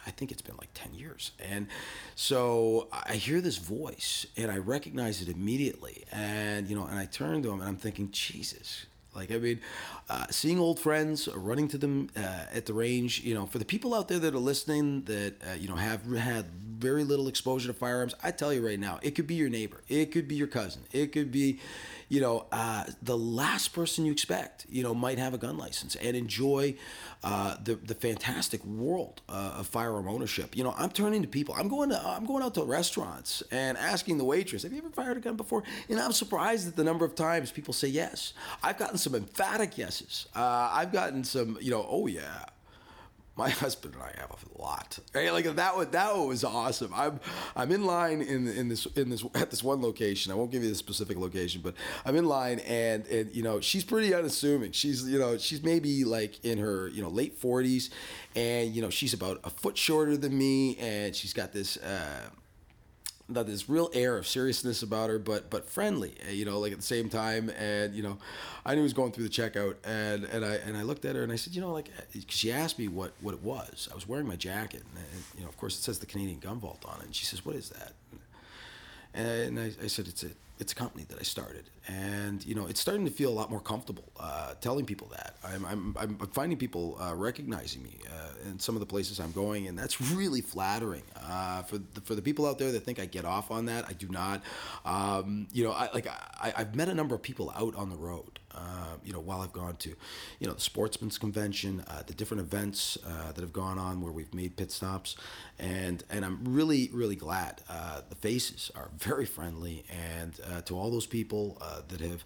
I 0.07 0.09
think 0.09 0.31
it's 0.31 0.41
been 0.41 0.57
like 0.57 0.69
ten 0.73 0.95
years, 0.95 1.29
and 1.37 1.67
so 2.15 2.87
I 2.91 3.17
hear 3.17 3.39
this 3.39 3.57
voice, 3.57 4.25
and 4.35 4.49
I 4.49 4.57
recognize 4.57 5.21
it 5.21 5.29
immediately, 5.29 6.05
and 6.11 6.67
you 6.67 6.75
know, 6.75 6.87
and 6.87 6.97
I 6.97 7.05
turn 7.05 7.43
to 7.43 7.51
him, 7.51 7.59
and 7.59 7.69
I'm 7.69 7.77
thinking, 7.77 8.09
Jesus. 8.09 8.87
Like 9.17 9.31
I 9.31 9.39
mean, 9.39 9.59
uh, 10.09 10.27
seeing 10.29 10.59
old 10.59 10.79
friends, 10.79 11.27
running 11.35 11.67
to 11.69 11.77
them 11.77 12.09
uh, 12.15 12.45
at 12.53 12.67
the 12.67 12.73
range. 12.73 13.21
You 13.21 13.33
know, 13.33 13.47
for 13.47 13.57
the 13.57 13.65
people 13.65 13.95
out 13.95 14.07
there 14.07 14.19
that 14.19 14.33
are 14.33 14.39
listening, 14.39 15.03
that 15.05 15.35
uh, 15.41 15.53
you 15.55 15.67
know 15.67 15.75
have 15.75 16.05
had 16.05 16.45
very 16.77 17.03
little 17.03 17.27
exposure 17.27 17.67
to 17.67 17.73
firearms, 17.73 18.13
I 18.23 18.31
tell 18.31 18.53
you 18.53 18.65
right 18.65 18.79
now, 18.79 18.99
it 19.01 19.11
could 19.11 19.27
be 19.27 19.35
your 19.35 19.49
neighbor, 19.49 19.81
it 19.87 20.11
could 20.11 20.27
be 20.27 20.35
your 20.35 20.47
cousin, 20.47 20.83
it 20.91 21.11
could 21.11 21.31
be, 21.31 21.59
you 22.09 22.21
know, 22.21 22.45
uh, 22.51 22.85
the 23.01 23.17
last 23.17 23.69
person 23.73 24.05
you 24.05 24.11
expect, 24.11 24.65
you 24.69 24.83
know, 24.83 24.93
might 24.93 25.19
have 25.19 25.33
a 25.33 25.37
gun 25.37 25.57
license 25.57 25.95
and 25.95 26.15
enjoy 26.15 26.75
uh, 27.23 27.55
the 27.63 27.75
the 27.75 27.95
fantastic 27.95 28.63
world 28.63 29.21
uh, 29.27 29.55
of 29.57 29.67
firearm 29.67 30.07
ownership. 30.07 30.55
You 30.55 30.63
know, 30.63 30.73
I'm 30.77 30.89
turning 30.89 31.21
to 31.23 31.27
people. 31.27 31.55
I'm 31.57 31.67
going 31.67 31.89
to 31.89 32.01
I'm 32.05 32.25
going 32.25 32.43
out 32.43 32.53
to 32.55 32.63
restaurants 32.63 33.43
and 33.51 33.77
asking 33.77 34.17
the 34.17 34.23
waitress, 34.23 34.63
"Have 34.63 34.71
you 34.71 34.77
ever 34.77 34.89
fired 34.89 35.17
a 35.17 35.19
gun 35.19 35.35
before?" 35.35 35.63
And 35.89 35.99
I'm 35.99 36.13
surprised 36.13 36.67
at 36.67 36.75
the 36.75 36.83
number 36.83 37.05
of 37.05 37.15
times 37.15 37.51
people 37.51 37.73
say 37.73 37.87
yes. 37.87 38.33
I've 38.63 38.77
gotten 38.77 38.97
some 38.97 39.15
emphatic 39.15 39.77
yeses. 39.77 40.27
Uh, 40.35 40.69
I've 40.71 40.91
gotten 40.91 41.23
some, 41.23 41.57
you 41.59 41.71
know, 41.71 41.85
oh 41.89 42.07
yeah 42.07 42.45
my 43.37 43.49
husband 43.63 43.93
and 43.93 44.03
I 44.03 44.13
have 44.19 44.31
a 44.31 44.61
lot. 44.61 44.99
Right? 45.13 45.31
Like 45.31 45.45
that 45.55 45.77
was 45.77 45.87
that 45.87 46.17
was 46.17 46.43
awesome. 46.43 46.91
I'm 46.93 47.19
I'm 47.55 47.71
in 47.71 47.85
line 47.85 48.21
in 48.21 48.47
in 48.47 48.67
this 48.67 48.85
in 48.87 49.09
this 49.09 49.23
at 49.35 49.51
this 49.51 49.63
one 49.63 49.81
location. 49.81 50.31
I 50.31 50.35
won't 50.35 50.51
give 50.51 50.63
you 50.63 50.69
the 50.69 50.75
specific 50.75 51.17
location, 51.17 51.61
but 51.61 51.75
I'm 52.05 52.15
in 52.15 52.25
line 52.25 52.59
and 52.59 53.05
and 53.07 53.33
you 53.33 53.43
know 53.43 53.61
she's 53.61 53.83
pretty 53.83 54.13
unassuming. 54.13 54.71
She's 54.71 55.07
you 55.07 55.19
know 55.19 55.37
she's 55.37 55.63
maybe 55.63 56.03
like 56.03 56.43
in 56.43 56.57
her 56.57 56.87
you 56.89 57.01
know 57.01 57.09
late 57.09 57.39
40s, 57.39 57.89
and 58.35 58.75
you 58.75 58.81
know 58.81 58.89
she's 58.89 59.13
about 59.13 59.39
a 59.43 59.49
foot 59.49 59.77
shorter 59.77 60.17
than 60.17 60.37
me, 60.37 60.75
and 60.77 61.15
she's 61.15 61.33
got 61.33 61.53
this. 61.53 61.77
Uh, 61.77 62.29
that 63.29 63.45
this 63.45 63.67
real 63.67 63.89
air 63.93 64.17
of 64.17 64.25
seriousness 64.25 64.81
about 64.83 65.09
her, 65.09 65.19
but 65.19 65.49
but 65.49 65.69
friendly, 65.69 66.15
eh, 66.27 66.31
you 66.31 66.45
know, 66.45 66.59
like 66.59 66.71
at 66.71 66.77
the 66.77 66.83
same 66.83 67.09
time. 67.09 67.49
And 67.49 67.93
you 67.93 68.03
know, 68.03 68.17
I 68.65 68.73
knew 68.73 68.81
he 68.81 68.83
was 68.83 68.93
going 68.93 69.11
through 69.11 69.25
the 69.25 69.29
checkout, 69.29 69.75
and 69.83 70.23
and 70.25 70.45
I 70.45 70.55
and 70.55 70.77
I 70.77 70.83
looked 70.83 71.05
at 71.05 71.15
her 71.15 71.23
and 71.23 71.31
I 71.31 71.35
said, 71.35 71.53
you 71.53 71.61
know, 71.61 71.73
like 71.73 71.89
eh, 72.15 72.21
she 72.27 72.51
asked 72.51 72.79
me 72.79 72.87
what 72.87 73.13
what 73.21 73.33
it 73.33 73.43
was. 73.43 73.89
I 73.91 73.95
was 73.95 74.07
wearing 74.07 74.27
my 74.27 74.35
jacket, 74.35 74.83
and, 74.95 75.05
and 75.13 75.23
you 75.35 75.43
know, 75.43 75.49
of 75.49 75.57
course, 75.57 75.77
it 75.77 75.81
says 75.81 75.99
the 75.99 76.05
Canadian 76.05 76.39
Gun 76.39 76.59
Vault 76.59 76.83
on 76.87 76.99
it. 77.01 77.05
And 77.05 77.15
she 77.15 77.25
says, 77.25 77.45
what 77.45 77.55
is 77.55 77.69
that? 77.69 77.93
And 79.13 79.59
I, 79.59 79.71
I 79.83 79.87
said, 79.87 80.07
it's 80.07 80.23
a 80.23 80.29
it's 80.59 80.71
a 80.71 80.75
company 80.75 81.05
that 81.09 81.19
I 81.19 81.23
started, 81.23 81.69
and 81.87 82.45
you 82.45 82.55
know, 82.55 82.65
it's 82.67 82.79
starting 82.79 83.05
to 83.05 83.11
feel 83.11 83.29
a 83.29 83.33
lot 83.33 83.49
more 83.49 83.59
comfortable 83.59 84.11
uh, 84.19 84.53
telling 84.61 84.85
people 84.85 85.07
that. 85.09 85.35
I'm, 85.43 85.65
I'm, 85.65 85.95
I'm 85.99 86.17
finding 86.33 86.57
people 86.57 86.97
uh, 86.99 87.13
recognizing 87.15 87.83
me 87.83 87.99
uh, 88.09 88.49
in 88.49 88.59
some 88.59 88.75
of 88.75 88.79
the 88.79 88.85
places 88.85 89.19
I'm 89.19 89.31
going, 89.31 89.67
and 89.67 89.77
that's 89.77 90.01
really 90.01 90.41
flattering 90.41 91.03
uh, 91.21 91.63
for 91.63 91.77
the, 91.77 92.01
for 92.01 92.15
the 92.15 92.21
people 92.21 92.45
out 92.47 92.57
there 92.57 92.71
that 92.71 92.81
think 92.81 92.99
I 92.99 93.05
get 93.05 93.25
off 93.25 93.51
on 93.51 93.65
that. 93.65 93.85
I 93.87 93.93
do 93.93 94.07
not. 94.09 94.41
Um, 94.85 95.47
you 95.53 95.63
know, 95.63 95.71
I 95.71 95.89
like 95.93 96.07
I, 96.07 96.53
I've 96.57 96.75
met 96.75 96.89
a 96.89 96.93
number 96.93 97.15
of 97.15 97.21
people 97.21 97.51
out 97.55 97.75
on 97.75 97.89
the 97.89 97.97
road 97.97 98.39
uh, 98.57 98.95
you 99.03 99.13
know, 99.13 99.19
while 99.19 99.41
I've 99.41 99.53
gone 99.53 99.75
to, 99.77 99.89
you 100.39 100.47
know, 100.47 100.53
the 100.53 100.61
Sportsman's 100.61 101.17
Convention, 101.17 101.83
uh, 101.87 102.03
the 102.05 102.13
different 102.13 102.41
events 102.41 102.97
uh, 103.05 103.31
that 103.31 103.41
have 103.41 103.53
gone 103.53 103.77
on 103.77 104.01
where 104.01 104.11
we've 104.11 104.33
made 104.33 104.55
pit 104.57 104.71
stops, 104.71 105.15
and 105.59 106.03
and 106.09 106.25
I'm 106.25 106.39
really 106.43 106.89
really 106.93 107.15
glad. 107.15 107.61
Uh, 107.69 108.01
the 108.09 108.15
faces 108.15 108.71
are 108.75 108.89
very 108.97 109.25
friendly, 109.25 109.85
and 109.89 110.39
uh, 110.51 110.61
to 110.61 110.77
all 110.77 110.91
those 110.91 111.05
people 111.05 111.61
that 111.89 112.01
have, 112.01 112.23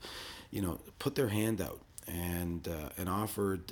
you 0.52 0.62
know, 0.62 0.80
put 1.00 1.16
their 1.16 1.30
hand 1.30 1.62
out 1.62 1.82
and 2.08 2.68
and 2.98 3.10
offered 3.10 3.72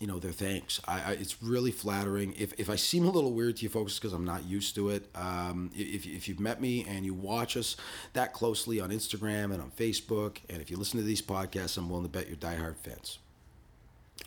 you 0.00 0.06
know 0.06 0.18
their 0.18 0.32
thanks. 0.32 0.80
I, 0.88 0.94
I, 0.94 1.12
it's 1.12 1.42
really 1.42 1.70
flattering. 1.70 2.34
If, 2.38 2.58
if 2.58 2.70
I 2.70 2.76
seem 2.76 3.04
a 3.04 3.10
little 3.10 3.32
weird 3.32 3.58
to 3.58 3.62
you 3.64 3.68
folks 3.68 3.98
because 3.98 4.14
I'm 4.14 4.24
not 4.24 4.44
used 4.46 4.74
to 4.76 4.88
it, 4.88 5.06
um, 5.14 5.70
if, 5.76 6.06
if 6.06 6.26
you've 6.26 6.40
met 6.40 6.58
me 6.60 6.86
and 6.88 7.04
you 7.04 7.12
watch 7.12 7.56
us 7.56 7.76
that 8.14 8.32
closely 8.32 8.80
on 8.80 8.88
Instagram 8.88 9.52
and 9.52 9.60
on 9.60 9.70
Facebook, 9.76 10.38
and 10.48 10.62
if 10.62 10.70
you 10.70 10.78
listen 10.78 10.98
to 10.98 11.04
these 11.04 11.20
podcasts, 11.20 11.76
I'm 11.76 11.90
willing 11.90 12.06
to 12.06 12.10
bet 12.10 12.28
you're 12.28 12.38
diehard 12.38 12.76
fans. 12.76 13.18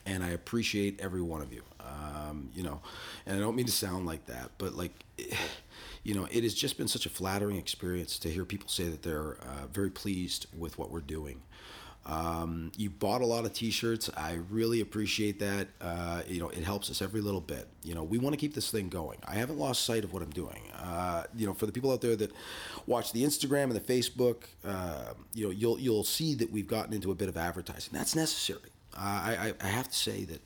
And 0.05 0.23
I 0.23 0.29
appreciate 0.29 1.01
every 1.01 1.21
one 1.21 1.41
of 1.41 1.51
you. 1.51 1.63
Um, 1.79 2.49
you 2.53 2.61
know, 2.61 2.81
and 3.25 3.35
I 3.35 3.39
don't 3.39 3.55
mean 3.55 3.65
to 3.65 3.71
sound 3.71 4.05
like 4.05 4.27
that, 4.27 4.51
but 4.59 4.75
like, 4.75 4.93
you 6.03 6.13
know, 6.13 6.27
it 6.31 6.43
has 6.43 6.53
just 6.53 6.77
been 6.77 6.87
such 6.87 7.07
a 7.07 7.09
flattering 7.09 7.55
experience 7.55 8.19
to 8.19 8.29
hear 8.29 8.45
people 8.45 8.69
say 8.69 8.85
that 8.89 9.01
they're 9.01 9.37
uh, 9.41 9.65
very 9.71 9.89
pleased 9.89 10.45
with 10.55 10.77
what 10.77 10.91
we're 10.91 11.01
doing. 11.01 11.41
Um, 12.05 12.71
you 12.77 12.89
bought 12.89 13.21
a 13.21 13.25
lot 13.25 13.45
of 13.45 13.53
T-shirts. 13.53 14.09
I 14.17 14.39
really 14.49 14.81
appreciate 14.81 15.39
that. 15.39 15.69
Uh, 15.79 16.21
you 16.27 16.39
know, 16.39 16.49
it 16.49 16.63
helps 16.63 16.89
us 16.89 17.01
every 17.01 17.21
little 17.21 17.41
bit. 17.41 17.67
You 17.83 17.95
know, 17.95 18.03
we 18.03 18.17
want 18.17 18.33
to 18.33 18.37
keep 18.37 18.53
this 18.53 18.69
thing 18.71 18.89
going. 18.89 19.19
I 19.25 19.35
haven't 19.35 19.57
lost 19.57 19.85
sight 19.85 20.03
of 20.03 20.13
what 20.13 20.21
I'm 20.21 20.29
doing. 20.31 20.61
Uh, 20.77 21.23
you 21.35 21.47
know, 21.47 21.53
for 21.53 21.65
the 21.65 21.71
people 21.71 21.91
out 21.91 22.01
there 22.01 22.15
that 22.17 22.31
watch 22.87 23.13
the 23.13 23.23
Instagram 23.23 23.63
and 23.63 23.75
the 23.75 23.79
Facebook, 23.79 24.43
uh, 24.65 25.13
you 25.33 25.45
know, 25.45 25.51
you'll 25.51 25.79
you'll 25.79 26.03
see 26.03 26.35
that 26.35 26.51
we've 26.51 26.67
gotten 26.67 26.93
into 26.93 27.11
a 27.11 27.15
bit 27.15 27.29
of 27.29 27.37
advertising. 27.37 27.91
That's 27.93 28.15
necessary. 28.15 28.69
I, 28.97 29.53
I, 29.61 29.67
have 29.67 29.89
to 29.89 29.95
say 29.95 30.23
that 30.25 30.41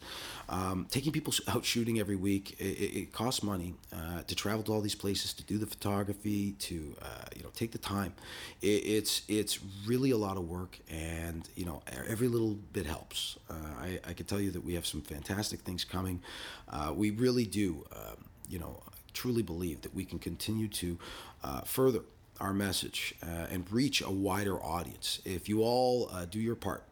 um, 0.50 0.88
taking 0.90 1.12
people 1.12 1.34
out 1.48 1.66
shooting 1.66 2.00
every 2.00 2.16
week, 2.16 2.56
it, 2.60 2.64
it 2.64 3.14
costs 3.14 3.44
money 3.44 3.76
uh, 3.94 4.22
to 4.24 4.36
travel 4.36 4.64
to 4.64 4.74
all 4.74 4.82
these 4.82 4.96
places, 4.96 5.34
to 5.34 5.44
do 5.44 5.58
the 5.58 5.66
photography, 5.66 6.54
to 6.54 6.96
uh, 7.02 7.26
you 7.36 7.44
know 7.44 7.50
take 7.54 7.72
the 7.72 7.78
time. 7.78 8.14
It, 8.62 8.68
it's 8.86 9.24
it's 9.28 9.60
really 9.86 10.12
a 10.12 10.18
lot 10.18 10.38
of 10.38 10.48
work, 10.48 10.80
and 10.90 11.48
you 11.56 11.66
know 11.66 11.82
every 12.08 12.28
little 12.28 12.56
bit 12.74 12.86
helps. 12.86 13.38
Uh, 13.50 13.54
I, 13.80 14.00
I 14.08 14.14
can 14.14 14.26
tell 14.26 14.40
you 14.40 14.52
that 14.52 14.64
we 14.64 14.76
have 14.76 14.86
some 14.86 15.02
fantastic 15.02 15.62
things 15.62 15.84
coming. 15.84 16.22
Uh, 16.70 16.94
we 16.96 17.12
really 17.12 17.46
do, 17.46 17.86
um, 17.96 18.26
you 18.50 18.60
know, 18.60 18.82
truly 19.14 19.42
believe 19.42 19.82
that 19.82 19.94
we 19.94 20.06
can 20.06 20.20
continue 20.20 20.68
to 20.70 20.98
uh, 21.44 21.62
further 21.62 22.02
our 22.40 22.54
message 22.54 23.16
uh, 23.24 23.48
and 23.50 23.70
reach 23.72 24.02
a 24.02 24.12
wider 24.12 24.62
audience. 24.64 25.20
If 25.26 25.50
you 25.50 25.64
all 25.64 26.10
do 26.30 26.40
your 26.40 26.56
part 26.56 26.84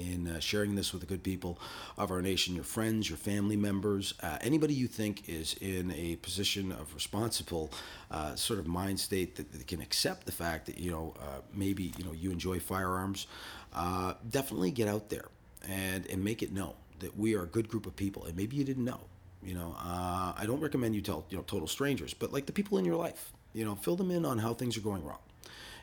in 0.00 0.28
uh, 0.28 0.40
sharing 0.40 0.74
this 0.74 0.92
with 0.92 1.00
the 1.00 1.06
good 1.06 1.22
people 1.22 1.58
of 1.98 2.10
our 2.10 2.22
nation, 2.22 2.54
your 2.54 2.64
friends, 2.64 3.08
your 3.08 3.18
family 3.18 3.56
members, 3.56 4.14
uh, 4.22 4.38
anybody 4.40 4.74
you 4.74 4.86
think 4.86 5.28
is 5.28 5.54
in 5.60 5.92
a 5.92 6.16
position 6.16 6.72
of 6.72 6.92
responsible 6.94 7.70
uh, 8.10 8.34
sort 8.34 8.58
of 8.58 8.66
mind 8.66 8.98
state 8.98 9.36
that, 9.36 9.52
that, 9.52 9.66
can 9.66 9.80
accept 9.80 10.26
the 10.26 10.32
fact 10.32 10.66
that 10.66 10.78
you 10.78 10.90
know 10.90 11.14
uh, 11.20 11.40
maybe 11.54 11.92
you 11.96 12.04
know 12.04 12.12
you 12.12 12.30
enjoy 12.30 12.58
firearms. 12.58 13.26
Uh, 13.72 14.14
definitely 14.30 14.70
get 14.70 14.88
out 14.88 15.10
there 15.10 15.26
and 15.68 16.06
and 16.06 16.24
make 16.24 16.42
it 16.42 16.52
known 16.52 16.74
that 16.98 17.16
we 17.16 17.34
are 17.34 17.42
a 17.42 17.46
good 17.46 17.68
group 17.68 17.86
of 17.86 17.94
people, 17.96 18.24
and 18.24 18.36
maybe 18.36 18.56
you 18.56 18.64
didn't 18.64 18.84
know. 18.84 19.00
You 19.42 19.54
know, 19.54 19.74
uh, 19.78 20.32
I 20.36 20.44
don't 20.46 20.60
recommend 20.60 20.94
you 20.94 21.02
tell 21.02 21.24
you 21.30 21.36
know 21.36 21.44
total 21.44 21.68
strangers, 21.68 22.14
but 22.14 22.32
like 22.32 22.46
the 22.46 22.52
people 22.52 22.78
in 22.78 22.84
your 22.84 22.96
life. 22.96 23.32
You 23.52 23.64
know, 23.64 23.74
fill 23.74 23.96
them 23.96 24.12
in 24.12 24.24
on 24.24 24.38
how 24.38 24.54
things 24.54 24.76
are 24.76 24.80
going 24.80 25.04
wrong, 25.04 25.18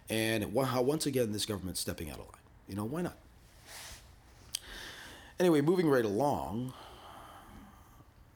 and 0.10 0.56
how 0.66 0.82
once 0.82 1.06
again 1.06 1.34
this 1.34 1.46
government's 1.46 1.82
stepping 1.82 2.10
out 2.10 2.20
of 2.20 2.26
line. 2.26 2.44
You 2.70 2.76
know, 2.76 2.86
why 2.86 3.02
not? 3.02 3.18
Anyway, 5.40 5.62
moving 5.62 5.88
right 5.90 6.06
along. 6.06 6.74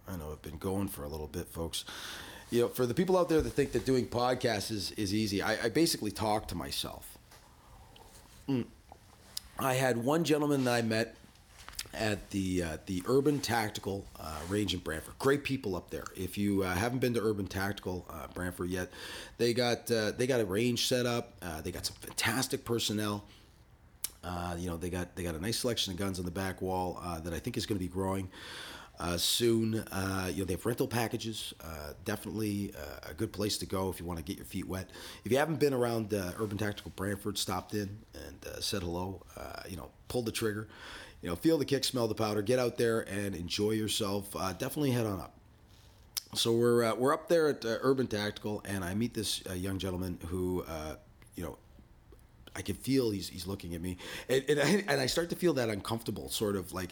I 0.08 0.16
know 0.18 0.32
I've 0.32 0.42
been 0.42 0.58
going 0.58 0.88
for 0.88 1.04
a 1.04 1.08
little 1.08 1.28
bit, 1.28 1.48
folks. 1.48 1.86
you 2.52 2.62
know, 2.62 2.68
for 2.68 2.86
the 2.86 2.94
people 2.94 3.18
out 3.18 3.30
there 3.30 3.42
that 3.42 3.50
think 3.50 3.72
that 3.72 3.86
doing 3.86 4.06
podcasts 4.06 4.72
is, 4.72 4.92
is 4.92 5.14
easy, 5.14 5.42
I, 5.42 5.66
I 5.66 5.70
basically 5.70 6.12
talk 6.12 6.48
to 6.50 6.56
myself. 6.56 7.18
Mm. 8.48 8.66
I 9.58 9.74
had 9.76 9.98
one 9.98 10.24
gentleman 10.24 10.64
that 10.66 10.74
I 10.74 10.82
met 10.82 11.16
at 11.94 12.30
the 12.30 12.64
uh, 12.64 12.78
the 12.86 13.04
Urban 13.06 13.40
Tactical 13.40 14.06
uh, 14.20 14.40
Range 14.50 14.74
in 14.74 14.80
Brantford. 14.80 15.18
Great 15.20 15.44
people 15.44 15.76
up 15.76 15.90
there. 15.90 16.06
If 16.16 16.38
you 16.38 16.64
uh, 16.64 16.74
haven't 16.74 17.00
been 17.00 17.14
to 17.16 17.22
Urban 17.22 17.48
Tactical 17.48 18.06
uh, 18.10 18.28
Brantford 18.34 18.70
yet, 18.70 18.90
they 19.38 19.54
got 19.54 19.92
uh, 19.92 20.12
they 20.12 20.28
got 20.28 20.40
a 20.40 20.46
range 20.46 20.88
set 20.88 21.06
up. 21.06 21.34
Uh, 21.42 21.62
they 21.62 21.72
got 21.72 21.86
some 21.86 21.96
fantastic 22.00 22.66
personnel. 22.66 23.24
You 24.58 24.70
know, 24.70 24.78
they 24.78 24.90
got 24.90 25.16
they 25.16 25.24
got 25.24 25.36
a 25.36 25.42
nice 25.42 25.60
selection 25.60 25.94
of 25.94 26.00
guns 26.00 26.20
on 26.20 26.26
the 26.26 26.32
back 26.32 26.62
wall 26.62 27.02
that 27.24 27.34
I 27.34 27.40
think 27.40 27.58
is 27.58 27.66
going 27.66 27.78
to 27.78 27.84
be 27.84 27.92
growing. 27.92 28.30
soon, 29.18 29.74
you 29.74 29.82
know 29.82 30.46
they 30.46 30.54
have 30.54 30.66
rental 30.66 30.88
packages. 30.88 31.54
definitely 32.06 32.74
a 33.10 33.14
good 33.14 33.32
place 33.32 33.58
to 33.60 33.66
go 33.66 33.90
if 33.90 34.00
you 34.00 34.06
want 34.06 34.20
to 34.20 34.24
get 34.24 34.38
your 34.38 34.46
feet 34.46 34.68
wet. 34.68 34.90
If 35.26 35.32
you 35.32 35.38
haven't 35.38 35.60
been 35.60 35.74
around 35.74 36.14
Urban 36.14 36.58
Tactical 36.58 36.92
Brantford, 36.96 37.38
stopped 37.38 37.74
in 37.74 37.98
and 38.14 38.64
said 38.64 38.82
hello. 38.84 39.24
you 39.68 39.78
know, 39.78 39.90
pulled 40.08 40.26
the 40.26 40.32
trigger 40.32 40.68
you 41.22 41.30
know, 41.30 41.36
feel 41.36 41.58
the 41.58 41.66
kick, 41.66 41.84
smell 41.84 42.08
the 42.08 42.16
powder, 42.16 42.42
get 42.42 42.60
out 42.60 42.78
there 42.78 43.02
and 43.02 43.36
enjoy 43.36 43.72
yourself. 43.72 44.36
Uh, 44.36 44.54
definitely 44.54 44.92
head 44.92 45.06
on 45.06 45.20
up. 45.20 45.34
So 46.34 46.54
we're 46.54 46.84
uh, 46.84 46.96
we're 46.96 47.14
up 47.14 47.28
there 47.28 47.50
at 47.50 47.64
uh, 47.66 47.78
Urban 47.82 48.08
Tactical, 48.08 48.62
and 48.66 48.84
I 48.84 48.94
meet 48.94 49.14
this 49.14 49.44
uh, 49.50 49.54
young 49.54 49.78
gentleman 49.78 50.18
who, 50.28 50.64
uh, 50.68 50.96
you 51.36 51.44
know, 51.44 51.58
I 52.56 52.62
can 52.62 52.76
feel 52.76 53.12
he's, 53.12 53.30
he's 53.30 53.48
looking 53.48 53.76
at 53.76 53.82
me, 53.82 53.98
and, 54.28 54.44
and, 54.50 54.60
I, 54.60 54.84
and 54.88 55.02
I 55.02 55.06
start 55.06 55.30
to 55.30 55.36
feel 55.36 55.54
that 55.54 55.70
uncomfortable, 55.70 56.30
sort 56.30 56.56
of 56.56 56.74
like, 56.74 56.90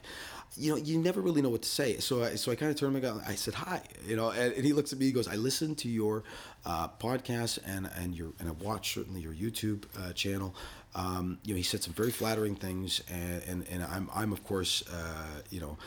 you 0.55 0.71
know, 0.71 0.77
you 0.77 0.97
never 0.97 1.21
really 1.21 1.41
know 1.41 1.49
what 1.49 1.61
to 1.61 1.69
say. 1.69 1.97
So 1.97 2.23
I, 2.23 2.35
so 2.35 2.51
I 2.51 2.55
kind 2.55 2.71
of 2.71 2.77
turned 2.77 2.95
him 2.95 3.21
I 3.25 3.35
said 3.35 3.53
hi, 3.53 3.81
you 4.05 4.15
know, 4.15 4.31
and, 4.31 4.53
and, 4.53 4.65
he 4.65 4.73
looks 4.73 4.91
at 4.93 4.99
me. 4.99 5.05
He 5.05 5.11
goes, 5.11 5.27
"I 5.27 5.35
listened 5.35 5.77
to 5.79 5.89
your 5.89 6.23
uh, 6.65 6.87
podcast 6.87 7.59
and 7.65 7.89
and 7.97 8.15
your 8.15 8.33
and 8.39 8.49
I 8.49 8.51
watched 8.63 8.93
certainly 8.93 9.21
your 9.21 9.33
YouTube 9.33 9.85
uh, 9.97 10.13
channel. 10.13 10.55
Um, 10.95 11.39
you 11.43 11.53
know, 11.53 11.57
he 11.57 11.63
said 11.63 11.83
some 11.83 11.93
very 11.93 12.11
flattering 12.11 12.55
things, 12.55 13.01
and 13.09 13.43
and, 13.47 13.67
and 13.69 13.83
I'm 13.83 14.09
I'm 14.13 14.31
of 14.31 14.43
course, 14.43 14.83
uh, 14.91 15.41
you 15.49 15.59
know, 15.59 15.77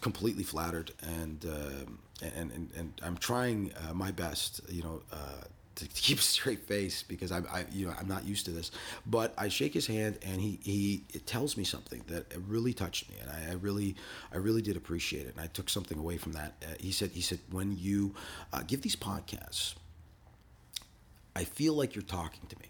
completely 0.00 0.44
flattered, 0.44 0.92
and 1.02 1.44
uh, 1.44 2.26
and, 2.36 2.52
and 2.52 2.70
and 2.76 3.00
I'm 3.02 3.16
trying 3.16 3.72
uh, 3.88 3.94
my 3.94 4.10
best, 4.10 4.60
you 4.68 4.82
know." 4.82 5.02
To 5.76 5.86
keep 5.88 6.18
a 6.18 6.22
straight 6.22 6.60
face 6.66 7.02
because 7.02 7.32
I'm, 7.32 7.46
I, 7.52 7.64
you 7.72 7.86
know, 7.86 7.94
I'm 7.98 8.08
not 8.08 8.24
used 8.24 8.44
to 8.46 8.50
this. 8.50 8.70
But 9.06 9.32
I 9.38 9.48
shake 9.48 9.74
his 9.74 9.86
hand, 9.86 10.18
and 10.22 10.40
he, 10.40 10.58
he 10.62 11.04
tells 11.26 11.56
me 11.56 11.64
something 11.64 12.02
that 12.08 12.26
really 12.46 12.72
touched 12.74 13.08
me, 13.10 13.16
and 13.20 13.30
I, 13.30 13.52
I 13.52 13.54
really, 13.54 13.96
I 14.32 14.36
really 14.36 14.62
did 14.62 14.76
appreciate 14.76 15.26
it, 15.26 15.34
and 15.34 15.40
I 15.40 15.46
took 15.46 15.70
something 15.70 15.98
away 15.98 16.18
from 16.18 16.32
that. 16.32 16.54
Uh, 16.62 16.74
he 16.78 16.92
said, 16.92 17.10
he 17.12 17.22
said, 17.22 17.38
when 17.50 17.76
you 17.78 18.14
uh, 18.52 18.62
give 18.66 18.82
these 18.82 18.96
podcasts, 18.96 19.74
I 21.34 21.44
feel 21.44 21.74
like 21.74 21.94
you're 21.94 22.02
talking 22.02 22.46
to 22.48 22.56
me. 22.58 22.66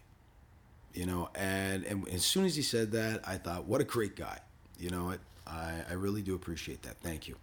You 0.93 1.07
know 1.07 1.29
and 1.33 1.85
and 1.85 2.07
as 2.09 2.23
soon 2.23 2.45
as 2.45 2.55
he 2.55 2.61
said 2.61 2.91
that 2.91 3.27
i 3.27 3.37
thought 3.37 3.65
what 3.65 3.81
a 3.81 3.83
great 3.83 4.15
guy. 4.15 4.37
You 4.77 4.91
know 4.91 5.13
i 5.47 5.81
i 5.89 5.93
really 5.93 6.21
do 6.21 6.35
appreciate 6.35 6.83
that. 6.83 6.97
Thank 7.01 7.27
you 7.27 7.35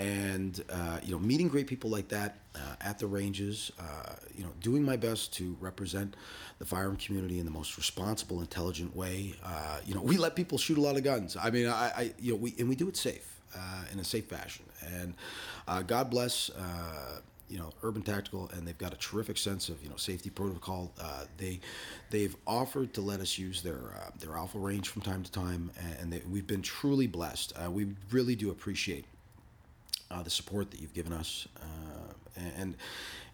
and 0.00 0.64
uh, 0.70 0.98
you 1.02 1.12
know 1.12 1.18
meeting 1.18 1.46
great 1.46 1.66
people 1.66 1.90
like 1.90 2.08
that 2.08 2.38
uh, 2.54 2.58
at 2.80 2.98
the 2.98 3.06
ranges 3.06 3.70
uh, 3.78 4.14
you 4.34 4.42
know 4.42 4.50
doing 4.62 4.82
my 4.82 4.96
best 4.96 5.34
to 5.34 5.54
represent 5.60 6.16
the 6.58 6.64
firearm 6.64 6.96
community 6.96 7.38
in 7.38 7.44
the 7.44 7.50
most 7.50 7.76
responsible 7.76 8.40
intelligent 8.40 8.96
way. 8.96 9.34
Uh, 9.44 9.78
you 9.84 9.94
know 9.94 10.00
we 10.00 10.16
let 10.16 10.34
people 10.34 10.56
shoot 10.56 10.78
a 10.78 10.80
lot 10.80 10.96
of 10.96 11.04
guns. 11.04 11.36
I 11.40 11.50
mean 11.50 11.66
i, 11.66 11.92
I 11.94 12.14
you 12.18 12.32
know 12.32 12.38
we 12.38 12.54
and 12.58 12.68
we 12.68 12.76
do 12.76 12.88
it 12.88 12.96
safe 12.96 13.40
uh, 13.54 13.84
in 13.92 13.98
a 13.98 14.04
safe 14.04 14.24
fashion. 14.24 14.64
And 14.82 15.14
uh, 15.68 15.82
god 15.82 16.08
bless 16.10 16.50
you 17.50 17.58
know 17.58 17.70
urban 17.82 18.00
tactical 18.00 18.48
and 18.54 18.66
they've 18.66 18.78
got 18.78 18.92
a 18.92 18.96
terrific 18.96 19.36
sense 19.36 19.68
of 19.68 19.82
you 19.82 19.90
know 19.90 19.96
safety 19.96 20.30
protocol. 20.30 20.92
Uh, 20.98 21.24
they 21.36 21.60
they've 22.08 22.36
offered 22.46 22.94
to 22.94 23.02
let 23.02 23.20
us 23.20 23.36
use 23.36 23.60
their 23.60 23.92
uh, 23.96 24.10
their 24.18 24.34
alpha 24.34 24.58
range 24.58 24.88
from 24.88 25.02
time 25.02 25.22
to 25.22 25.30
time 25.30 25.70
and 26.00 26.10
they, 26.10 26.22
we've 26.30 26.46
been 26.46 26.62
truly 26.62 27.06
blessed. 27.06 27.52
Uh, 27.62 27.70
we 27.70 27.88
really 28.10 28.34
do 28.34 28.50
appreciate 28.50 29.04
uh, 30.10 30.22
the 30.22 30.30
support 30.30 30.70
that 30.70 30.80
you've 30.80 30.94
given 30.94 31.12
us 31.12 31.46
uh, 31.56 32.40
and 32.56 32.76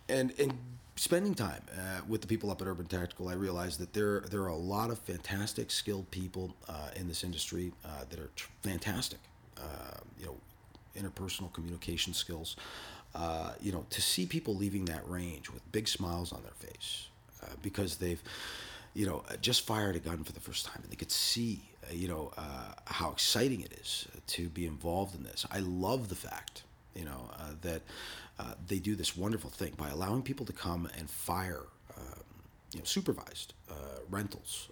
and 0.08 0.32
and 0.38 0.52
spending 0.96 1.34
time 1.34 1.62
uh, 1.72 2.00
with 2.08 2.22
the 2.22 2.26
people 2.26 2.50
up 2.50 2.62
at 2.62 2.66
urban 2.66 2.86
tactical 2.86 3.28
i 3.28 3.34
realized 3.34 3.78
that 3.78 3.92
there 3.92 4.20
there 4.30 4.42
are 4.42 4.48
a 4.48 4.56
lot 4.56 4.90
of 4.90 4.98
fantastic 5.00 5.70
skilled 5.70 6.10
people 6.10 6.54
in 6.96 7.06
this 7.06 7.22
industry 7.22 7.72
that 8.10 8.18
are 8.18 8.30
tr- 8.34 8.48
fantastic 8.62 9.18
you 10.18 10.26
know 10.26 10.36
interpersonal 10.96 11.52
communication 11.52 12.12
skills. 12.14 12.56
Uh, 13.14 13.52
you 13.60 13.72
know, 13.72 13.86
to 13.90 14.02
see 14.02 14.26
people 14.26 14.54
leaving 14.54 14.84
that 14.86 15.08
range 15.08 15.50
with 15.50 15.62
big 15.72 15.88
smiles 15.88 16.32
on 16.32 16.42
their 16.42 16.52
face 16.70 17.06
uh, 17.42 17.46
because 17.62 17.96
they've, 17.96 18.22
you 18.92 19.06
know, 19.06 19.22
just 19.40 19.66
fired 19.66 19.96
a 19.96 19.98
gun 19.98 20.22
for 20.22 20.32
the 20.32 20.40
first 20.40 20.66
time 20.66 20.80
and 20.82 20.90
they 20.92 20.96
could 20.96 21.10
see, 21.10 21.62
uh, 21.75 21.75
you 21.92 22.08
know, 22.08 22.32
uh, 22.36 22.72
how 22.86 23.10
exciting 23.10 23.60
it 23.60 23.72
is 23.80 24.06
to 24.28 24.48
be 24.48 24.66
involved 24.66 25.14
in 25.14 25.22
this. 25.22 25.46
I 25.50 25.60
love 25.60 26.08
the 26.08 26.14
fact, 26.14 26.62
you 26.94 27.04
know, 27.04 27.30
uh, 27.38 27.52
that 27.62 27.82
they 28.68 28.78
do 28.78 28.94
this 28.94 29.16
wonderful 29.16 29.50
thing 29.50 29.72
by 29.76 29.88
allowing 29.90 30.22
people 30.22 30.46
to 30.46 30.52
come 30.52 30.88
and 30.98 31.08
fire. 31.08 31.62
Um, 31.96 32.22
you 32.72 32.80
know, 32.80 32.84
supervised 32.84 33.54
rentals 34.10 34.68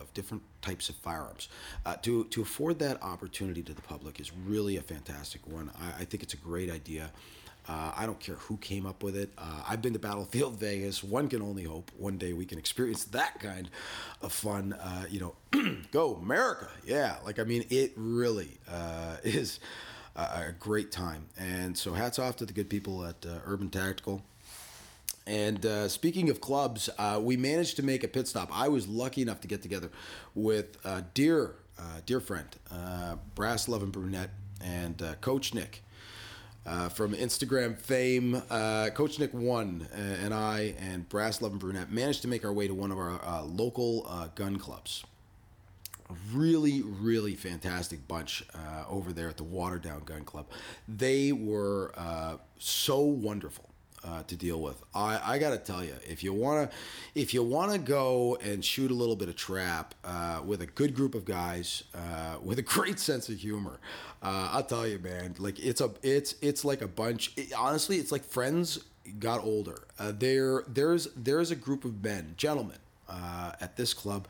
of 0.00 0.12
different 0.14 0.42
types 0.62 0.88
of 0.88 0.96
firearms. 0.96 1.48
to, 2.02 2.24
to 2.24 2.42
afford 2.42 2.78
that 2.78 3.02
opportunity 3.02 3.62
to 3.62 3.72
the 3.72 3.82
public 3.82 4.20
is 4.20 4.32
really 4.34 4.76
a 4.76 4.82
fantastic 4.82 5.46
one. 5.46 5.70
I, 5.80 6.02
I 6.02 6.04
think 6.04 6.22
it's 6.22 6.34
a 6.34 6.38
great 6.38 6.70
idea. 6.70 7.10
Uh, 7.68 7.92
I 7.96 8.06
don't 8.06 8.20
care 8.20 8.36
who 8.36 8.56
came 8.58 8.86
up 8.86 9.02
with 9.02 9.16
it. 9.16 9.30
Uh, 9.36 9.62
I've 9.68 9.82
been 9.82 9.92
to 9.94 9.98
Battlefield 9.98 10.54
Vegas. 10.60 11.02
One 11.02 11.28
can 11.28 11.42
only 11.42 11.64
hope 11.64 11.90
one 11.96 12.16
day 12.16 12.32
we 12.32 12.46
can 12.46 12.58
experience 12.58 13.04
that 13.06 13.40
kind 13.40 13.68
of 14.22 14.32
fun. 14.32 14.72
Uh, 14.74 15.04
you 15.10 15.20
know, 15.20 15.76
go 15.92 16.14
America! 16.14 16.68
Yeah, 16.84 17.16
like 17.24 17.38
I 17.38 17.44
mean, 17.44 17.64
it 17.70 17.92
really 17.96 18.58
uh, 18.70 19.16
is 19.24 19.58
a, 20.14 20.52
great 20.58 20.92
time. 20.92 21.26
And 21.38 21.76
so, 21.76 21.92
hats 21.92 22.18
off 22.18 22.36
to 22.36 22.46
the 22.46 22.52
good 22.52 22.70
people 22.70 23.04
at 23.04 23.26
uh, 23.26 23.38
Urban 23.44 23.68
Tactical. 23.68 24.22
And 25.26 25.66
uh, 25.66 25.88
speaking 25.88 26.30
of 26.30 26.40
clubs, 26.40 26.88
we 27.18 27.36
managed 27.36 27.74
to 27.76 27.82
make 27.82 28.04
a 28.04 28.08
pit 28.08 28.28
stop. 28.28 28.48
I 28.52 28.68
was 28.68 28.86
lucky 28.86 29.22
enough 29.22 29.40
to 29.40 29.48
get 29.48 29.60
together 29.60 29.90
with 30.36 30.76
dear, 31.14 31.56
dear 32.06 32.20
friend, 32.20 32.46
Brass 33.34 33.68
Love 33.68 33.82
and 33.82 33.90
Brunette, 33.90 34.30
and 34.62 35.02
Coach 35.20 35.52
Nick. 35.52 35.82
Uh, 36.66 36.88
from 36.88 37.14
Instagram 37.14 37.78
fame, 37.78 38.42
uh, 38.50 38.90
Coach 38.92 39.20
Nick 39.20 39.32
One 39.32 39.86
uh, 39.92 40.00
and 40.24 40.34
I 40.34 40.74
and 40.80 41.08
Brass 41.08 41.40
Love 41.40 41.52
and 41.52 41.60
Brunette 41.60 41.92
managed 41.92 42.22
to 42.22 42.28
make 42.28 42.44
our 42.44 42.52
way 42.52 42.66
to 42.66 42.74
one 42.74 42.90
of 42.90 42.98
our 42.98 43.20
uh, 43.24 43.42
local 43.44 44.04
uh, 44.08 44.28
gun 44.34 44.58
clubs. 44.58 45.04
A 46.10 46.14
really, 46.34 46.82
really 46.82 47.36
fantastic 47.36 48.06
bunch 48.08 48.44
over 48.88 49.12
there 49.12 49.28
at 49.28 49.36
the 49.36 49.44
Waterdown 49.44 50.04
Gun 50.04 50.24
Club. 50.24 50.46
They 50.86 51.32
were 51.32 51.92
so 52.58 53.00
wonderful 53.00 53.70
uh, 54.04 54.22
to 54.24 54.36
deal 54.36 54.60
with. 54.60 54.82
I, 54.94 55.20
I 55.34 55.38
got 55.38 55.50
to 55.50 55.58
tell 55.58 55.82
you, 55.84 55.94
if 56.06 56.22
you 56.22 56.32
wanna, 56.32 56.70
if 57.14 57.34
you 57.34 57.42
wanna 57.42 57.78
go 57.78 58.36
and 58.42 58.64
shoot 58.64 58.90
a 58.90 58.94
little 58.94 59.16
bit 59.16 59.28
of 59.28 59.36
trap 59.36 59.94
uh, 60.04 60.40
with 60.44 60.62
a 60.62 60.66
good 60.66 60.94
group 60.94 61.14
of 61.14 61.24
guys 61.24 61.84
uh, 61.94 62.36
with 62.42 62.58
a 62.58 62.62
great 62.76 62.98
sense 62.98 63.28
of 63.28 63.38
humor, 63.38 63.78
uh, 64.22 64.50
I'll 64.52 64.64
tell 64.64 64.86
you, 64.86 64.98
man. 64.98 65.34
Like 65.38 65.58
it's 65.58 65.80
a, 65.80 65.90
it's 66.02 66.34
it's 66.40 66.64
like 66.64 66.82
a 66.82 66.88
bunch. 66.88 67.32
It, 67.36 67.52
honestly, 67.52 67.98
it's 67.98 68.12
like 68.12 68.24
friends 68.24 68.80
got 69.18 69.42
older. 69.42 69.82
Uh, 69.98 70.12
there, 70.16 70.64
there's 70.68 71.08
there's 71.16 71.50
a 71.50 71.56
group 71.56 71.84
of 71.84 72.02
men, 72.02 72.34
gentlemen, 72.36 72.78
uh, 73.08 73.52
at 73.60 73.76
this 73.76 73.94
club 73.94 74.26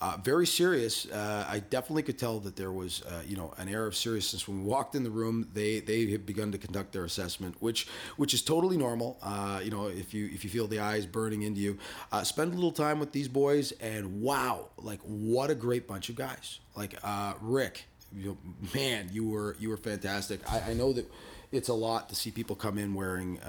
uh, 0.00 0.16
very 0.22 0.46
serious. 0.46 1.06
Uh, 1.06 1.44
I 1.48 1.58
definitely 1.58 2.04
could 2.04 2.18
tell 2.18 2.38
that 2.40 2.54
there 2.54 2.70
was, 2.70 3.02
uh, 3.02 3.22
you 3.26 3.36
know, 3.36 3.52
an 3.58 3.68
air 3.68 3.86
of 3.86 3.96
seriousness 3.96 4.46
when 4.46 4.62
we 4.62 4.64
walked 4.64 4.94
in 4.94 5.02
the 5.02 5.10
room. 5.10 5.48
They 5.52 5.80
they 5.80 6.06
had 6.06 6.24
begun 6.24 6.52
to 6.52 6.58
conduct 6.58 6.92
their 6.92 7.04
assessment, 7.04 7.56
which 7.58 7.88
which 8.16 8.32
is 8.32 8.42
totally 8.42 8.76
normal. 8.76 9.18
Uh, 9.22 9.60
you 9.62 9.70
know, 9.70 9.86
if 9.88 10.14
you 10.14 10.26
if 10.32 10.44
you 10.44 10.50
feel 10.50 10.68
the 10.68 10.78
eyes 10.78 11.04
burning 11.04 11.42
into 11.42 11.60
you, 11.60 11.78
uh, 12.12 12.22
spend 12.22 12.52
a 12.52 12.54
little 12.54 12.72
time 12.72 13.00
with 13.00 13.10
these 13.12 13.26
boys, 13.26 13.72
and 13.80 14.22
wow, 14.22 14.68
like 14.76 15.00
what 15.00 15.50
a 15.50 15.54
great 15.54 15.88
bunch 15.88 16.08
of 16.08 16.14
guys. 16.14 16.60
Like 16.76 16.94
uh, 17.02 17.34
Rick, 17.40 17.86
you 18.14 18.28
know, 18.28 18.38
man, 18.74 19.08
you 19.12 19.28
were 19.28 19.56
you 19.58 19.68
were 19.68 19.76
fantastic. 19.76 20.40
I, 20.50 20.70
I, 20.70 20.74
know 20.74 20.92
that 20.92 21.10
it's 21.50 21.68
a 21.68 21.74
lot 21.74 22.08
to 22.10 22.14
see 22.14 22.30
people 22.30 22.54
come 22.54 22.78
in 22.78 22.94
wearing, 22.94 23.40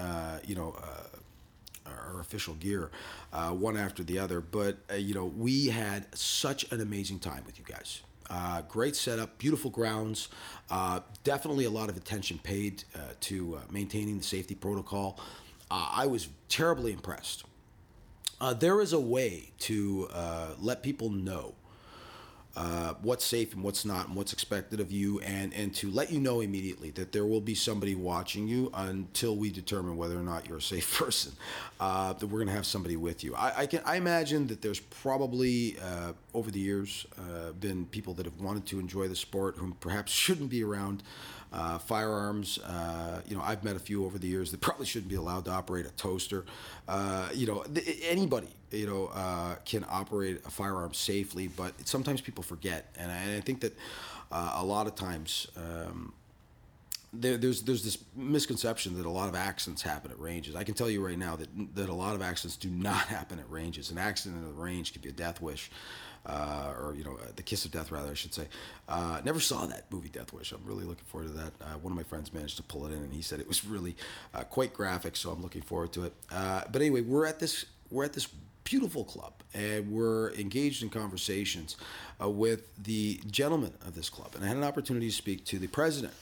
you 0.44 0.56
know 0.56 0.74
our 1.90 2.20
official 2.20 2.54
gear, 2.54 2.90
uh, 3.32 3.50
one 3.50 3.76
after 3.76 4.02
the 4.02 4.18
other. 4.18 4.40
But 4.40 4.78
uh, 4.90 4.94
you 4.94 5.14
know, 5.14 5.26
we 5.26 5.68
had 5.68 6.06
such 6.16 6.70
an 6.72 6.80
amazing 6.80 7.18
time 7.20 7.42
with 7.46 7.58
you 7.58 7.64
guys. 7.64 8.02
Uh, 8.28 8.62
great 8.62 8.94
setup, 8.94 9.38
beautiful 9.38 9.70
grounds. 9.70 10.28
Uh, 10.70 11.00
definitely 11.24 11.64
a 11.64 11.70
lot 11.70 11.88
of 11.88 11.96
attention 11.96 12.38
paid 12.42 12.84
uh, 12.94 12.98
to 13.20 13.56
uh, 13.56 13.60
maintaining 13.70 14.18
the 14.18 14.24
safety 14.24 14.54
protocol. 14.54 15.18
I 15.72 16.06
was 16.06 16.28
terribly 16.48 16.92
impressed. 16.92 17.44
there 18.58 18.80
is 18.80 18.92
a 18.92 18.98
way 18.98 19.52
to 19.60 20.08
let 20.60 20.82
people 20.82 21.10
know 21.10 21.54
uh, 22.56 22.94
what's 23.02 23.24
safe 23.24 23.54
and 23.54 23.62
what's 23.62 23.84
not 23.84 24.08
and 24.08 24.16
what's 24.16 24.32
expected 24.32 24.80
of 24.80 24.90
you. 24.90 25.20
And 25.20 25.54
and 25.54 25.74
to 25.76 25.90
let 25.90 26.10
you 26.10 26.20
know 26.20 26.40
immediately 26.40 26.90
that 26.92 27.12
there 27.12 27.26
will 27.26 27.40
be 27.40 27.54
somebody 27.54 27.94
watching 27.94 28.48
you 28.48 28.70
until 28.74 29.36
we 29.36 29.50
determine 29.50 29.96
whether 29.96 30.18
or 30.18 30.22
not 30.22 30.48
you're 30.48 30.58
a 30.58 30.62
safe 30.62 30.98
person 30.98 31.32
uh, 31.78 32.12
that 32.14 32.26
we're 32.26 32.44
to 32.44 32.52
have 32.52 32.66
somebody 32.66 32.96
with 32.96 33.22
you. 33.24 33.34
I, 33.34 33.60
I, 33.60 33.66
can 33.66 33.80
I 33.84 33.96
imagine 33.96 34.46
that 34.48 34.62
there's 34.62 34.80
probably 34.80 35.76
uh, 35.80 36.12
over 36.34 36.50
the 36.50 36.60
years 36.60 37.06
uh, 37.18 37.52
been 37.52 37.86
people 37.86 38.14
that 38.14 38.26
have 38.26 38.40
wanted 38.40 38.66
to 38.66 38.80
enjoy 38.80 39.08
the 39.08 39.16
sport 39.16 39.56
who 39.56 39.74
perhaps 39.80 40.12
shouldn't 40.12 40.50
be 40.50 40.62
around 40.62 41.02
uh, 41.52 41.78
firearms, 41.78 42.58
uh, 42.58 43.20
you 43.26 43.36
know, 43.36 43.42
I've 43.42 43.64
met 43.64 43.76
a 43.76 43.80
few 43.80 44.04
over 44.04 44.18
the 44.18 44.28
years 44.28 44.50
that 44.52 44.60
probably 44.60 44.86
shouldn't 44.86 45.10
be 45.10 45.16
allowed 45.16 45.44
to 45.46 45.50
operate 45.50 45.86
a 45.86 45.90
toaster. 45.90 46.44
Uh, 46.86 47.28
you 47.34 47.46
know, 47.46 47.62
th- 47.64 47.98
anybody, 48.04 48.48
you 48.70 48.86
know, 48.86 49.10
uh, 49.14 49.56
can 49.64 49.84
operate 49.88 50.40
a 50.46 50.50
firearm 50.50 50.94
safely, 50.94 51.48
but 51.48 51.74
sometimes 51.88 52.20
people 52.20 52.44
forget, 52.44 52.94
and 52.96 53.10
I, 53.10 53.16
and 53.16 53.36
I 53.36 53.40
think 53.40 53.60
that 53.62 53.76
uh, 54.30 54.54
a 54.56 54.64
lot 54.64 54.86
of 54.86 54.94
times. 54.94 55.48
Um, 55.56 56.12
there, 57.12 57.36
there's 57.36 57.62
there's 57.62 57.84
this 57.84 57.98
misconception 58.14 58.96
that 58.96 59.06
a 59.06 59.10
lot 59.10 59.28
of 59.28 59.34
accidents 59.34 59.82
happen 59.82 60.10
at 60.10 60.18
ranges. 60.20 60.54
I 60.54 60.64
can 60.64 60.74
tell 60.74 60.88
you 60.90 61.04
right 61.04 61.18
now 61.18 61.36
that 61.36 61.48
that 61.74 61.88
a 61.88 61.94
lot 61.94 62.14
of 62.14 62.22
accidents 62.22 62.56
do 62.56 62.70
not 62.70 63.06
happen 63.06 63.38
at 63.38 63.50
ranges. 63.50 63.90
An 63.90 63.98
accident 63.98 64.44
at 64.44 64.50
a 64.50 64.52
range 64.52 64.92
could 64.92 65.02
be 65.02 65.08
a 65.08 65.12
death 65.12 65.40
wish 65.40 65.70
uh, 66.26 66.74
or 66.78 66.94
you 66.94 67.04
know, 67.04 67.14
uh, 67.14 67.26
the 67.36 67.42
Kiss 67.42 67.64
of 67.64 67.70
Death, 67.70 67.90
rather, 67.90 68.10
I 68.10 68.14
should 68.14 68.34
say. 68.34 68.46
Uh, 68.88 69.20
never 69.24 69.40
saw 69.40 69.66
that 69.66 69.90
movie, 69.90 70.08
Death 70.08 70.32
Wish. 70.32 70.52
I'm 70.52 70.64
really 70.64 70.84
looking 70.84 71.04
forward 71.06 71.28
to 71.28 71.34
that. 71.34 71.52
Uh, 71.60 71.78
one 71.80 71.92
of 71.92 71.96
my 71.96 72.02
friends 72.02 72.32
managed 72.32 72.56
to 72.58 72.62
pull 72.62 72.86
it 72.86 72.92
in, 72.92 72.98
and 72.98 73.12
he 73.12 73.22
said 73.22 73.40
it 73.40 73.48
was 73.48 73.64
really 73.64 73.96
uh, 74.34 74.44
quite 74.44 74.74
graphic, 74.74 75.16
so 75.16 75.30
I'm 75.30 75.42
looking 75.42 75.62
forward 75.62 75.92
to 75.94 76.04
it. 76.04 76.12
Uh, 76.30 76.62
but 76.70 76.82
anyway, 76.82 77.00
we're 77.00 77.26
at 77.26 77.38
this 77.38 77.66
we're 77.90 78.04
at 78.04 78.12
this 78.12 78.28
beautiful 78.64 79.04
club, 79.04 79.32
and 79.54 79.90
we're 79.90 80.32
engaged 80.34 80.82
in 80.82 80.90
conversations 80.90 81.76
with 82.20 82.68
the 82.76 83.20
gentleman 83.30 83.72
of 83.86 83.94
this 83.94 84.10
club, 84.10 84.32
and 84.34 84.44
I 84.44 84.48
had 84.48 84.56
an 84.56 84.64
opportunity 84.64 85.08
to 85.08 85.14
speak 85.14 85.44
to 85.46 85.58
the 85.58 85.66
president 85.66 86.12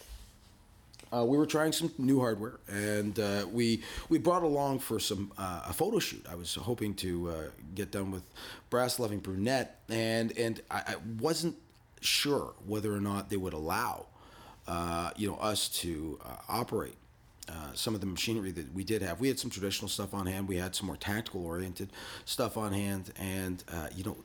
uh, 1.13 1.25
we 1.25 1.37
were 1.37 1.47
trying 1.47 1.73
some 1.73 1.91
new 1.99 2.21
hardware, 2.21 2.59
and 2.69 3.19
uh, 3.19 3.47
we 3.51 3.83
we 4.09 4.19
brought 4.19 4.43
along 4.43 4.81
for 4.81 4.99
some 5.01 5.33
uh, 5.39 5.63
a 5.69 5.73
photo 5.73 5.99
shoot. 5.99 6.25
I 6.31 6.35
was 6.35 6.55
hoping 6.55 6.95
to 6.97 7.31
uh, 7.31 7.35
get 7.75 7.91
done 7.91 8.11
with 8.11 8.23
Brass 8.71 8.99
Loving 8.99 9.21
Brunette, 9.21 9.81
and 9.89 10.37
and 10.37 10.61
I, 10.71 10.83
I, 10.87 10.95
wasn't 11.19 11.57
sure 12.01 12.55
whether 12.67 12.95
or 12.95 13.01
not 13.01 13.31
they 13.31 13.37
would 13.37 13.55
allow 13.55 14.07
uh, 14.67 15.11
you 15.17 15.29
know 15.29 15.37
us 15.37 15.69
to 15.81 16.19
uh, 16.25 16.37
operate. 16.49 16.97
some 17.75 17.95
of 17.95 18.01
the 18.01 18.07
machinery 18.07 18.51
that 18.53 18.75
we 18.75 18.85
did 18.85 19.01
have, 19.01 19.21
we 19.21 19.29
had 19.29 19.39
some 19.39 19.51
traditional 19.51 19.89
stuff 19.89 20.13
on 20.13 20.27
hand. 20.27 20.47
We 20.47 20.57
had 20.57 20.75
some 20.75 20.87
more 20.87 20.97
tactical 20.97 21.47
oriented 21.47 21.91
stuff 22.27 22.57
on 22.57 22.73
hand, 22.73 23.13
and 23.17 23.65
you 23.95 24.05
know, 24.05 24.17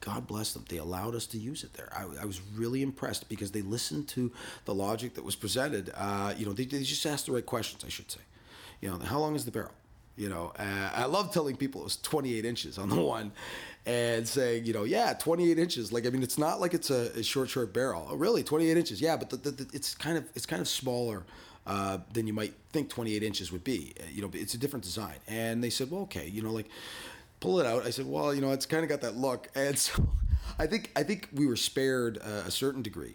God 0.00 0.26
bless 0.26 0.52
them. 0.52 0.64
They 0.68 0.76
allowed 0.76 1.14
us 1.14 1.26
to 1.28 1.38
use 1.38 1.64
it 1.64 1.72
there. 1.74 1.90
I, 1.96 2.22
I, 2.22 2.24
was 2.24 2.40
really 2.54 2.82
impressed 2.82 3.28
because 3.28 3.50
they 3.50 3.62
listened 3.62 4.08
to 4.08 4.30
the 4.64 4.74
logic 4.74 5.14
that 5.14 5.24
was 5.24 5.34
presented. 5.34 5.90
Uh, 5.94 6.34
you 6.36 6.46
know, 6.46 6.52
they, 6.52 6.64
they, 6.64 6.82
just 6.82 7.04
asked 7.06 7.26
the 7.26 7.32
right 7.32 7.44
questions, 7.44 7.82
I 7.84 7.88
should 7.88 8.10
say. 8.10 8.20
You 8.80 8.90
know, 8.90 8.98
how 8.98 9.18
long 9.18 9.34
is 9.34 9.44
the 9.44 9.50
barrel? 9.50 9.72
You 10.16 10.28
know, 10.28 10.52
uh, 10.58 10.90
I 10.94 11.04
love 11.04 11.32
telling 11.32 11.56
people 11.56 11.82
it 11.82 11.84
was 11.84 11.96
28 11.98 12.44
inches 12.44 12.78
on 12.78 12.88
the 12.88 13.00
one 13.00 13.32
and 13.84 14.26
saying, 14.26 14.64
you 14.64 14.72
know, 14.72 14.84
yeah, 14.84 15.12
28 15.12 15.58
inches. 15.58 15.92
Like, 15.92 16.06
I 16.06 16.10
mean, 16.10 16.22
it's 16.22 16.38
not 16.38 16.60
like 16.60 16.72
it's 16.72 16.90
a, 16.90 17.18
a 17.18 17.22
short, 17.22 17.50
short 17.50 17.72
barrel. 17.72 18.06
Oh, 18.10 18.16
really? 18.16 18.42
28 18.42 18.76
inches? 18.76 19.00
Yeah, 19.00 19.16
but 19.16 19.30
the, 19.30 19.36
the, 19.36 19.50
the, 19.50 19.66
it's 19.74 19.94
kind 19.94 20.16
of 20.16 20.24
it's 20.34 20.46
kind 20.46 20.62
of 20.62 20.68
smaller 20.68 21.24
uh, 21.66 21.98
than 22.12 22.26
you 22.26 22.32
might 22.32 22.54
think 22.72 22.88
28 22.88 23.22
inches 23.22 23.52
would 23.52 23.64
be. 23.64 23.92
Uh, 23.98 24.04
you 24.10 24.22
know, 24.22 24.30
it's 24.32 24.54
a 24.54 24.58
different 24.58 24.84
design. 24.84 25.16
And 25.26 25.62
they 25.62 25.70
said, 25.70 25.90
well, 25.90 26.02
okay, 26.02 26.28
you 26.28 26.42
know, 26.42 26.52
like 26.52 26.68
pull 27.40 27.60
it 27.60 27.66
out. 27.66 27.84
I 27.84 27.90
said, 27.90 28.06
well, 28.06 28.34
you 28.34 28.40
know, 28.40 28.52
it's 28.52 28.66
kind 28.66 28.82
of 28.82 28.88
got 28.88 29.00
that 29.02 29.16
look, 29.16 29.48
and 29.54 29.78
so 29.86 30.08
I 30.58 30.66
think 30.66 30.90
I 30.96 31.02
think 31.02 31.28
we 31.32 31.46
were 31.46 31.56
spared 31.56 32.18
uh, 32.18 32.44
a 32.46 32.50
certain 32.50 32.82
degree 32.82 33.14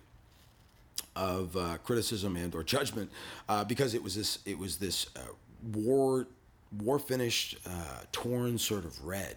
of 1.16 1.56
uh, 1.58 1.78
criticism 1.84 2.36
and 2.36 2.54
or 2.56 2.64
judgment 2.64 3.12
uh, 3.50 3.64
because 3.64 3.94
it 3.94 4.04
was 4.04 4.16
this 4.16 4.40
it 4.46 4.58
was 4.58 4.78
this 4.78 5.08
uh, 5.16 5.20
war 5.74 6.28
war 6.80 7.00
finished 7.00 7.58
uh, 7.66 8.02
torn 8.12 8.58
sort 8.58 8.86
of 8.86 9.06
red. 9.06 9.36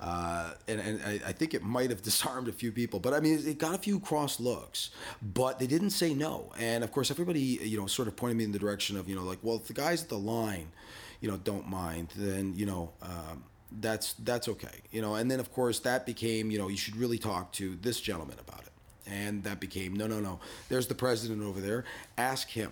Uh, 0.00 0.54
and, 0.66 0.80
and 0.80 1.00
I, 1.04 1.28
I, 1.28 1.32
think 1.32 1.54
it 1.54 1.62
might 1.62 1.90
have 1.90 2.02
disarmed 2.10 2.48
a 2.48 2.52
few 2.52 2.72
people, 2.72 2.98
but 2.98 3.14
I 3.14 3.20
mean, 3.20 3.40
it 3.46 3.58
got 3.58 3.76
a 3.76 3.78
few 3.78 4.00
cross 4.00 4.40
looks, 4.40 4.90
but 5.22 5.60
they 5.60 5.66
didn't 5.68 5.90
say 5.90 6.12
no. 6.12 6.50
And 6.58 6.82
of 6.82 6.90
course, 6.90 7.12
everybody, 7.12 7.40
you 7.40 7.78
know, 7.78 7.86
sort 7.86 8.08
of 8.08 8.16
pointed 8.16 8.36
me 8.36 8.42
in 8.42 8.50
the 8.50 8.58
direction 8.58 8.96
of, 8.96 9.08
you 9.08 9.14
know, 9.14 9.22
like, 9.22 9.38
well, 9.42 9.54
if 9.54 9.68
the 9.68 9.74
guys 9.74 10.02
at 10.02 10.08
the 10.08 10.18
line, 10.18 10.72
you 11.20 11.30
know, 11.30 11.36
don't 11.36 11.68
mind, 11.68 12.08
then, 12.16 12.52
you 12.56 12.66
know, 12.66 12.90
um, 13.00 13.44
that's 13.80 14.14
that's 14.14 14.48
okay 14.48 14.80
you 14.90 15.02
know? 15.02 15.14
And 15.14 15.30
then 15.30 15.40
of 15.40 15.52
course 15.52 15.80
that 15.80 16.06
became 16.06 16.50
you 16.50 16.58
know 16.58 16.68
you 16.68 16.76
should 16.76 16.96
really 16.96 17.18
talk 17.18 17.52
to 17.52 17.76
this 17.82 18.00
gentleman 18.00 18.38
about 18.46 18.60
it. 18.60 18.72
And 19.06 19.42
that 19.44 19.60
became 19.60 19.94
no 19.94 20.06
no 20.06 20.20
no 20.20 20.40
there's 20.68 20.86
the 20.86 20.94
president 20.94 21.42
over 21.42 21.60
there. 21.60 21.84
Ask 22.18 22.48
him 22.48 22.70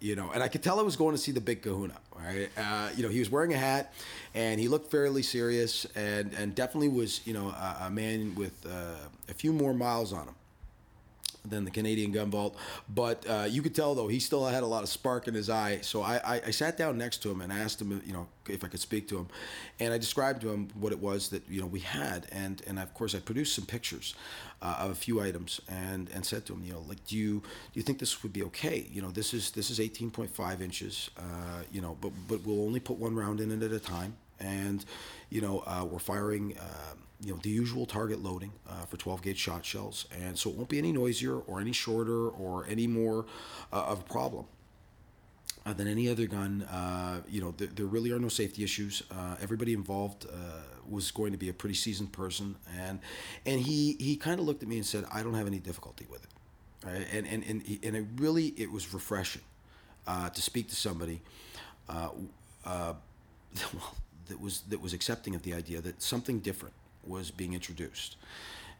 you 0.00 0.16
know? 0.16 0.30
And 0.30 0.42
i 0.42 0.48
could 0.48 0.62
tell 0.62 0.78
i 0.78 0.82
was 0.82 0.96
going 0.96 1.14
to 1.14 1.20
see 1.20 1.32
the 1.32 1.40
big 1.40 1.62
kahuna 1.62 1.96
right? 2.24 2.50
Uh, 2.56 2.90
you 2.96 3.02
know 3.02 3.08
he 3.08 3.18
was 3.18 3.30
wearing 3.30 3.52
a 3.54 3.58
hat 3.58 3.92
and 4.34 4.60
he 4.60 4.68
looked 4.68 4.90
fairly 4.90 5.22
serious 5.22 5.86
and 5.94 6.32
and 6.34 6.54
definitely 6.54 6.88
was 6.88 7.26
you 7.26 7.34
know 7.34 7.48
a, 7.48 7.78
a 7.82 7.90
man 7.90 8.34
with 8.34 8.66
uh, 8.66 8.94
a 9.28 9.34
few 9.34 9.52
more 9.52 9.74
miles 9.74 10.12
on 10.12 10.26
him 10.26 10.34
than 11.44 11.64
the 11.64 11.70
Canadian 11.70 12.12
gun 12.12 12.30
vault. 12.30 12.56
But 12.88 13.26
uh, 13.28 13.46
you 13.48 13.62
could 13.62 13.74
tell 13.74 13.94
though 13.94 14.08
he 14.08 14.20
still 14.20 14.44
had 14.46 14.62
a 14.62 14.66
lot 14.66 14.82
of 14.82 14.88
spark 14.88 15.28
in 15.28 15.34
his 15.34 15.48
eye. 15.48 15.78
So 15.82 16.02
I, 16.02 16.16
I, 16.16 16.42
I, 16.46 16.50
sat 16.50 16.76
down 16.76 16.98
next 16.98 17.18
to 17.22 17.30
him 17.30 17.40
and 17.40 17.52
asked 17.52 17.80
him, 17.80 18.02
you 18.04 18.12
know, 18.12 18.26
if 18.48 18.64
I 18.64 18.68
could 18.68 18.80
speak 18.80 19.08
to 19.08 19.18
him, 19.18 19.28
and 19.78 19.92
I 19.92 19.98
described 19.98 20.42
to 20.42 20.50
him 20.50 20.68
what 20.74 20.92
it 20.92 20.98
was 20.98 21.28
that 21.30 21.42
you 21.48 21.60
know 21.60 21.66
we 21.66 21.80
had, 21.80 22.26
and 22.32 22.62
and 22.66 22.78
of 22.78 22.92
course 22.94 23.14
I 23.14 23.20
produced 23.20 23.54
some 23.54 23.66
pictures 23.66 24.14
uh, 24.62 24.76
of 24.80 24.90
a 24.90 24.94
few 24.94 25.20
items, 25.20 25.60
and 25.68 26.08
and 26.14 26.24
said 26.24 26.46
to 26.46 26.54
him, 26.54 26.62
you 26.64 26.72
know, 26.72 26.84
like 26.88 27.04
do 27.06 27.16
you 27.16 27.40
do 27.40 27.74
you 27.74 27.82
think 27.82 27.98
this 27.98 28.22
would 28.22 28.32
be 28.32 28.42
okay? 28.44 28.86
You 28.90 29.02
know, 29.02 29.10
this 29.10 29.32
is 29.34 29.50
this 29.52 29.70
is 29.70 29.78
18.5 29.78 30.60
inches, 30.60 31.10
uh, 31.16 31.62
you 31.72 31.80
know, 31.80 31.96
but 32.00 32.12
but 32.28 32.44
we'll 32.44 32.64
only 32.64 32.80
put 32.80 32.96
one 32.96 33.14
round 33.14 33.40
in 33.40 33.50
it 33.50 33.62
at 33.62 33.72
a 33.72 33.80
time, 33.80 34.16
and 34.38 34.84
you 35.30 35.40
know 35.40 35.62
uh, 35.66 35.86
we're 35.88 35.98
firing 35.98 36.56
uh, 36.58 36.94
you 37.22 37.32
know 37.32 37.40
the 37.42 37.50
usual 37.50 37.86
target 37.86 38.22
loading 38.22 38.52
uh, 38.68 38.84
for 38.86 38.96
12 38.96 39.22
gauge 39.22 39.38
shot 39.38 39.64
shells, 39.64 40.06
and 40.22 40.38
so 40.38 40.50
it 40.50 40.56
won't 40.56 40.68
be 40.68 40.78
any 40.78 40.92
noisier 40.92 41.38
or 41.38 41.60
any 41.60 41.72
shorter 41.72 42.28
or 42.28 42.66
any 42.66 42.86
more 42.86 43.26
uh, 43.72 43.84
of 43.88 44.00
a 44.00 44.04
problem. 44.04 44.46
Uh, 45.66 45.74
than 45.74 45.86
any 45.86 46.08
other 46.08 46.26
gun, 46.26 46.62
uh, 46.62 47.20
you 47.28 47.38
know, 47.38 47.52
th- 47.52 47.72
there 47.74 47.84
really 47.84 48.10
are 48.12 48.18
no 48.18 48.30
safety 48.30 48.64
issues. 48.64 49.02
Uh, 49.10 49.36
everybody 49.42 49.74
involved 49.74 50.24
uh, 50.24 50.62
was 50.88 51.10
going 51.10 51.32
to 51.32 51.38
be 51.38 51.50
a 51.50 51.52
pretty 51.52 51.74
seasoned 51.74 52.10
person, 52.12 52.56
and 52.78 52.98
and 53.44 53.60
he 53.60 53.94
he 54.00 54.16
kind 54.16 54.40
of 54.40 54.46
looked 54.46 54.62
at 54.62 54.68
me 54.70 54.76
and 54.76 54.86
said, 54.86 55.04
"I 55.12 55.22
don't 55.22 55.34
have 55.34 55.46
any 55.46 55.58
difficulty 55.58 56.06
with 56.10 56.24
it," 56.24 56.30
right? 56.86 57.06
and 57.12 57.26
and 57.26 57.44
and 57.44 57.62
he, 57.62 57.78
and 57.82 57.94
it 57.94 58.06
really 58.16 58.54
it 58.56 58.72
was 58.72 58.94
refreshing 58.94 59.42
to 60.06 60.40
speak 60.40 60.70
to 60.70 60.76
somebody. 60.76 61.20
that 62.64 62.96
was 64.40 64.62
that 64.62 64.80
was 64.80 64.94
accepting 64.94 65.34
of 65.34 65.42
the 65.42 65.52
idea 65.52 65.82
that 65.82 66.00
something 66.00 66.38
different 66.38 66.74
was 67.04 67.30
being 67.30 67.54
introduced. 67.54 68.16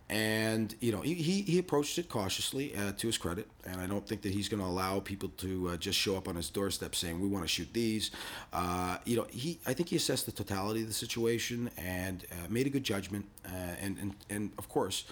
And 0.08 0.74
you 0.80 0.90
know 0.90 1.02
he, 1.02 1.14
he, 1.14 1.42
he 1.42 1.58
approached 1.60 1.96
it 1.96 2.08
cautiously 2.08 2.74
uh, 2.76 2.90
to 2.96 3.06
his 3.06 3.16
credit, 3.16 3.46
and 3.64 3.80
I 3.80 3.86
don't 3.86 4.04
think 4.04 4.22
that 4.22 4.32
he's 4.32 4.48
going 4.48 4.60
to 4.60 4.66
allow 4.66 4.98
people 4.98 5.28
to 5.36 5.68
uh, 5.68 5.76
just 5.76 5.96
show 5.96 6.16
up 6.16 6.26
on 6.26 6.34
his 6.34 6.50
doorstep 6.50 6.96
saying 6.96 7.20
we 7.20 7.28
want 7.28 7.44
to 7.44 7.48
shoot 7.48 7.72
these. 7.72 8.10
Uh, 8.52 8.96
you 9.04 9.14
know 9.14 9.26
he 9.30 9.60
I 9.68 9.72
think 9.72 9.88
he 9.90 9.94
assessed 9.94 10.26
the 10.26 10.32
totality 10.32 10.80
of 10.80 10.88
the 10.88 10.94
situation 10.94 11.70
and 11.78 12.26
uh, 12.32 12.48
made 12.48 12.66
a 12.66 12.70
good 12.70 12.82
judgment, 12.82 13.26
uh, 13.46 13.50
and 13.80 13.98
and 13.98 14.16
and 14.28 14.50
of 14.58 14.68
course 14.68 15.04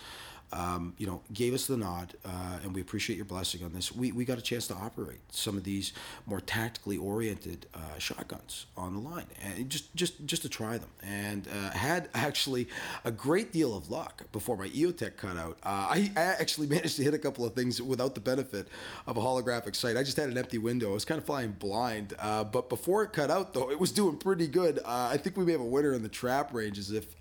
um, 0.53 0.95
you 0.97 1.07
know, 1.07 1.21
gave 1.33 1.53
us 1.53 1.67
the 1.67 1.77
nod, 1.77 2.15
uh, 2.25 2.59
and 2.63 2.75
we 2.75 2.81
appreciate 2.81 3.17
your 3.17 3.27
blessing 3.27 3.63
on 3.65 3.73
this. 3.73 3.95
We, 3.95 4.13
we 4.13 4.25
got 4.25 4.39
a 4.39 4.43
chance 4.43 4.67
to 4.69 4.75
operate 4.75 5.19
some 5.31 5.57
of 5.57 5.65
these 5.65 5.93
more 6.27 6.41
tactically 6.41 6.97
oriented 6.97 7.67
uh, 7.75 7.99
shotguns 7.99 8.67
on 8.77 8.95
the 8.95 9.01
line, 9.01 9.27
and 9.43 9.69
just 9.69 9.95
just 9.95 10.25
just 10.25 10.43
to 10.43 10.49
try 10.49 10.79
them, 10.79 10.89
and 11.03 11.47
uh, 11.49 11.71
had 11.71 12.09
actually 12.15 12.69
a 13.05 13.11
great 13.11 13.53
deal 13.53 13.77
of 13.77 13.91
luck 13.91 14.25
before 14.33 14.57
my 14.57 14.69
EOTech 14.69 15.17
cut 15.17 15.37
out. 15.37 15.59
Uh, 15.63 15.89
I, 15.91 16.11
I, 16.17 16.21
actually 16.21 16.67
managed 16.77 16.97
to 16.97 17.03
hit 17.03 17.13
a 17.13 17.19
couple 17.19 17.45
of 17.45 17.55
things 17.55 17.83
without 17.83 18.15
the 18.15 18.21
benefit 18.21 18.69
of 19.07 19.17
a 19.17 19.21
holographic 19.21 19.77
sight. 19.77 19.97
I 19.97 20.03
just 20.03 20.17
had 20.17 20.31
an 20.31 20.39
empty 20.39 20.59
window. 20.59 20.91
I 20.91 20.95
was 20.95 21.05
kind 21.05 21.19
of 21.19 21.27
flying 21.27 21.53
blind, 21.53 22.15
uh, 22.19 22.45
but 22.45 22.71
before 22.71 23.03
it 23.03 23.13
cut 23.13 23.31
out, 23.31 23.53
though, 23.53 23.71
it 23.71 23.79
was 23.79 23.93
doing 23.93 24.17
pretty 24.17 24.47
good. 24.47 24.79
Uh, 24.79 25.11
I 25.13 25.19
think 25.19 25.37
we 25.37 25.45
may 25.45 25.53
have 25.53 25.61
a 25.61 25.65
winner 25.65 25.93
in 25.93 26.03
the 26.03 26.09
trap 26.09 26.55
ranges 26.55 26.91
if 26.91 27.15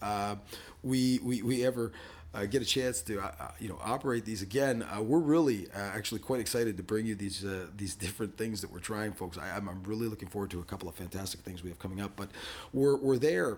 we, 0.84 1.20
we 1.24 1.42
we 1.42 1.66
ever 1.66 1.92
uh, 2.38 2.46
get 2.46 2.62
a 2.62 2.66
chance 2.66 3.02
to 3.02 3.20
uh, 3.20 3.32
uh, 3.40 3.48
you 3.60 3.68
know 3.68 3.80
operate 3.84 4.26
these 4.26 4.42
again, 4.42 4.84
uh, 4.84 5.02
we're 5.02 5.20
really 5.20 5.68
uh, 5.76 5.80
actually 5.80 6.20
quite 6.20 6.40
excited 6.40 6.78
to 6.78 6.84
bring 6.84 7.06
you 7.06 7.16
these 7.16 7.44
uh, 7.44 7.66
these 7.76 7.96
different 7.96 8.38
things 8.38 8.62
that 8.62 8.72
we're 8.72 8.80
trying, 8.80 9.12
folks. 9.12 9.38
I, 9.38 9.58
am 9.58 9.84
really 9.86 10.08
looking 10.08 10.28
forward 10.28 10.52
to 10.52 10.60
a 10.60 10.64
couple 10.64 10.88
of 10.88 10.96
fantastic 10.96 11.42
things 11.42 11.64
we 11.64 11.70
have 11.70 11.80
coming 11.80 12.00
up. 12.00 12.12
But 12.16 12.30
we're 12.74 12.98
we're 12.98 13.18
there. 13.18 13.58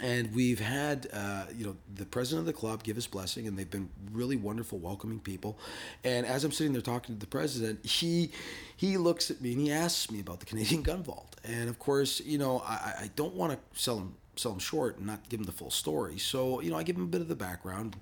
And 0.00 0.32
we've 0.32 0.60
had, 0.60 1.08
you 1.56 1.66
know, 1.66 1.76
the 1.92 2.06
president 2.06 2.42
of 2.42 2.46
the 2.46 2.52
club 2.52 2.84
give 2.84 2.94
his 2.94 3.08
blessing, 3.08 3.48
and 3.48 3.58
they've 3.58 3.68
been 3.68 3.88
really 4.12 4.36
wonderful, 4.36 4.78
welcoming 4.78 5.18
people. 5.18 5.58
And 6.04 6.24
as 6.24 6.44
I'm 6.44 6.52
sitting 6.52 6.72
there 6.72 6.82
talking 6.82 7.16
to 7.16 7.18
the 7.18 7.26
president, 7.26 7.84
he 7.84 8.30
he 8.76 8.96
looks 8.96 9.28
at 9.28 9.40
me 9.40 9.54
and 9.54 9.60
he 9.60 9.72
asks 9.72 10.08
me 10.08 10.20
about 10.20 10.38
the 10.38 10.46
Canadian 10.46 10.82
Gun 10.84 11.02
Vault. 11.02 11.34
And 11.42 11.68
of 11.68 11.80
course, 11.80 12.20
you 12.20 12.38
know, 12.38 12.62
I, 12.64 12.94
I 12.96 13.10
don't 13.16 13.34
want 13.34 13.54
to 13.54 13.80
sell 13.80 13.98
him 13.98 14.14
sell 14.38 14.52
him 14.52 14.58
short 14.58 14.98
and 14.98 15.06
not 15.06 15.28
give 15.28 15.40
him 15.40 15.46
the 15.46 15.52
full 15.52 15.70
story. 15.70 16.18
So, 16.18 16.60
you 16.60 16.70
know, 16.70 16.76
I 16.76 16.82
give 16.82 16.96
him 16.96 17.02
a 17.02 17.06
bit 17.06 17.20
of 17.20 17.28
the 17.28 17.36
background. 17.36 17.96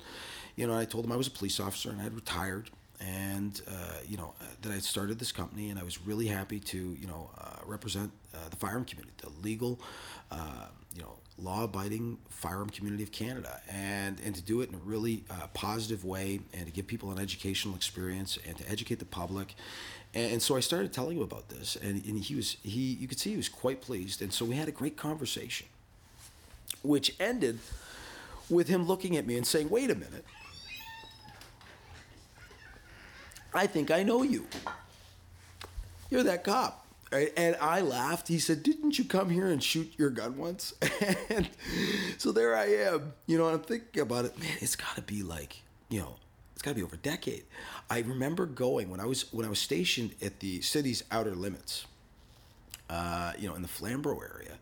you 0.57 0.67
know, 0.67 0.77
I 0.77 0.85
told 0.85 1.05
him 1.05 1.13
I 1.13 1.17
was 1.17 1.27
a 1.27 1.31
police 1.31 1.61
officer 1.61 1.91
and 1.91 2.01
I 2.01 2.05
had 2.05 2.15
retired, 2.15 2.71
and 3.01 3.61
uh, 3.69 3.99
you 4.09 4.17
know 4.17 4.35
that 4.63 4.73
I 4.73 4.79
started 4.79 5.19
this 5.19 5.33
company, 5.33 5.71
and 5.71 5.79
I 5.79 5.83
was 5.83 6.01
really 6.07 6.27
happy 6.27 6.61
to 6.61 6.79
you 6.79 7.07
know 7.07 7.31
uh, 7.39 7.59
represent 7.67 8.11
uh, 8.35 8.49
the 8.49 8.57
firearm 8.57 8.85
community, 8.85 9.15
the 9.19 9.31
legal, 9.43 9.81
uh, 10.31 10.67
you 10.95 11.03
know, 11.03 11.17
law-abiding 11.39 12.19
firearm 12.31 12.71
community 12.71 13.03
of 13.03 13.13
Canada, 13.13 13.61
and 13.71 14.21
and 14.25 14.35
to 14.35 14.43
do 14.43 14.63
it 14.63 14.71
in 14.71 14.75
a 14.75 14.79
really 14.79 15.25
uh, 15.31 15.47
positive 15.53 16.05
way, 16.05 16.41
and 16.55 16.67
to 16.67 16.73
give 16.73 16.87
people 16.87 17.11
an 17.11 17.19
educational 17.19 17.75
experience, 17.75 18.39
and 18.47 18.57
to 18.57 18.71
educate 18.71 18.99
the 18.99 19.05
public. 19.05 19.55
And, 20.15 20.33
and 20.35 20.43
so 20.43 20.57
I 20.57 20.61
started 20.61 20.93
telling 20.93 21.19
him 21.19 21.23
about 21.23 21.51
this, 21.51 21.77
and, 21.77 22.03
and 22.07 22.19
he 22.19 22.35
was 22.35 22.57
he 22.63 22.95
you 22.95 23.09
could 23.09 23.19
see 23.19 23.31
he 23.31 23.37
was 23.37 23.51
quite 23.51 23.83
pleased, 23.83 24.23
and 24.23 24.33
so 24.33 24.45
we 24.47 24.57
had 24.57 24.69
a 24.69 24.73
great 24.73 24.97
conversation, 24.97 25.67
which 26.83 27.15
ended 27.21 27.59
with 28.49 28.69
him 28.69 28.87
looking 28.87 29.17
at 29.17 29.27
me 29.27 29.37
and 29.37 29.47
saying, 29.47 29.69
"Wait 29.71 29.91
a 29.91 29.95
minute." 29.95 30.25
I 33.55 33.67
think 33.67 33.91
I 33.91 34.03
know 34.03 34.23
you. 34.23 34.47
You're 36.11 36.23
that 36.25 36.45
cop. 36.45 36.87
And 37.13 37.57
I 37.61 37.81
laughed. 37.81 38.29
He 38.29 38.39
said, 38.39 38.63
Didn't 38.63 38.99
you 38.99 39.05
come 39.05 39.31
here 39.31 39.47
and 39.47 39.63
shoot 39.63 39.93
your 39.97 40.11
gun 40.11 40.37
once? 40.37 40.75
and 41.31 41.49
so 42.19 42.33
there 42.33 42.55
I 42.55 42.67
am, 42.67 43.15
you 43.27 43.39
know, 43.39 43.47
I'm 43.47 43.61
thinking 43.61 44.03
about 44.03 44.25
it. 44.25 44.39
Man, 44.39 44.57
it's 44.61 44.77
got 44.77 44.97
to 44.97 45.03
be 45.03 45.23
like, 45.23 45.63
you 45.89 46.01
know, 46.01 46.17
it's 46.53 46.63
got 46.63 46.73
to 46.73 46.75
be 46.75 46.83
over 46.83 46.97
a 46.97 46.99
decade. 46.99 47.45
I 47.89 48.01
remember 48.01 48.45
going 48.45 48.91
when 48.91 49.01
I 49.01 49.07
was 49.07 49.33
when 49.33 49.47
I 49.47 49.49
was 49.49 49.61
stationed 49.61 50.15
at 50.21 50.41
the 50.41 50.61
city's 50.61 51.05
outer 51.11 51.35
limits, 51.35 51.87
uh, 52.91 53.33
you 53.39 53.49
know, 53.49 53.55
in 53.55 53.63
the 53.63 53.69
Flamborough 53.69 54.21
area. 54.21 54.59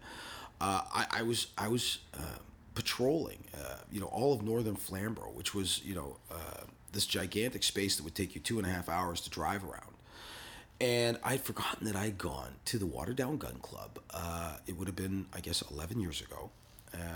Uh, 0.65 0.81
I, 0.95 1.07
I, 1.19 1.23
was 1.23 1.49
I 1.59 1.69
was 1.69 1.99
uh, 2.15 2.39
patrolling, 2.75 3.45
uh, 3.55 3.77
you 3.93 4.01
know, 4.01 4.07
all 4.07 4.33
of 4.33 4.43
northern 4.43 4.77
Flamborough, 4.77 5.33
which 5.35 5.55
was 5.55 5.83
you 5.85 5.95
know 5.95 6.17
uh, 6.31 6.63
this 6.91 7.05
gigantic 7.05 7.63
space 7.63 7.97
that 7.97 8.03
would 8.03 8.15
take 8.15 8.35
you 8.35 8.41
two 8.41 8.57
and 8.57 8.67
a 8.67 8.71
half 8.71 8.89
hours 8.89 9.21
to 9.23 9.31
drive 9.31 9.63
around. 9.63 9.93
And 10.81 11.19
I'd 11.23 11.43
forgotten 11.43 11.87
that 11.87 11.97
I'd 11.97 12.17
gone 12.17 12.55
to 12.65 12.79
the 12.79 12.87
Waterdown 12.87 13.39
Gun 13.39 13.59
Club. 13.61 13.99
It 14.67 14.79
would 14.79 14.89
have 14.89 14.97
been, 14.97 15.27
I 15.35 15.41
guess, 15.41 15.63
11 15.71 16.01
years 16.01 16.23
ago. 16.23 16.51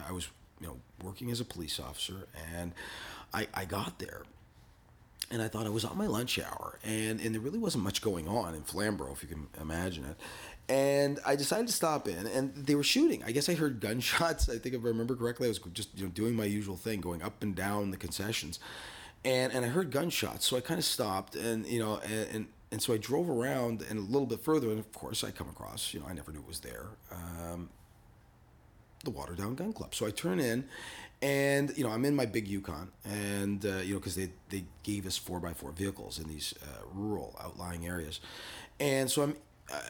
I 0.07 0.12
was, 0.12 0.28
you 0.61 0.66
know, 0.66 0.76
working 1.03 1.30
as 1.30 1.40
a 1.40 1.44
police 1.44 1.80
officer, 1.80 2.28
and 2.55 2.72
I, 3.32 3.49
I 3.55 3.64
got 3.64 3.99
there, 3.99 4.24
and 5.30 5.40
I 5.42 5.49
thought 5.49 5.66
I 5.66 5.70
was 5.70 5.84
on 5.84 5.96
my 5.96 6.07
lunch 6.07 6.38
hour, 6.38 6.78
and, 6.84 7.20
and 7.20 7.34
there 7.34 7.40
really 7.40 7.59
wasn't 7.59 7.84
much 7.84 8.01
going 8.01 8.28
on 8.28 8.55
in 8.55 8.62
Flamborough, 8.62 9.12
if 9.12 9.22
you 9.22 9.28
can 9.28 9.49
imagine 9.61 10.05
it. 10.05 10.16
And 10.68 11.18
I 11.24 11.34
decided 11.34 11.66
to 11.68 11.72
stop 11.72 12.08
in, 12.08 12.26
and 12.26 12.54
they 12.54 12.74
were 12.74 12.82
shooting. 12.82 13.22
I 13.24 13.32
guess 13.32 13.48
I 13.48 13.54
heard 13.54 13.80
gunshots. 13.80 14.48
I 14.50 14.58
think 14.58 14.74
if 14.74 14.84
I 14.84 14.88
remember 14.88 15.16
correctly, 15.16 15.46
I 15.46 15.48
was 15.48 15.58
just 15.72 15.96
you 15.96 16.04
know 16.04 16.10
doing 16.10 16.34
my 16.34 16.44
usual 16.44 16.76
thing, 16.76 17.00
going 17.00 17.22
up 17.22 17.42
and 17.42 17.54
down 17.54 17.90
the 17.90 17.96
concessions 17.96 18.58
and 19.24 19.52
and 19.52 19.64
I 19.64 19.68
heard 19.68 19.90
gunshots, 19.90 20.46
so 20.46 20.56
I 20.56 20.60
kind 20.60 20.78
of 20.78 20.84
stopped, 20.84 21.34
and 21.34 21.66
you 21.66 21.80
know, 21.80 22.00
and, 22.04 22.28
and, 22.32 22.46
and 22.72 22.82
so 22.82 22.94
I 22.94 22.98
drove 22.98 23.28
around 23.28 23.82
and 23.88 23.98
a 23.98 24.02
little 24.02 24.26
bit 24.26 24.40
further, 24.40 24.70
and 24.70 24.78
of 24.78 24.92
course 24.92 25.24
I 25.24 25.30
come 25.30 25.48
across, 25.48 25.92
you 25.92 26.00
know, 26.00 26.06
I 26.06 26.12
never 26.12 26.32
knew 26.32 26.40
it 26.40 26.46
was 26.46 26.60
there, 26.60 26.86
um, 27.10 27.68
the 29.04 29.10
Waterdown 29.10 29.56
Gun 29.56 29.72
Club. 29.72 29.94
So 29.94 30.06
I 30.06 30.10
turn 30.10 30.38
in, 30.38 30.64
and 31.20 31.76
you 31.76 31.84
know, 31.84 31.90
I'm 31.90 32.04
in 32.04 32.14
my 32.14 32.26
big 32.26 32.46
Yukon, 32.46 32.90
and 33.04 33.64
uh, 33.64 33.78
you 33.78 33.94
know, 33.94 34.00
because 34.00 34.14
they 34.14 34.30
they 34.50 34.64
gave 34.82 35.06
us 35.06 35.16
four 35.16 35.40
by 35.40 35.52
four 35.52 35.72
vehicles 35.72 36.18
in 36.18 36.28
these 36.28 36.54
uh, 36.62 36.82
rural 36.94 37.36
outlying 37.42 37.86
areas, 37.86 38.20
and 38.78 39.10
so 39.10 39.22
I'm 39.22 39.36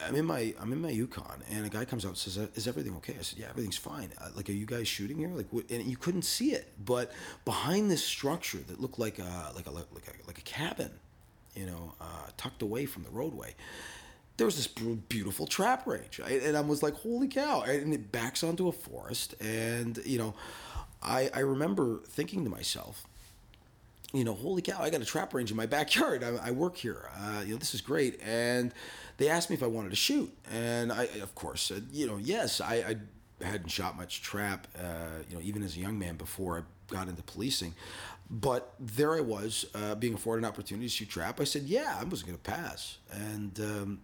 I'm 0.05 0.15
in 0.15 0.25
my 0.25 0.53
I'm 0.59 0.73
in 0.73 0.81
my 0.81 0.89
Yukon, 0.89 1.43
and 1.49 1.65
a 1.65 1.69
guy 1.69 1.85
comes 1.85 2.05
out 2.05 2.09
and 2.09 2.17
says, 2.17 2.37
"Is 2.55 2.67
everything 2.67 2.95
okay?" 2.97 3.15
I 3.17 3.21
said, 3.21 3.39
"Yeah, 3.39 3.47
everything's 3.49 3.77
fine." 3.77 4.11
Uh, 4.19 4.29
like, 4.35 4.49
are 4.49 4.53
you 4.53 4.65
guys 4.65 4.87
shooting 4.87 5.17
here? 5.17 5.29
Like, 5.29 5.47
what? 5.51 5.69
and 5.69 5.83
you 5.85 5.97
couldn't 5.97 6.23
see 6.23 6.51
it, 6.51 6.73
but 6.83 7.11
behind 7.45 7.89
this 7.89 8.03
structure 8.03 8.59
that 8.59 8.81
looked 8.81 8.99
like 8.99 9.19
a 9.19 9.51
like 9.55 9.67
a 9.67 9.71
like 9.71 9.87
a, 10.07 10.27
like 10.27 10.37
a 10.37 10.41
cabin, 10.41 10.91
you 11.55 11.65
know, 11.65 11.93
uh, 12.01 12.27
tucked 12.37 12.61
away 12.61 12.85
from 12.85 13.03
the 13.03 13.09
roadway, 13.09 13.55
there 14.37 14.45
was 14.45 14.55
this 14.55 14.67
beautiful 14.67 15.45
trap 15.47 15.85
range, 15.87 16.19
and 16.19 16.57
I 16.57 16.61
was 16.61 16.83
like, 16.83 16.95
"Holy 16.95 17.27
cow!" 17.27 17.61
And 17.61 17.93
it 17.93 18.11
backs 18.11 18.43
onto 18.43 18.67
a 18.67 18.71
forest, 18.71 19.35
and 19.41 19.99
you 20.05 20.17
know, 20.17 20.33
I 21.01 21.29
I 21.33 21.39
remember 21.39 22.01
thinking 22.07 22.43
to 22.43 22.49
myself, 22.49 23.05
you 24.13 24.23
know, 24.23 24.33
holy 24.33 24.61
cow, 24.61 24.81
I 24.81 24.89
got 24.89 25.01
a 25.01 25.05
trap 25.05 25.33
range 25.33 25.51
in 25.51 25.57
my 25.57 25.67
backyard. 25.67 26.23
I, 26.23 26.47
I 26.47 26.51
work 26.51 26.77
here. 26.77 27.09
Uh, 27.15 27.41
you 27.45 27.51
know, 27.51 27.57
this 27.57 27.75
is 27.75 27.81
great. 27.81 28.19
And 28.23 28.73
they 29.17 29.29
asked 29.29 29.49
me 29.49 29.55
if 29.55 29.61
I 29.61 29.67
wanted 29.67 29.91
to 29.91 29.95
shoot. 29.95 30.35
And 30.51 30.91
I, 30.91 31.03
of 31.21 31.35
course, 31.35 31.61
said, 31.61 31.87
you 31.91 32.07
know, 32.07 32.17
yes, 32.17 32.59
I, 32.59 32.75
I 33.41 33.45
hadn't 33.45 33.69
shot 33.69 33.97
much 33.97 34.21
trap, 34.21 34.67
uh, 34.77 35.23
you 35.29 35.35
know, 35.35 35.41
even 35.43 35.61
as 35.61 35.75
a 35.75 35.79
young 35.79 35.99
man 35.99 36.15
before 36.15 36.57
I 36.59 36.93
got 36.93 37.07
into 37.07 37.21
policing. 37.21 37.75
But 38.31 38.73
there 38.79 39.15
I 39.15 39.21
was, 39.21 39.65
uh, 39.75 39.95
being 39.95 40.15
afforded 40.15 40.43
an 40.43 40.49
opportunity 40.49 40.87
to 40.87 40.93
shoot 40.93 41.09
trap. 41.09 41.39
I 41.39 41.43
said, 41.43 41.63
yeah, 41.63 41.97
I 41.99 42.03
wasn't 42.03 42.29
going 42.29 42.39
to 42.39 42.51
pass. 42.51 42.97
And 43.11 43.59
um, 43.59 44.01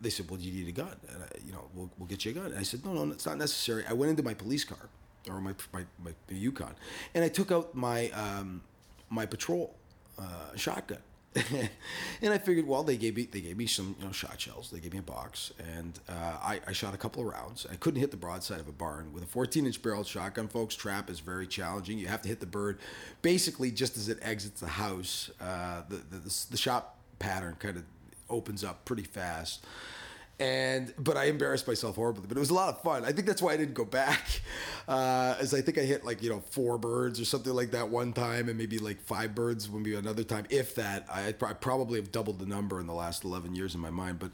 they 0.00 0.10
said, 0.10 0.30
well, 0.30 0.38
do 0.38 0.44
you 0.44 0.52
need 0.52 0.68
a 0.68 0.72
gun? 0.72 0.94
And 1.12 1.22
I, 1.22 1.26
you 1.44 1.52
know, 1.52 1.68
we'll, 1.74 1.90
we'll 1.98 2.08
get 2.08 2.24
you 2.24 2.30
a 2.30 2.34
gun. 2.34 2.46
And 2.46 2.58
I 2.58 2.62
said, 2.62 2.84
no, 2.84 2.92
no, 2.92 3.12
it's 3.12 3.26
not 3.26 3.38
necessary. 3.38 3.84
I 3.88 3.92
went 3.92 4.10
into 4.10 4.22
my 4.22 4.34
police 4.34 4.64
car 4.64 4.88
or 5.28 5.40
my 5.40 5.54
my, 5.72 5.84
my, 6.04 6.12
Yukon, 6.28 6.74
and 7.14 7.24
I 7.24 7.28
took 7.28 7.52
out 7.52 7.74
my 7.74 8.10
um, 8.10 8.62
my 9.10 9.26
patrol 9.26 9.74
uh, 10.18 10.56
shotgun. 10.56 10.98
and 12.22 12.32
I 12.32 12.38
figured, 12.38 12.66
well, 12.66 12.82
they 12.82 12.96
gave 12.96 13.16
me 13.16 13.28
they 13.30 13.40
gave 13.40 13.56
me 13.56 13.66
some 13.66 13.94
you 13.98 14.06
know 14.06 14.12
shot 14.12 14.40
shells. 14.40 14.70
They 14.70 14.80
gave 14.80 14.92
me 14.92 14.98
a 14.98 15.02
box, 15.02 15.52
and 15.76 15.98
uh, 16.08 16.12
I, 16.42 16.60
I 16.66 16.72
shot 16.72 16.94
a 16.94 16.96
couple 16.96 17.22
of 17.22 17.32
rounds. 17.32 17.66
I 17.70 17.76
couldn't 17.76 18.00
hit 18.00 18.10
the 18.10 18.16
broadside 18.16 18.60
of 18.60 18.68
a 18.68 18.72
barn 18.72 19.12
with 19.12 19.22
a 19.22 19.26
14 19.26 19.66
inch 19.66 19.80
barrel 19.82 20.04
shotgun. 20.04 20.48
Folks, 20.48 20.74
trap 20.74 21.10
is 21.10 21.20
very 21.20 21.46
challenging. 21.46 21.98
You 21.98 22.08
have 22.08 22.22
to 22.22 22.28
hit 22.28 22.40
the 22.40 22.46
bird 22.46 22.78
basically 23.22 23.70
just 23.70 23.96
as 23.96 24.08
it 24.08 24.18
exits 24.22 24.60
the 24.60 24.68
house. 24.68 25.30
Uh, 25.40 25.82
the, 25.88 25.96
the 25.96 26.46
the 26.50 26.56
shot 26.56 26.94
pattern 27.18 27.56
kind 27.58 27.76
of 27.76 27.84
opens 28.30 28.64
up 28.64 28.84
pretty 28.84 29.04
fast 29.04 29.64
and 30.40 30.94
but 30.98 31.16
I 31.16 31.24
embarrassed 31.24 31.66
myself 31.66 31.96
horribly. 31.96 32.26
But 32.28 32.36
it 32.36 32.40
was 32.40 32.50
a 32.50 32.54
lot 32.54 32.68
of 32.68 32.80
fun. 32.82 33.04
I 33.04 33.10
think 33.10 33.26
that's 33.26 33.42
why 33.42 33.54
I 33.54 33.56
didn't 33.56 33.74
go 33.74 33.84
back, 33.84 34.40
uh, 34.88 35.34
as 35.40 35.52
I 35.52 35.60
think 35.60 35.78
I 35.78 35.82
hit 35.82 36.04
like 36.04 36.22
you 36.22 36.30
know 36.30 36.40
four 36.50 36.78
birds 36.78 37.20
or 37.20 37.24
something 37.24 37.52
like 37.52 37.72
that 37.72 37.88
one 37.88 38.12
time, 38.12 38.48
and 38.48 38.56
maybe 38.56 38.78
like 38.78 39.00
five 39.00 39.34
birds 39.34 39.68
maybe 39.68 39.94
another 39.94 40.22
time, 40.22 40.46
if 40.50 40.74
that. 40.76 41.06
I, 41.12 41.28
I 41.28 41.52
probably 41.52 41.98
have 41.98 42.12
doubled 42.12 42.38
the 42.38 42.46
number 42.46 42.80
in 42.80 42.86
the 42.86 42.94
last 42.94 43.24
eleven 43.24 43.54
years 43.54 43.74
in 43.74 43.80
my 43.80 43.90
mind. 43.90 44.20
But 44.20 44.30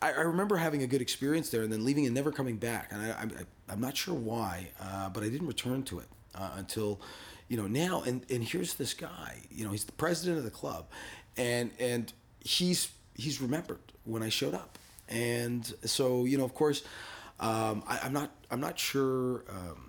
I, 0.00 0.12
I 0.12 0.20
remember 0.20 0.56
having 0.56 0.82
a 0.82 0.86
good 0.86 1.02
experience 1.02 1.50
there, 1.50 1.62
and 1.62 1.72
then 1.72 1.84
leaving 1.84 2.06
and 2.06 2.14
never 2.14 2.30
coming 2.30 2.56
back. 2.56 2.92
And 2.92 3.02
I, 3.02 3.72
am 3.72 3.80
not 3.80 3.96
sure 3.96 4.14
why, 4.14 4.68
uh, 4.80 5.08
but 5.08 5.24
I 5.24 5.28
didn't 5.28 5.48
return 5.48 5.82
to 5.84 5.98
it 5.98 6.08
uh, 6.36 6.50
until 6.56 7.00
you 7.48 7.56
know 7.56 7.66
now. 7.66 8.02
And 8.02 8.24
and 8.30 8.44
here's 8.44 8.74
this 8.74 8.94
guy. 8.94 9.42
You 9.50 9.64
know, 9.64 9.72
he's 9.72 9.84
the 9.84 9.92
president 9.92 10.38
of 10.38 10.44
the 10.44 10.50
club, 10.50 10.86
and 11.36 11.72
and 11.80 12.12
he's 12.38 12.92
he's 13.16 13.40
remembered 13.40 13.80
when 14.04 14.22
I 14.22 14.28
showed 14.28 14.54
up 14.54 14.78
and 15.08 15.72
so 15.84 16.24
you 16.24 16.38
know, 16.38 16.44
of 16.44 16.54
course, 16.54 16.82
um, 17.40 17.82
I, 17.86 18.06
am 18.06 18.12
not 18.12 18.30
I'm 18.50 18.60
not 18.60 18.78
sure. 18.78 19.44
Um, 19.48 19.84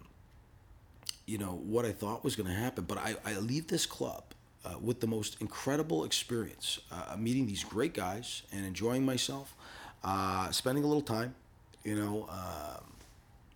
you 1.26 1.38
know 1.38 1.62
what 1.64 1.86
I 1.86 1.92
thought 1.92 2.24
was 2.24 2.36
going 2.36 2.50
to 2.50 2.56
happen, 2.56 2.86
but 2.86 2.98
I, 2.98 3.16
I 3.24 3.38
leave 3.38 3.68
this 3.68 3.86
club 3.86 4.24
uh, 4.66 4.76
with 4.82 5.00
the 5.00 5.08
most 5.08 5.38
incredible 5.42 6.04
experience, 6.04 6.80
uh, 6.92 7.16
meeting 7.18 7.46
these 7.46 7.64
great 7.64 7.94
guys 7.94 8.44
and 8.52 8.66
enjoying 8.66 9.06
myself, 9.06 9.56
uh, 10.04 10.50
spending 10.52 10.84
a 10.84 10.88
little 10.88 11.04
time, 11.04 11.36
you 11.84 11.96
know, 11.96 12.28
um, 12.30 12.84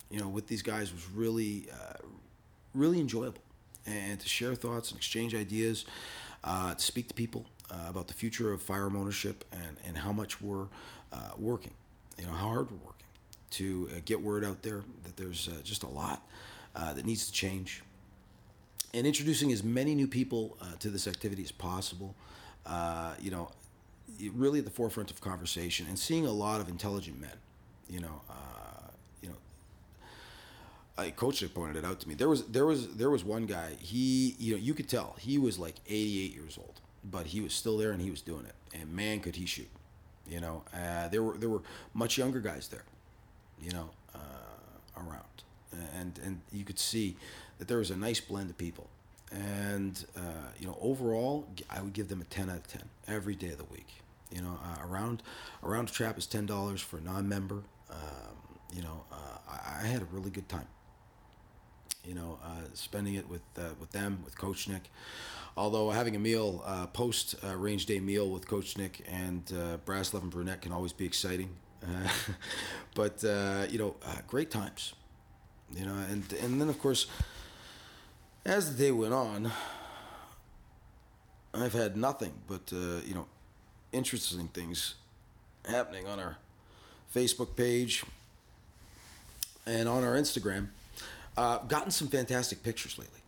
you 0.10 0.20
know, 0.20 0.30
with 0.30 0.48
these 0.48 0.62
guys 0.62 0.94
was 0.94 1.08
really, 1.10 1.68
uh, 1.74 1.98
really 2.74 3.00
enjoyable, 3.00 3.42
and 3.86 4.20
to 4.20 4.30
share 4.30 4.56
thoughts 4.56 4.92
and 4.92 4.98
exchange 4.98 5.34
ideas, 5.34 5.86
uh, 6.44 6.74
to 6.76 6.82
speak 6.84 7.08
to 7.08 7.14
people 7.14 7.46
uh, 7.72 7.90
about 7.90 8.08
the 8.08 8.14
future 8.14 8.54
of 8.54 8.62
firearm 8.62 8.96
ownership 8.96 9.44
and, 9.52 9.78
and 9.86 9.98
how 9.98 10.12
much 10.12 10.42
we're 10.42 10.68
uh, 11.14 11.32
working, 11.38 11.74
you 12.18 12.26
know, 12.26 12.32
how 12.32 12.48
hard 12.48 12.72
we're 12.72 12.78
working 12.78 13.06
to 13.52 13.88
uh, 13.92 14.00
get 14.04 14.22
word 14.22 14.44
out 14.44 14.64
there 14.64 14.84
that 15.04 15.16
there's 15.16 15.48
uh, 15.48 15.62
just 15.64 15.84
a 15.84 15.88
lot 15.88 16.28
uh, 16.76 16.94
that 16.94 17.06
needs 17.06 17.28
to 17.28 17.32
change. 17.32 17.84
And 18.96 19.06
introducing 19.06 19.52
as 19.52 19.64
many 19.64 19.94
new 19.96 20.08
people 20.08 20.58
uh, 20.60 20.76
to 20.80 20.90
this 20.90 21.08
activity 21.08 21.44
as 21.44 21.52
possible, 21.52 22.16
you 23.22 23.32
know, 23.32 23.52
really 24.34 24.60
at 24.60 24.66
the 24.66 24.72
forefront 24.72 25.12
of 25.12 25.22
conversation 25.22 25.86
and 25.88 25.98
seeing 25.98 26.26
a 26.26 26.32
lot 26.32 26.62
of 26.62 26.70
intelligent 26.70 27.20
men, 27.20 27.38
you 27.90 28.00
know, 28.00 28.22
you 29.22 29.30
know, 29.30 29.36
a 30.98 31.12
coach 31.12 31.40
had 31.40 31.54
pointed 31.54 31.78
it 31.78 31.86
out 31.86 32.00
to 32.02 32.10
me. 32.10 32.16
There 32.16 32.30
was 32.30 32.46
there 32.46 32.66
was 32.66 32.96
there 32.96 33.10
was 33.10 33.24
one 33.24 33.46
guy. 33.46 33.76
He 33.80 34.36
you 34.38 34.54
know 34.54 34.60
you 34.60 34.74
could 34.74 34.88
tell 34.90 35.16
he 35.20 35.38
was 35.38 35.58
like 35.58 35.76
88 35.88 36.34
years 36.36 36.58
old, 36.58 36.82
but 37.04 37.28
he 37.28 37.42
was 37.42 37.54
still 37.54 37.78
there 37.78 37.92
and 37.92 38.02
he 38.02 38.12
was 38.12 38.22
doing 38.22 38.46
it. 38.46 38.56
And 38.80 38.94
man, 38.94 39.20
could 39.20 39.36
he 39.36 39.46
shoot! 39.48 39.70
You 40.34 40.40
know, 40.40 40.64
uh, 40.74 41.08
there 41.10 41.22
were 41.22 41.38
there 41.38 41.50
were 41.50 41.62
much 41.94 42.18
younger 42.18 42.40
guys 42.40 42.68
there, 42.68 42.86
you 43.62 43.72
know, 43.72 43.90
uh, 44.16 44.98
around, 44.98 45.38
and 46.00 46.20
and 46.26 46.42
you 46.52 46.64
could 46.66 46.80
see 46.80 47.16
that 47.60 47.68
there 47.68 47.78
was 47.78 47.92
a 47.92 47.96
nice 47.96 48.20
blend 48.20 48.50
of 48.50 48.58
people. 48.58 48.88
And 49.32 50.04
uh, 50.18 50.50
you 50.60 50.66
know, 50.68 50.78
overall, 50.82 51.48
I 51.70 51.82
would 51.82 51.94
give 51.94 52.08
them 52.08 52.22
a 52.22 52.26
ten 52.26 52.50
out 52.50 52.58
of 52.58 52.68
ten 52.68 52.84
every 53.08 53.36
day 53.36 53.50
of 53.50 53.60
the 53.60 53.66
week. 53.66 53.90
You 54.32 54.42
know, 54.42 54.58
uh, 54.64 54.88
around 54.88 55.22
around 55.64 55.92
trap 55.92 56.18
is 56.18 56.26
ten 56.26 56.46
dollars 56.48 56.82
for 56.82 56.98
a 56.98 57.02
non-member. 57.02 57.62
Um, 57.92 58.38
you 58.76 58.82
know, 58.82 59.04
uh, 59.12 59.38
I, 59.48 59.84
I 59.84 59.88
had 59.88 60.02
a 60.02 60.06
really 60.06 60.32
good 60.32 60.50
time. 60.50 60.68
You 62.06 62.14
know, 62.14 62.38
uh, 62.44 62.68
spending 62.74 63.16
it 63.16 63.30
with 63.30 63.42
uh, 63.58 63.70
with 63.80 63.92
them, 63.92 64.20
with 64.24 64.38
Coach 64.38 64.68
Nick. 64.68 64.90
Although 65.56 65.92
having 65.92 66.16
a 66.16 66.20
meal 66.20 66.64
uh, 66.66 66.88
post 66.88 67.36
uh, 67.44 67.56
range 67.56 67.86
day 67.86 68.00
meal 68.00 68.30
with 68.30 68.48
Coach 68.48 68.78
Nick 68.78 69.06
and 69.10 69.44
uh, 69.54 69.78
Brass 69.78 70.14
Levin 70.14 70.30
Brunette 70.30 70.62
can 70.62 70.72
always 70.72 70.94
be 70.94 71.06
exciting, 71.06 71.50
but 72.96 73.24
uh, 73.24 73.66
you 73.70 73.78
know, 73.78 73.96
great 74.28 74.50
times, 74.52 74.94
you 75.76 75.86
know, 75.86 75.96
and 76.10 76.32
and 76.34 76.60
then 76.60 76.70
of 76.70 76.80
course, 76.80 77.08
as 78.46 78.76
the 78.76 78.84
day 78.84 78.92
went 78.92 79.14
on, 79.14 79.52
I've 81.54 81.74
had 81.74 81.96
nothing 81.96 82.34
but 82.48 82.72
you 82.72 83.14
know, 83.14 83.28
interesting 83.92 84.48
things 84.48 84.96
happening 85.70 86.08
on 86.08 86.20
our 86.20 86.38
Facebook 87.14 87.56
page 87.56 88.04
and 89.66 89.88
on 89.88 90.04
our 90.04 90.16
Instagram. 90.16 90.70
Uh, 91.36 91.58
gotten 91.68 91.92
some 91.92 92.08
fantastic 92.08 92.62
pictures 92.64 92.98
lately. 93.00 93.20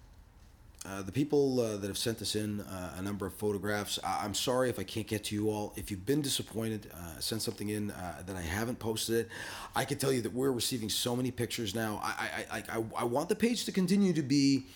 Uh, 0.87 1.01
the 1.01 1.11
people 1.11 1.59
uh, 1.59 1.77
that 1.77 1.87
have 1.87 1.97
sent 1.97 2.21
us 2.21 2.35
in 2.35 2.61
uh, 2.61 2.93
a 2.99 3.01
number 3.01 3.25
of 3.25 3.33
photographs, 3.33 3.97
I- 4.03 4.23
I'm 4.23 4.35
sorry 4.35 4.69
if 4.69 4.77
I 4.77 4.83
can't 4.83 5.07
get 5.07 5.23
to 5.25 5.35
you 5.35 5.49
all. 5.49 5.73
If 5.75 5.89
you've 5.89 6.05
been 6.05 6.21
disappointed, 6.21 6.91
uh, 6.93 7.19
send 7.19 7.41
something 7.41 7.69
in 7.69 7.89
uh, 7.89 8.21
that 8.27 8.35
I 8.35 8.41
haven't 8.41 8.77
posted 8.77 9.15
it. 9.25 9.29
I 9.75 9.83
can 9.83 9.97
tell 9.97 10.11
you 10.11 10.21
that 10.21 10.33
we're 10.33 10.51
receiving 10.51 10.89
so 10.89 11.15
many 11.15 11.31
pictures 11.31 11.73
now. 11.73 11.99
I 12.03 12.45
I, 12.51 12.57
I, 12.57 12.63
I, 12.77 12.83
I 12.97 13.03
want 13.05 13.29
the 13.29 13.35
page 13.35 13.65
to 13.65 13.71
continue 13.71 14.13
to 14.13 14.21
be, 14.21 14.67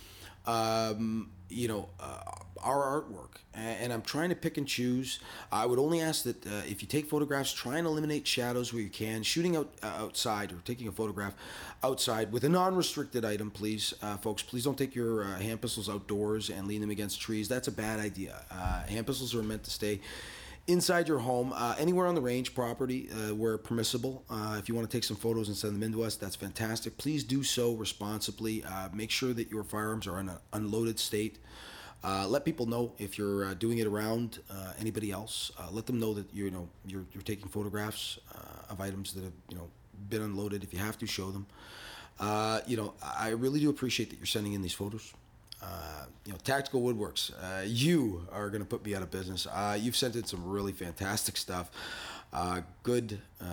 um, 0.47 1.30
you 1.47 1.67
know, 1.67 1.89
our 2.64 3.01
artwork, 3.01 3.38
and 3.53 3.91
I'm 3.91 4.01
trying 4.01 4.30
to 4.30 4.36
pick 4.36 4.57
and 4.57 4.68
choose. 4.68 5.20
I 5.51 5.66
would 5.66 5.80
only 5.80 6.01
ask 6.01 6.24
that 6.24 6.45
uh, 6.45 6.62
if 6.68 6.82
you 6.82 6.88
take 6.88 7.10
photographs, 7.10 7.51
try 7.53 7.78
and 7.78 7.88
eliminate 7.88 8.28
shadows 8.28 8.74
where 8.74 8.82
you 8.82 8.89
can. 8.89 9.24
Shooting 9.24 9.55
out 9.55 9.74
uh, 9.84 9.88
outside 9.88 10.51
or 10.51 10.57
taking 10.66 10.88
a 10.88 10.91
photograph 10.91 11.34
outside 11.84 12.32
with 12.32 12.43
a 12.43 12.49
non-restricted 12.49 13.26
item, 13.26 13.51
please, 13.51 13.93
uh, 14.01 14.18
folks. 14.18 14.41
Please 14.43 14.64
don't 14.64 14.78
take 14.78 14.95
your 14.95 15.24
uh, 15.24 15.39
hand 15.39 15.62
pistols 15.62 15.89
outdoors 15.89 16.49
and 16.49 16.68
lean 16.68 16.82
them 16.82 16.89
against 16.89 17.22
trees. 17.22 17.47
That's 17.47 17.68
a 17.68 17.72
bad 17.72 17.99
idea. 17.99 18.41
Uh, 18.51 18.84
hand 18.84 19.07
pistols 19.07 19.34
are 19.36 19.43
meant 19.43 19.64
to 19.64 19.72
stay 19.72 20.01
inside 20.70 21.07
your 21.07 21.18
home, 21.18 21.51
uh, 21.55 21.76
anywhere 21.80 22.05
on 22.05 22.14
the 22.14 22.22
range 22.22 22.53
property 22.53 23.10
uh, 23.12 23.34
where 23.34 23.57
permissible. 23.57 24.24
Uh, 24.30 24.55
if 24.60 24.70
you 24.70 24.76
want 24.76 24.89
to 24.89 24.95
take 24.95 25.03
some 25.03 25.18
photos 25.18 25.47
and 25.47 25.57
send 25.57 25.74
them 25.74 25.82
in 25.82 25.91
to 25.91 26.03
us, 26.03 26.16
that's 26.16 26.36
fantastic. 26.36 26.95
Please 26.97 27.24
do 27.24 27.43
so 27.43 27.74
responsibly. 27.74 28.64
Uh, 28.64 28.88
make 28.93 29.10
sure 29.10 29.34
that 29.34 29.49
your 29.49 29.64
firearms 29.64 30.05
are 30.05 30.20
in 30.20 30.30
an 30.30 30.38
unloaded 30.53 30.99
state. 30.99 31.39
Uh, 32.04 32.26
let 32.28 32.45
people 32.45 32.66
know 32.66 32.93
if 32.97 33.18
you're 33.18 33.45
uh, 33.45 33.54
doing 33.54 33.80
it 33.80 33.88
around 33.88 34.39
uh, 34.50 34.74
anybody 34.80 35.12
else. 35.12 35.52
Uh, 35.60 35.68
let 35.72 35.86
them 35.86 36.00
know 36.00 36.14
that 36.14 36.26
you 36.34 36.50
know 36.50 36.68
you're, 36.86 37.06
you're 37.14 37.24
taking 37.24 37.47
photographs 37.47 38.20
uh, 38.34 38.72
of 38.72 38.80
items 38.80 39.14
that 39.14 39.24
have 39.24 39.34
you 39.50 39.58
know 39.58 39.68
been 40.10 40.22
unloaded. 40.22 40.64
If 40.64 40.74
you 40.74 40.80
have 40.80 40.97
to, 41.00 41.08
show 41.08 41.32
them. 41.32 41.45
Uh, 42.20 42.60
you 42.68 42.78
know, 42.78 42.93
I 43.02 43.30
really 43.30 43.60
do 43.60 43.70
appreciate 43.70 44.10
that 44.12 44.18
you're 44.18 44.26
sending 44.26 44.54
in 44.54 44.62
these 44.62 44.74
photos. 44.74 45.14
You 46.26 46.34
know, 46.34 46.39
Tactical 46.43 46.82
Woodworks, 46.82 47.32
you 47.66 48.28
are 48.32 48.50
going 48.50 48.62
to 48.62 48.68
put 48.68 48.86
me 48.86 48.93
out 48.93 49.02
of 49.02 49.10
business. 49.10 49.47
You've 49.80 49.95
sent 49.95 50.16
in 50.16 50.24
some 50.26 50.47
really 50.47 50.72
fantastic 50.72 51.38
stuff. 51.38 51.72
Uh, 52.32 52.61
good, 52.84 53.19
uh, 53.41 53.45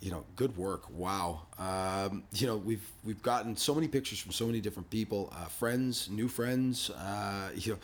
you 0.00 0.10
know, 0.10 0.24
good 0.34 0.56
work. 0.56 0.82
Wow. 0.90 1.42
Um, 1.58 2.24
you 2.32 2.46
know, 2.48 2.56
we've 2.56 2.90
we've 3.04 3.22
gotten 3.22 3.56
so 3.56 3.72
many 3.74 3.86
pictures 3.86 4.18
from 4.18 4.32
so 4.32 4.46
many 4.46 4.60
different 4.60 4.90
people, 4.90 5.32
uh, 5.36 5.44
friends, 5.46 6.08
new 6.10 6.26
friends. 6.28 6.90
Uh, 6.90 7.50
you 7.54 7.72
know, 7.74 7.78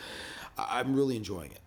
I- 0.58 0.80
I'm 0.80 0.94
really 0.96 1.16
enjoying 1.16 1.52
it. 1.52 1.60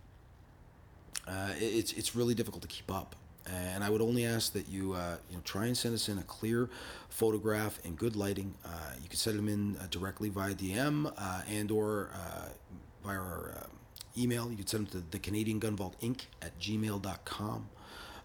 Uh, 1.27 1.53
it's 1.57 1.93
it's 1.93 2.15
really 2.15 2.33
difficult 2.35 2.61
to 2.63 2.67
keep 2.67 2.91
up. 2.91 3.15
And 3.47 3.83
I 3.83 3.91
would 3.91 4.01
only 4.01 4.25
ask 4.25 4.53
that 4.53 4.67
you 4.67 4.93
uh, 4.93 5.17
you 5.29 5.37
know 5.37 5.41
try 5.45 5.67
and 5.67 5.77
send 5.77 5.93
us 5.93 6.09
in 6.09 6.17
a 6.17 6.23
clear 6.23 6.69
photograph 7.09 7.79
in 7.85 7.95
good 7.95 8.15
lighting. 8.15 8.55
You 9.01 9.07
can 9.07 9.17
send 9.17 9.37
them 9.37 9.47
in 9.47 9.77
directly 9.89 10.29
via 10.29 10.53
DM 10.55 11.13
and 11.47 11.71
or 11.71 12.09
via 13.05 13.17
our 13.19 13.51
uh, 13.55 13.67
email. 14.17 14.49
You 14.49 14.57
can 14.57 14.67
send 14.67 14.87
them 14.87 15.01
to 15.01 15.11
the 15.11 15.19
Canadian 15.19 15.59
Gun 15.59 15.75
Vault 15.75 15.95
Inc. 16.01 16.21
at 16.41 16.57
gmail.com. 16.59 17.69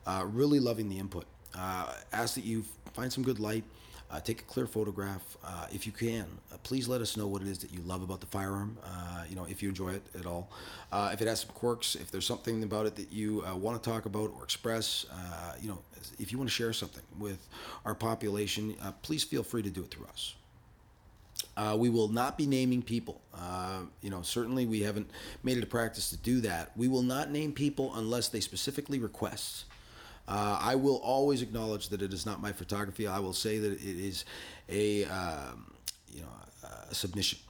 Uh, 0.07 0.24
really 0.26 0.61
loving 0.61 0.88
the 0.88 0.98
input. 0.98 1.26
Uh, 1.55 1.92
ask 2.12 2.34
that 2.34 2.44
you 2.44 2.64
find 2.92 3.12
some 3.12 3.24
good 3.24 3.38
light. 3.38 3.64
Uh, 4.11 4.18
take 4.18 4.40
a 4.40 4.44
clear 4.44 4.66
photograph 4.66 5.36
uh, 5.44 5.66
if 5.72 5.86
you 5.86 5.92
can. 5.92 6.26
Uh, 6.53 6.57
please 6.64 6.88
let 6.88 7.01
us 7.01 7.16
know 7.16 7.28
what 7.28 7.42
it 7.42 7.48
is 7.48 7.59
that 7.59 7.72
you 7.72 7.80
love 7.82 8.03
about 8.03 8.20
the 8.20 8.26
firearm. 8.26 8.76
Uh, 8.84 9.22
you 9.28 9.36
know, 9.36 9.46
if 9.48 9.62
you 9.62 9.68
enjoy 9.68 9.90
it 9.90 10.03
at 10.18 10.26
all. 10.26 10.51
Uh, 10.90 11.11
if 11.12 11.22
it 11.22 11.28
has 11.28 11.40
some 11.40 11.51
quirks, 11.51 11.94
if 11.94 12.11
there's 12.11 12.26
something 12.26 12.64
about 12.64 12.86
it 12.86 12.96
that 12.96 13.12
you 13.12 13.44
uh, 13.46 13.55
want 13.55 13.80
to 13.80 13.88
talk 13.88 14.07
about 14.07 14.32
or 14.36 14.42
express, 14.42 15.07
you 15.62 15.68
know, 15.68 15.78
if 16.18 16.32
you 16.32 16.38
want 16.38 16.51
to 16.51 16.55
share 16.55 16.72
something 16.72 17.05
with 17.18 17.46
our 17.84 17.94
population, 17.94 18.74
please 19.03 19.22
feel 19.22 19.44
free 19.44 19.62
to 19.62 19.70
do 19.70 19.82
it 19.82 19.90
through 19.92 20.07
us. 20.07 20.34
Uh, 21.57 21.76
we 21.78 21.88
will 21.88 22.09
not 22.09 22.36
be 22.36 22.46
naming 22.46 22.82
people. 22.82 23.20
Uh, 23.34 23.80
you 24.03 24.11
know, 24.11 24.22
certainly 24.22 24.66
we 24.66 24.80
haven't 24.80 25.09
made 25.42 25.57
it 25.57 25.62
a 25.62 25.66
practice 25.66 26.11
to 26.11 26.16
do 26.16 26.40
that. 26.40 26.70
We 26.76 26.88
will 26.88 27.03
not 27.03 27.30
name 27.30 27.53
people 27.53 27.94
unless 27.94 28.28
they 28.28 28.40
specifically 28.40 28.98
request. 28.98 29.66
Uh, 30.31 30.59
I 30.62 30.76
will 30.76 30.99
always 30.99 31.43
acknowledge 31.43 31.89
that 31.89 32.03
it 32.03 32.12
is 32.12 32.24
not 32.24 32.41
my 32.41 32.53
photography. 32.53 33.07
I 33.09 33.18
will 33.18 33.33
say 33.33 33.59
that 33.59 33.72
it 33.72 33.83
is 33.83 34.24
a 34.68 35.05
um, 35.07 35.74
you 36.09 36.22
know 36.22 36.28
a 36.91 36.95
submission 36.95 37.41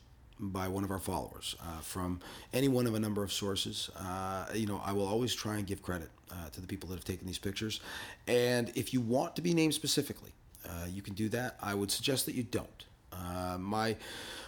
by 0.41 0.67
one 0.69 0.85
of 0.85 0.91
our 0.91 0.99
followers 0.99 1.55
uh, 1.61 1.81
from 1.81 2.21
any 2.55 2.69
one 2.69 2.87
of 2.87 2.95
a 2.95 3.01
number 3.01 3.23
of 3.23 3.33
sources. 3.33 3.91
Uh, 3.97 4.47
you 4.55 4.67
know, 4.67 4.81
I 4.85 4.93
will 4.93 5.07
always 5.07 5.35
try 5.35 5.57
and 5.57 5.67
give 5.67 5.83
credit 5.83 6.09
uh, 6.31 6.49
to 6.53 6.61
the 6.61 6.67
people 6.67 6.89
that 6.89 6.95
have 6.95 7.05
taken 7.05 7.27
these 7.27 7.39
pictures. 7.39 7.81
And 8.27 8.73
if 8.75 8.95
you 8.95 9.03
want 9.03 9.37
to 9.37 9.43
be 9.43 9.53
named 9.53 9.75
specifically, 9.75 10.33
uh, 10.67 10.87
you 10.89 11.03
can 11.03 11.15
do 11.15 11.29
that. 11.31 11.59
I 11.63 11.75
would 11.75 11.91
suggest 11.91 12.27
that 12.27 12.35
you 12.35 12.43
don't. 12.43 12.85
Uh, 13.13 13.59
my 13.59 13.97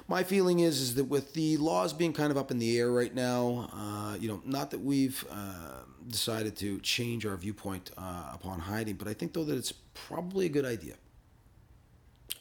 my 0.08 0.22
feeling 0.22 0.60
is 0.60 0.80
is 0.80 0.94
that 0.96 1.04
with 1.04 1.34
the 1.34 1.56
laws 1.56 1.92
being 1.92 2.12
kind 2.12 2.30
of 2.30 2.36
up 2.36 2.50
in 2.50 2.58
the 2.58 2.78
air 2.78 2.90
right 2.90 3.14
now, 3.14 3.70
uh, 3.72 4.16
you 4.18 4.28
know, 4.28 4.42
not 4.44 4.70
that 4.70 4.80
we've 4.80 5.24
uh, 5.30 5.82
decided 6.08 6.56
to 6.56 6.78
change 6.80 7.24
our 7.26 7.36
viewpoint 7.36 7.90
uh, 7.96 8.30
upon 8.32 8.60
hiding, 8.60 8.96
but 8.96 9.08
I 9.08 9.14
think 9.14 9.32
though 9.32 9.44
that 9.44 9.56
it's 9.56 9.72
probably 9.94 10.46
a 10.46 10.48
good 10.48 10.64
idea 10.64 10.94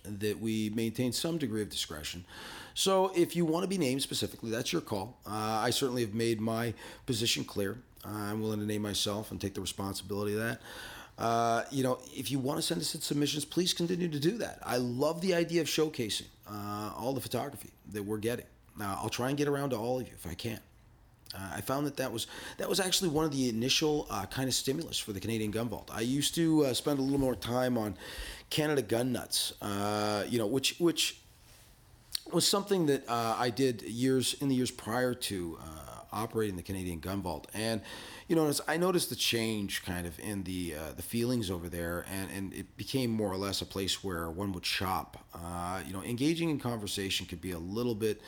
that 0.04 0.40
we 0.40 0.72
maintain 0.72 1.12
some 1.12 1.38
degree 1.38 1.62
of 1.62 1.70
discretion. 1.70 2.26
So 2.74 3.12
if 3.16 3.36
you 3.36 3.46
want 3.46 3.64
to 3.64 3.68
be 3.68 3.78
named 3.78 4.02
specifically, 4.02 4.50
that's 4.50 4.72
your 4.72 4.82
call. 4.82 5.20
Uh, 5.28 5.30
I 5.30 5.70
certainly 5.70 6.02
have 6.02 6.14
made 6.14 6.42
my 6.42 6.74
position 7.06 7.44
clear. 7.44 7.78
I'm 8.04 8.42
willing 8.42 8.60
to 8.60 8.66
name 8.66 8.82
myself 8.82 9.30
and 9.30 9.40
take 9.40 9.54
the 9.54 9.62
responsibility 9.62 10.34
of 10.34 10.40
that. 10.40 10.62
Uh, 11.20 11.64
you 11.70 11.84
know, 11.84 12.00
if 12.16 12.32
you 12.32 12.40
want 12.40 12.58
to 12.58 12.64
send 12.64 12.82
us 12.82 12.96
in 12.96 13.02
submissions, 13.02 13.46
please 13.46 13.74
continue 13.74 14.10
to 14.10 14.20
do 14.20 14.38
that. 14.40 14.60
I 14.64 14.78
love 14.78 15.22
the 15.22 15.36
idea 15.36 15.62
of 15.62 15.68
showcasing 15.68 16.26
uh, 16.52 16.92
all 16.98 17.14
the 17.14 17.22
photography 17.22 17.70
that 17.94 18.04
we're 18.04 18.18
getting. 18.18 18.46
Now, 18.78 19.00
I'll 19.02 19.10
try 19.10 19.30
and 19.30 19.38
get 19.38 19.48
around 19.48 19.72
to 19.72 19.78
all 19.78 20.00
of 20.00 20.08
you 20.08 20.14
if 20.14 20.28
I 20.28 20.34
can. 20.34 20.60
Uh, 21.34 21.40
I 21.56 21.62
found 21.62 21.88
that 21.88 21.98
that 21.98 22.12
was 22.12 22.28
that 22.58 22.68
was 22.68 22.80
actually 22.80 23.10
one 23.10 23.24
of 23.24 23.32
the 23.32 23.48
initial 23.48 24.06
uh, 24.10 24.26
kind 24.26 24.50
of 24.50 24.54
stimulus 24.54 24.98
for 25.00 25.14
the 25.14 25.20
Canadian 25.20 25.52
Gun 25.52 25.70
Vault. 25.70 25.90
I 25.94 26.02
used 26.02 26.36
to 26.36 26.66
uh, 26.66 26.74
spend 26.74 27.00
a 27.00 27.02
little 27.02 27.20
more 27.20 27.36
time 27.36 27.78
on 27.78 27.96
Canada 28.50 28.82
Gun 28.82 29.14
Nuts, 29.14 29.54
uh, 29.62 30.26
you 30.28 30.38
know, 30.38 30.48
which 30.48 30.76
which 30.80 31.22
was 32.32 32.46
something 32.46 32.86
that 32.88 33.08
uh, 33.08 33.36
I 33.38 33.50
did 33.50 33.82
years 33.82 34.36
in 34.42 34.50
the 34.50 34.56
years 34.56 34.72
prior 34.72 35.14
to 35.14 35.58
uh, 35.62 35.91
operating 36.14 36.56
the 36.56 36.64
Canadian 36.64 37.00
Gun 37.00 37.22
Vault, 37.22 37.48
and 37.54 37.82
you 38.28 38.36
know, 38.36 38.52
I 38.68 38.78
noticed 38.78 39.10
the 39.10 39.16
change 39.16 39.84
kind 39.84 40.08
of 40.08 40.20
in 40.20 40.44
the 40.44 40.76
uh, 40.76 40.92
the 40.96 41.02
feelings 41.02 41.50
over 41.50 41.70
there, 41.70 42.06
and 42.12 42.30
and 42.32 42.54
it 42.54 42.78
became 42.78 43.10
more 43.12 43.32
or 43.32 43.38
less 43.38 43.62
a 43.62 43.66
place 43.66 44.04
where 44.04 44.30
one 44.30 44.52
would 44.54 44.66
shop. 44.66 45.18
Uh, 45.34 45.82
you 45.86 45.94
know, 45.94 46.04
engaging 46.04 46.50
in 46.50 46.60
conversation 46.60 47.26
could 47.26 47.42
be 47.42 47.52
a 47.52 47.60
little 47.60 47.96
bit 47.96 48.22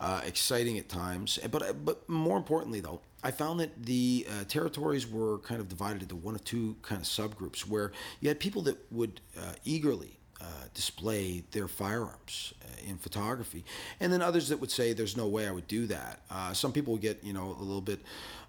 uh, 0.00 0.20
exciting 0.24 0.78
at 0.78 0.88
times, 0.88 1.38
but 1.50 1.84
but 1.84 2.08
more 2.08 2.36
importantly 2.36 2.80
though, 2.80 3.00
I 3.22 3.30
found 3.30 3.60
that 3.60 3.84
the 3.84 4.26
uh, 4.28 4.44
territories 4.44 5.10
were 5.10 5.38
kind 5.38 5.60
of 5.60 5.68
divided 5.68 6.02
into 6.02 6.16
one 6.16 6.34
or 6.34 6.40
two 6.40 6.76
kind 6.82 7.00
of 7.00 7.06
subgroups 7.06 7.66
where 7.66 7.92
you 8.20 8.28
had 8.28 8.38
people 8.38 8.62
that 8.62 8.76
would 8.92 9.20
uh, 9.38 9.52
eagerly 9.64 10.18
uh, 10.40 10.44
display 10.74 11.44
their 11.52 11.68
firearms 11.68 12.52
uh, 12.62 12.90
in 12.90 12.98
photography, 12.98 13.64
and 14.00 14.12
then 14.12 14.20
others 14.20 14.48
that 14.48 14.60
would 14.60 14.70
say, 14.70 14.92
"There's 14.92 15.16
no 15.16 15.28
way 15.28 15.46
I 15.46 15.50
would 15.52 15.68
do 15.68 15.86
that." 15.86 16.20
Uh, 16.30 16.52
some 16.52 16.72
people 16.72 16.92
would 16.94 17.02
get, 17.02 17.22
you 17.22 17.32
know, 17.32 17.56
a 17.58 17.62
little 17.62 17.80
bit. 17.80 18.00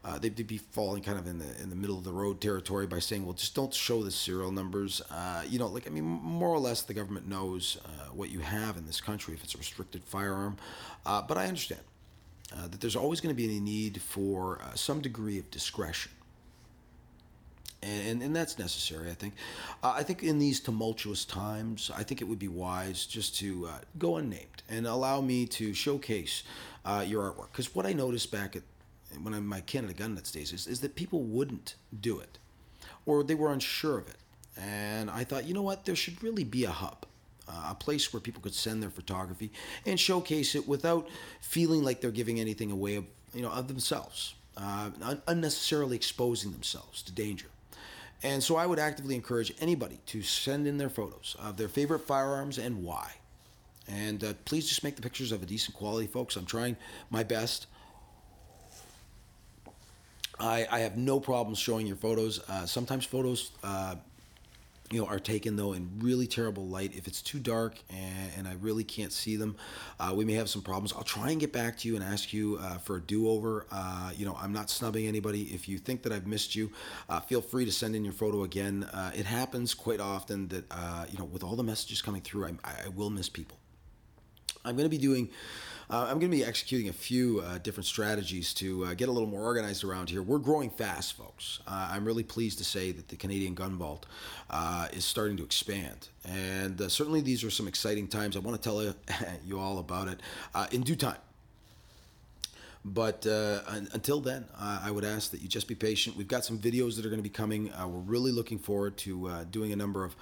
Uh, 0.03 0.19
they'd 0.19 0.35
be 0.47 0.57
falling 0.57 1.01
kind 1.03 1.17
of 1.17 1.27
in 1.27 1.39
the 1.39 1.61
in 1.61 1.69
the 1.69 1.75
middle 1.75 1.97
of 1.97 2.03
the 2.03 2.11
road 2.11 2.41
territory 2.41 2.87
by 2.87 2.99
saying, 2.99 3.23
"Well, 3.23 3.33
just 3.33 3.55
don't 3.55 3.73
show 3.73 4.03
the 4.03 4.11
serial 4.11 4.51
numbers." 4.51 5.01
Uh, 5.11 5.43
you 5.47 5.59
know, 5.59 5.67
like 5.67 5.87
I 5.87 5.89
mean, 5.89 6.03
more 6.03 6.49
or 6.49 6.59
less, 6.59 6.81
the 6.81 6.93
government 6.93 7.27
knows 7.27 7.77
what 8.13 8.29
you 8.29 8.39
have 8.39 8.77
in 8.77 8.85
this 8.85 9.01
country 9.01 9.33
if 9.33 9.43
it's 9.43 9.55
a 9.55 9.57
restricted 9.57 10.03
firearm. 10.03 10.57
But 11.03 11.37
I 11.37 11.47
understand 11.47 11.81
that 12.51 12.81
there's 12.81 12.95
always 12.95 13.21
going 13.21 13.35
to 13.35 13.37
be 13.37 13.57
a 13.57 13.59
need 13.59 14.01
for 14.01 14.59
some 14.75 15.01
degree 15.01 15.37
of 15.37 15.51
discretion 15.51 16.11
and, 17.85 17.99
and, 18.09 18.17
and 18.23 18.35
that's 18.35 18.55
necessary. 18.59 19.07
I 19.11 19.15
think. 19.21 19.33
Uh, 19.83 19.93
I 20.01 20.03
think 20.03 20.23
in 20.23 20.39
these 20.39 20.59
tumultuous 20.59 21.25
times, 21.25 21.91
I 22.01 22.03
think 22.03 22.21
it 22.21 22.25
would 22.25 22.39
be 22.39 22.47
wise 22.49 23.05
just 23.17 23.35
to 23.41 23.47
uh, 23.67 23.79
go 23.97 24.17
unnamed 24.17 24.63
and 24.69 24.87
allow 24.87 25.21
me 25.21 25.45
to 25.59 25.73
showcase 25.73 26.43
uh, 26.83 27.03
your 27.07 27.23
artwork. 27.29 27.51
Because 27.51 27.75
what 27.75 27.85
I 27.85 27.93
noticed 27.93 28.31
back 28.31 28.55
at 28.55 28.63
when 29.23 29.33
I'm 29.33 29.47
my 29.47 29.61
Canada 29.61 29.93
Gun 29.93 30.15
Nuts 30.15 30.31
days 30.31 30.51
is, 30.51 30.67
is 30.67 30.79
that 30.81 30.95
people 30.95 31.21
wouldn't 31.21 31.75
do 32.09 32.19
it, 32.19 32.37
or 33.05 33.23
they 33.23 33.35
were 33.35 33.51
unsure 33.53 33.97
of 33.99 34.07
it. 34.09 34.17
And 34.57 35.09
I 35.09 35.23
thought, 35.23 35.45
you 35.47 35.53
know 35.53 35.61
what, 35.69 35.85
there 35.85 35.95
should 35.95 36.23
really 36.23 36.43
be 36.43 36.63
a 36.65 36.71
hub. 36.71 37.05
uh, 37.47 37.67
a 37.71 37.75
place 37.75 38.11
where 38.11 38.19
people 38.19 38.41
could 38.41 38.53
send 38.53 38.81
their 38.81 38.89
photography 38.89 39.51
and 39.85 39.99
showcase 39.99 40.55
it 40.55 40.67
without 40.67 41.07
feeling 41.41 41.83
like 41.83 42.01
they're 42.01 42.11
giving 42.11 42.39
anything 42.39 42.71
away 42.71 42.95
of 42.95 43.05
you 43.33 43.41
know 43.41 43.51
of 43.51 43.67
themselves, 43.67 44.35
uh, 44.57 44.89
unnecessarily 45.27 45.95
exposing 45.95 46.51
themselves 46.51 47.01
to 47.03 47.11
danger. 47.11 47.47
And 48.25 48.43
so 48.43 48.55
I 48.55 48.65
would 48.65 48.79
actively 48.79 49.13
encourage 49.13 49.53
anybody 49.61 49.99
to 50.07 50.23
send 50.23 50.65
in 50.65 50.79
their 50.79 50.89
photos 50.89 51.35
of 51.39 51.57
their 51.57 51.67
favorite 51.67 51.99
firearms 51.99 52.57
and 52.57 52.83
why. 52.83 53.11
And 53.87 54.23
uh, 54.23 54.33
please 54.45 54.67
just 54.67 54.83
make 54.83 54.95
the 54.95 55.03
pictures 55.03 55.31
of 55.31 55.43
a 55.43 55.45
decent 55.45 55.77
quality, 55.77 56.07
folks. 56.07 56.35
I'm 56.35 56.47
trying 56.47 56.75
my 57.11 57.21
best. 57.21 57.67
I, 60.39 60.65
I 60.71 60.79
have 60.79 60.97
no 60.97 61.19
problems 61.19 61.59
showing 61.59 61.85
your 61.85 61.97
photos. 61.97 62.39
Uh, 62.49 62.65
sometimes 62.65 63.05
photos, 63.05 63.51
uh, 63.63 63.93
you 64.91 65.01
know, 65.01 65.07
are 65.07 65.19
taken 65.19 65.55
though 65.55 65.73
in 65.73 65.89
really 65.99 66.27
terrible 66.27 66.67
light. 66.67 66.93
If 66.95 67.07
it's 67.07 67.21
too 67.21 67.39
dark 67.39 67.77
and, 67.89 68.31
and 68.37 68.47
I 68.47 68.53
really 68.61 68.83
can't 68.83 69.11
see 69.11 69.35
them, 69.35 69.55
uh, 69.99 70.13
we 70.15 70.25
may 70.25 70.33
have 70.33 70.49
some 70.49 70.61
problems. 70.61 70.93
I'll 70.93 71.03
try 71.03 71.31
and 71.31 71.39
get 71.39 71.51
back 71.51 71.77
to 71.79 71.87
you 71.87 71.95
and 71.95 72.03
ask 72.03 72.31
you 72.31 72.57
uh, 72.61 72.77
for 72.77 72.97
a 72.97 73.01
do-over. 73.01 73.65
Uh, 73.71 74.11
you 74.15 74.25
know, 74.25 74.37
I'm 74.39 74.53
not 74.53 74.69
snubbing 74.69 75.07
anybody. 75.07 75.43
If 75.53 75.67
you 75.67 75.79
think 75.79 76.03
that 76.03 76.11
I've 76.11 76.27
missed 76.27 76.55
you, 76.55 76.71
uh, 77.09 77.19
feel 77.19 77.41
free 77.41 77.65
to 77.65 77.71
send 77.71 77.95
in 77.95 78.03
your 78.03 78.13
photo 78.13 78.43
again. 78.43 78.87
it 79.15 79.25
happens 79.25 79.73
quite 79.73 79.99
often 79.99 80.47
that 80.49 80.65
you 81.11 81.17
know, 81.17 81.25
with 81.25 81.43
all 81.43 81.55
the 81.55 81.63
messages 81.63 82.01
coming 82.01 82.21
through, 82.21 82.45
I, 82.45 82.51
I 82.63 82.89
will 82.89 83.09
miss 83.09 83.29
people. 83.29 83.57
I'm 84.63 84.75
going 84.75 84.89
to 84.89 84.89
be 84.89 84.97
doing. 84.97 85.29
Uh, 85.89 86.07
I'm 86.09 86.19
going 86.19 86.31
to 86.31 86.37
be 86.37 86.43
executing 86.43 86.89
a 86.89 86.93
few 86.93 87.41
uh, 87.41 87.59
different 87.59 87.85
strategies 87.85 88.53
to 88.55 88.85
uh, 88.85 88.93
get 88.95 89.07
a 89.07 89.11
little 89.11 89.29
more 89.29 89.43
organized 89.43 89.83
around 89.83 90.09
here. 90.09 90.23
We're 90.23 90.39
growing 90.39 90.71
fast, 90.71 91.13
folks. 91.13 91.59
Uh, 91.67 91.89
I'm 91.91 92.05
really 92.05 92.23
pleased 92.23 92.57
to 92.57 92.63
say 92.63 92.91
that 92.91 93.07
the 93.09 93.15
Canadian 93.15 93.53
Gun 93.53 93.77
Vault 93.77 94.07
uh, 94.49 94.87
is 94.93 95.05
starting 95.05 95.37
to 95.37 95.43
expand. 95.43 96.09
And 96.27 96.81
uh, 96.81 96.89
certainly 96.89 97.21
these 97.21 97.43
are 97.43 97.51
some 97.51 97.67
exciting 97.67 98.07
times. 98.07 98.35
I 98.35 98.39
want 98.39 98.59
to 98.59 98.69
tell 98.69 98.81
you, 99.45 99.59
all 99.59 99.77
about 99.77 100.07
it 100.07 100.21
in 100.71 100.81
due 100.81 100.95
time. 100.95 101.17
But 102.83 103.25
until 103.25 104.19
then, 104.19 104.45
I 104.59 104.91
would 104.91 105.05
ask 105.05 105.31
that 105.31 105.41
you 105.41 105.47
just 105.47 105.67
be 105.67 105.73
patient. 105.75 106.15
We've 106.17 106.27
got 106.27 106.45
some 106.45 106.59
videos 106.59 106.95
that 106.95 107.05
are 107.05 107.09
going 107.09 107.19
to 107.19 107.23
be 107.23 107.29
coming. 107.29 107.71
we're 107.79 107.87
really 107.87 108.31
looking 108.31 108.59
forward 108.59 108.97
to 108.97 109.45
doing 109.49 109.71
a 109.71 109.75
number 109.75 110.03
of 110.03 110.15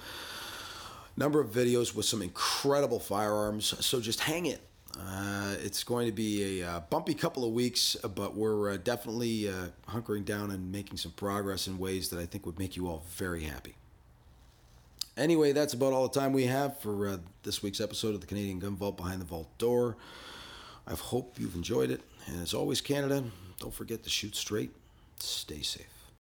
number 1.16 1.40
of 1.40 1.52
videos 1.52 1.94
with 1.94 2.06
some 2.06 2.22
incredible 2.22 3.00
firearms. 3.00 3.74
So 3.86 4.00
just 4.00 4.22
hang 4.22 4.46
it. 4.46 4.62
Uh, 5.00 5.56
it's 5.64 5.84
going 5.84 6.06
to 6.06 6.12
be 6.12 6.62
a 6.62 6.68
uh, 6.68 6.80
bumpy 6.90 7.14
couple 7.14 7.44
of 7.44 7.52
weeks, 7.52 7.96
but 8.16 8.36
we're 8.36 8.74
uh, 8.74 8.78
definitely 8.78 9.50
uh, 9.50 9.68
hunkering 9.90 10.24
down 10.24 10.52
and 10.52 10.72
making 10.72 10.98
some 10.98 11.12
progress 11.12 11.68
in 11.68 11.78
ways 11.80 12.10
that 12.10 12.20
I 12.20 12.26
think 12.26 12.46
would 12.46 12.60
make 12.60 12.76
you 12.76 12.88
all 12.88 13.04
very 13.10 13.44
happy. 13.44 13.76
Anyway, 15.18 15.52
that's 15.52 15.74
about 15.74 15.94
all 15.94 16.08
the 16.08 16.20
time 16.20 16.34
we 16.34 16.46
have 16.46 16.80
for 16.80 17.08
uh, 17.08 17.18
this 17.44 17.62
week's 17.62 17.80
episode 17.82 18.16
of 18.16 18.22
the 18.22 18.28
Canadian 18.28 18.60
Gun 18.60 18.76
Vault 18.76 18.98
Behind 18.98 19.22
the 19.22 19.26
Vault 19.26 19.48
Door. 19.58 19.98
I 20.88 20.94
hope 20.94 21.40
you've 21.40 21.56
enjoyed 21.56 21.92
it. 21.92 22.02
And 22.28 22.42
as 22.42 22.54
always, 22.54 22.82
Canada, 22.82 23.24
don't 23.60 23.74
forget 23.74 24.04
to 24.04 24.10
shoot 24.10 24.36
straight, 24.36 24.72
stay 25.20 25.62
safe. 25.62 26.03